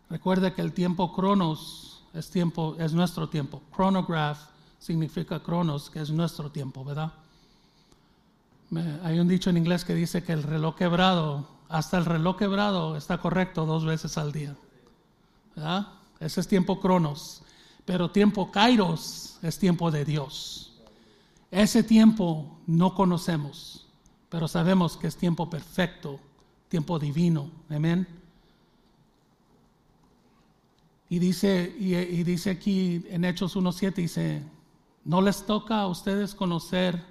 Recuerde 0.09 0.53
que 0.53 0.61
el 0.61 0.73
tiempo 0.73 1.13
Cronos 1.13 2.03
es, 2.13 2.29
tiempo, 2.29 2.75
es 2.79 2.93
nuestro 2.93 3.29
tiempo. 3.29 3.61
Chronograph 3.75 4.39
significa 4.79 5.41
Cronos, 5.41 5.89
que 5.89 5.99
es 5.99 6.11
nuestro 6.11 6.51
tiempo, 6.51 6.83
¿verdad? 6.83 7.11
Hay 9.03 9.19
un 9.19 9.27
dicho 9.27 9.49
en 9.49 9.57
inglés 9.57 9.85
que 9.85 9.95
dice 9.95 10.23
que 10.23 10.33
el 10.33 10.43
reloj 10.43 10.75
quebrado, 10.75 11.47
hasta 11.69 11.97
el 11.97 12.05
reloj 12.05 12.37
quebrado 12.37 12.95
está 12.97 13.19
correcto 13.19 13.65
dos 13.65 13.85
veces 13.85 14.17
al 14.17 14.31
día. 14.31 14.55
Ese 16.19 16.41
es 16.41 16.47
tiempo 16.47 16.79
Cronos. 16.79 17.43
Pero 17.85 18.11
tiempo 18.11 18.51
Kairos 18.51 19.37
es 19.41 19.59
tiempo 19.59 19.91
de 19.91 20.05
Dios. 20.05 20.73
Ese 21.51 21.83
tiempo 21.83 22.59
no 22.65 22.95
conocemos, 22.95 23.85
pero 24.29 24.47
sabemos 24.47 24.97
que 24.97 25.07
es 25.07 25.17
tiempo 25.17 25.49
perfecto, 25.49 26.19
tiempo 26.69 26.97
divino. 26.97 27.51
Amén. 27.69 28.07
Y 31.09 31.19
dice, 31.19 31.75
y, 31.77 32.23
dice 32.23 32.49
aquí 32.49 33.05
en 33.09 33.25
Hechos 33.25 33.55
1.7, 33.55 33.93
dice, 33.93 34.41
no 35.05 35.21
les 35.21 35.45
toca 35.45 35.81
a 35.81 35.87
ustedes 35.87 36.33
conocer 36.33 37.03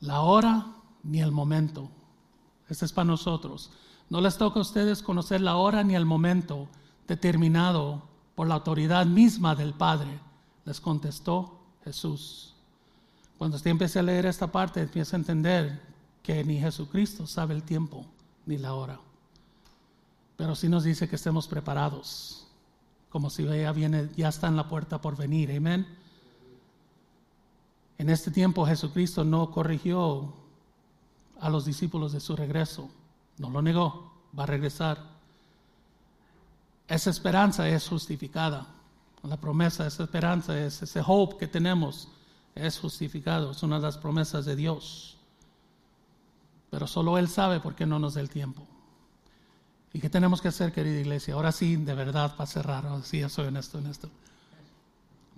la 0.00 0.20
hora 0.20 0.66
ni 1.02 1.20
el 1.20 1.32
momento. 1.32 1.90
Este 2.68 2.84
es 2.84 2.92
para 2.92 3.06
nosotros. 3.06 3.70
No 4.08 4.20
les 4.20 4.36
toca 4.36 4.58
a 4.58 4.62
ustedes 4.62 5.02
conocer 5.02 5.40
la 5.40 5.56
hora 5.56 5.82
ni 5.82 5.94
el 5.94 6.04
momento 6.04 6.68
determinado 7.06 8.02
por 8.34 8.46
la 8.46 8.54
autoridad 8.54 9.06
misma 9.06 9.54
del 9.54 9.74
Padre. 9.74 10.18
Les 10.64 10.80
contestó 10.80 11.58
Jesús. 11.84 12.54
Cuando 13.38 13.56
usted 13.56 13.70
empiece 13.70 13.98
a 13.98 14.02
leer 14.02 14.26
esta 14.26 14.50
parte, 14.50 14.80
empieza 14.80 15.16
a 15.16 15.20
entender 15.20 15.80
que 16.22 16.42
ni 16.44 16.58
Jesucristo 16.58 17.26
sabe 17.26 17.54
el 17.54 17.62
tiempo 17.62 18.04
ni 18.46 18.58
la 18.58 18.74
hora. 18.74 18.98
Pero 20.36 20.54
sí 20.54 20.68
nos 20.68 20.84
dice 20.84 21.08
que 21.08 21.16
estemos 21.16 21.46
preparados, 21.46 22.46
como 23.08 23.30
si 23.30 23.42
ella 23.44 23.72
viene, 23.72 24.10
ya 24.16 24.28
está 24.28 24.48
en 24.48 24.56
la 24.56 24.68
puerta 24.68 25.00
por 25.00 25.16
venir. 25.16 25.50
Amén. 25.56 25.86
En 27.98 28.10
este 28.10 28.30
tiempo 28.30 28.66
Jesucristo 28.66 29.24
no 29.24 29.50
corrigió 29.50 30.34
a 31.40 31.48
los 31.48 31.64
discípulos 31.64 32.12
de 32.12 32.20
su 32.20 32.36
regreso, 32.36 32.90
no 33.38 33.50
lo 33.50 33.62
negó, 33.62 34.12
va 34.38 34.44
a 34.44 34.46
regresar. 34.46 34.98
Esa 36.88 37.10
esperanza 37.10 37.68
es 37.68 37.88
justificada. 37.88 38.66
La 39.22 39.36
promesa, 39.36 39.86
esa 39.86 40.04
esperanza, 40.04 40.58
es, 40.58 40.82
ese 40.82 41.02
hope 41.04 41.36
que 41.36 41.48
tenemos 41.48 42.08
es 42.54 42.78
justificado. 42.78 43.50
Es 43.50 43.62
una 43.62 43.76
de 43.76 43.82
las 43.82 43.98
promesas 43.98 44.44
de 44.44 44.54
Dios. 44.54 45.16
Pero 46.70 46.86
solo 46.86 47.18
Él 47.18 47.28
sabe 47.28 47.58
por 47.58 47.74
qué 47.74 47.86
no 47.86 47.98
nos 47.98 48.14
da 48.14 48.20
el 48.20 48.30
tiempo. 48.30 48.66
¿Y 49.92 50.00
qué 50.00 50.10
tenemos 50.10 50.40
que 50.40 50.48
hacer, 50.48 50.72
querida 50.72 51.00
iglesia? 51.00 51.34
Ahora 51.34 51.50
sí, 51.50 51.76
de 51.76 51.94
verdad, 51.94 52.36
para 52.36 52.46
cerrar. 52.46 52.86
Ahora 52.86 53.02
sí, 53.02 53.26
soy 53.28 53.46
honesto 53.46 53.78
en 53.78 53.86
esto. 53.86 54.10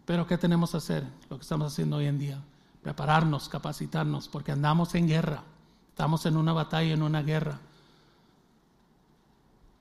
Pero 0.08 0.26
¿qué 0.26 0.38
tenemos 0.38 0.70
que 0.70 0.78
hacer? 0.78 1.06
Lo 1.28 1.36
que 1.36 1.42
estamos 1.42 1.70
haciendo 1.70 1.96
hoy 1.96 2.06
en 2.06 2.18
día. 2.18 2.42
Prepararnos, 2.82 3.50
capacitarnos, 3.50 4.26
porque 4.26 4.52
andamos 4.52 4.94
en 4.94 5.06
guerra. 5.06 5.44
Estamos 5.90 6.24
en 6.24 6.38
una 6.38 6.54
batalla, 6.54 6.94
en 6.94 7.02
una 7.02 7.20
guerra. 7.20 7.60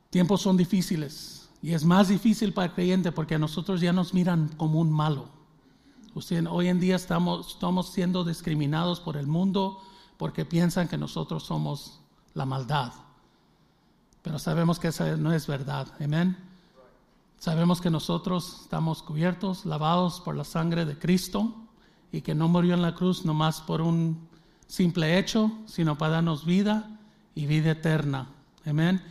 Tiempos 0.10 0.42
son 0.42 0.58
difíciles 0.58 1.48
y 1.62 1.72
es 1.72 1.86
más 1.86 2.10
difícil 2.10 2.54
para 2.54 2.68
el 2.68 2.74
creyente 2.74 3.14
porque 3.14 3.36
a 3.36 3.40
nosotros 3.40 3.80
ya 3.80 3.94
nos 3.94 4.14
miran 4.14 4.50
como 4.58 4.82
un 4.82 4.92
malo. 4.92 5.30
Hoy 6.50 6.68
en 6.68 6.82
día 6.82 6.98
estamos, 6.98 7.54
estamos 7.54 7.94
siendo 7.94 8.26
discriminados 8.26 9.00
por 9.00 9.16
el 9.16 9.28
mundo 9.28 9.82
porque 10.18 10.44
piensan 10.44 10.90
que 10.90 10.98
nosotros 10.98 11.44
somos 11.44 12.02
la 12.34 12.46
maldad. 12.46 12.92
Pero 14.24 14.40
sabemos 14.40 14.78
que 14.78 14.90
esa 14.90 15.16
no 15.16 15.32
es 15.32 15.48
verdad. 15.48 15.88
Amén. 16.02 16.47
Sabemos 17.40 17.82
que 17.82 17.92
nosotros 17.92 18.62
estamos 18.64 19.04
cubiertos, 19.04 19.66
lavados 19.66 20.20
por 20.22 20.36
la 20.36 20.44
sangre 20.44 20.86
de 20.86 20.98
Cristo 20.98 21.54
y 22.12 22.22
que 22.22 22.34
no 22.34 22.48
murió 22.48 22.74
en 22.74 22.82
la 22.82 22.96
cruz 22.96 23.26
nomás 23.26 23.62
por 23.62 23.82
un 23.82 24.28
simple 24.66 25.20
hecho, 25.20 25.52
sino 25.68 25.98
para 25.98 26.14
darnos 26.14 26.46
vida 26.46 27.00
y 27.36 27.46
vida 27.46 27.72
eterna. 27.72 28.28
Amén. 28.66 29.04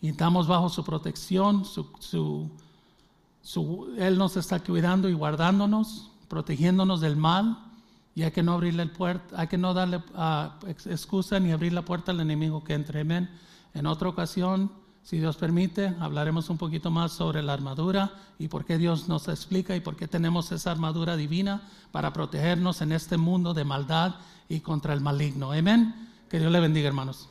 Y 0.00 0.08
estamos 0.08 0.46
bajo 0.46 0.70
su 0.70 0.84
protección, 0.84 1.64
su, 1.66 2.50
Él 3.98 4.18
nos 4.18 4.36
está 4.38 4.60
cuidando 4.60 5.10
y 5.10 5.12
guardándonos, 5.12 6.10
protegiéndonos 6.28 7.02
del 7.02 7.16
mal. 7.16 7.62
Y 8.14 8.22
hay 8.22 8.30
que 8.30 8.42
no 8.42 8.54
abrirle 8.54 8.84
el 8.84 8.90
puerta, 8.90 9.38
hay 9.38 9.48
que 9.48 9.58
no 9.58 9.74
darle 9.74 10.02
ah, 10.14 10.58
excusa 10.86 11.38
ni 11.38 11.52
abrir 11.52 11.74
la 11.74 11.84
puerta 11.84 12.12
al 12.12 12.20
enemigo 12.20 12.64
que 12.64 12.72
entre. 12.72 13.02
Amén. 13.02 13.28
En 13.74 13.86
otra 13.86 14.08
ocasión 14.08 14.70
si 15.06 15.20
Dios 15.20 15.36
permite, 15.36 15.94
hablaremos 16.00 16.50
un 16.50 16.58
poquito 16.58 16.90
más 16.90 17.12
sobre 17.12 17.40
la 17.40 17.52
armadura 17.52 18.10
y 18.40 18.48
por 18.48 18.64
qué 18.64 18.76
Dios 18.76 19.06
nos 19.06 19.28
explica 19.28 19.76
y 19.76 19.80
por 19.80 19.94
qué 19.94 20.08
tenemos 20.08 20.50
esa 20.50 20.72
armadura 20.72 21.16
divina 21.16 21.62
para 21.92 22.12
protegernos 22.12 22.82
en 22.82 22.90
este 22.90 23.16
mundo 23.16 23.54
de 23.54 23.64
maldad 23.64 24.16
y 24.48 24.58
contra 24.58 24.94
el 24.94 25.00
maligno. 25.00 25.52
Amén. 25.52 25.94
Que 26.28 26.40
Dios 26.40 26.50
le 26.50 26.58
bendiga, 26.58 26.88
hermanos. 26.88 27.28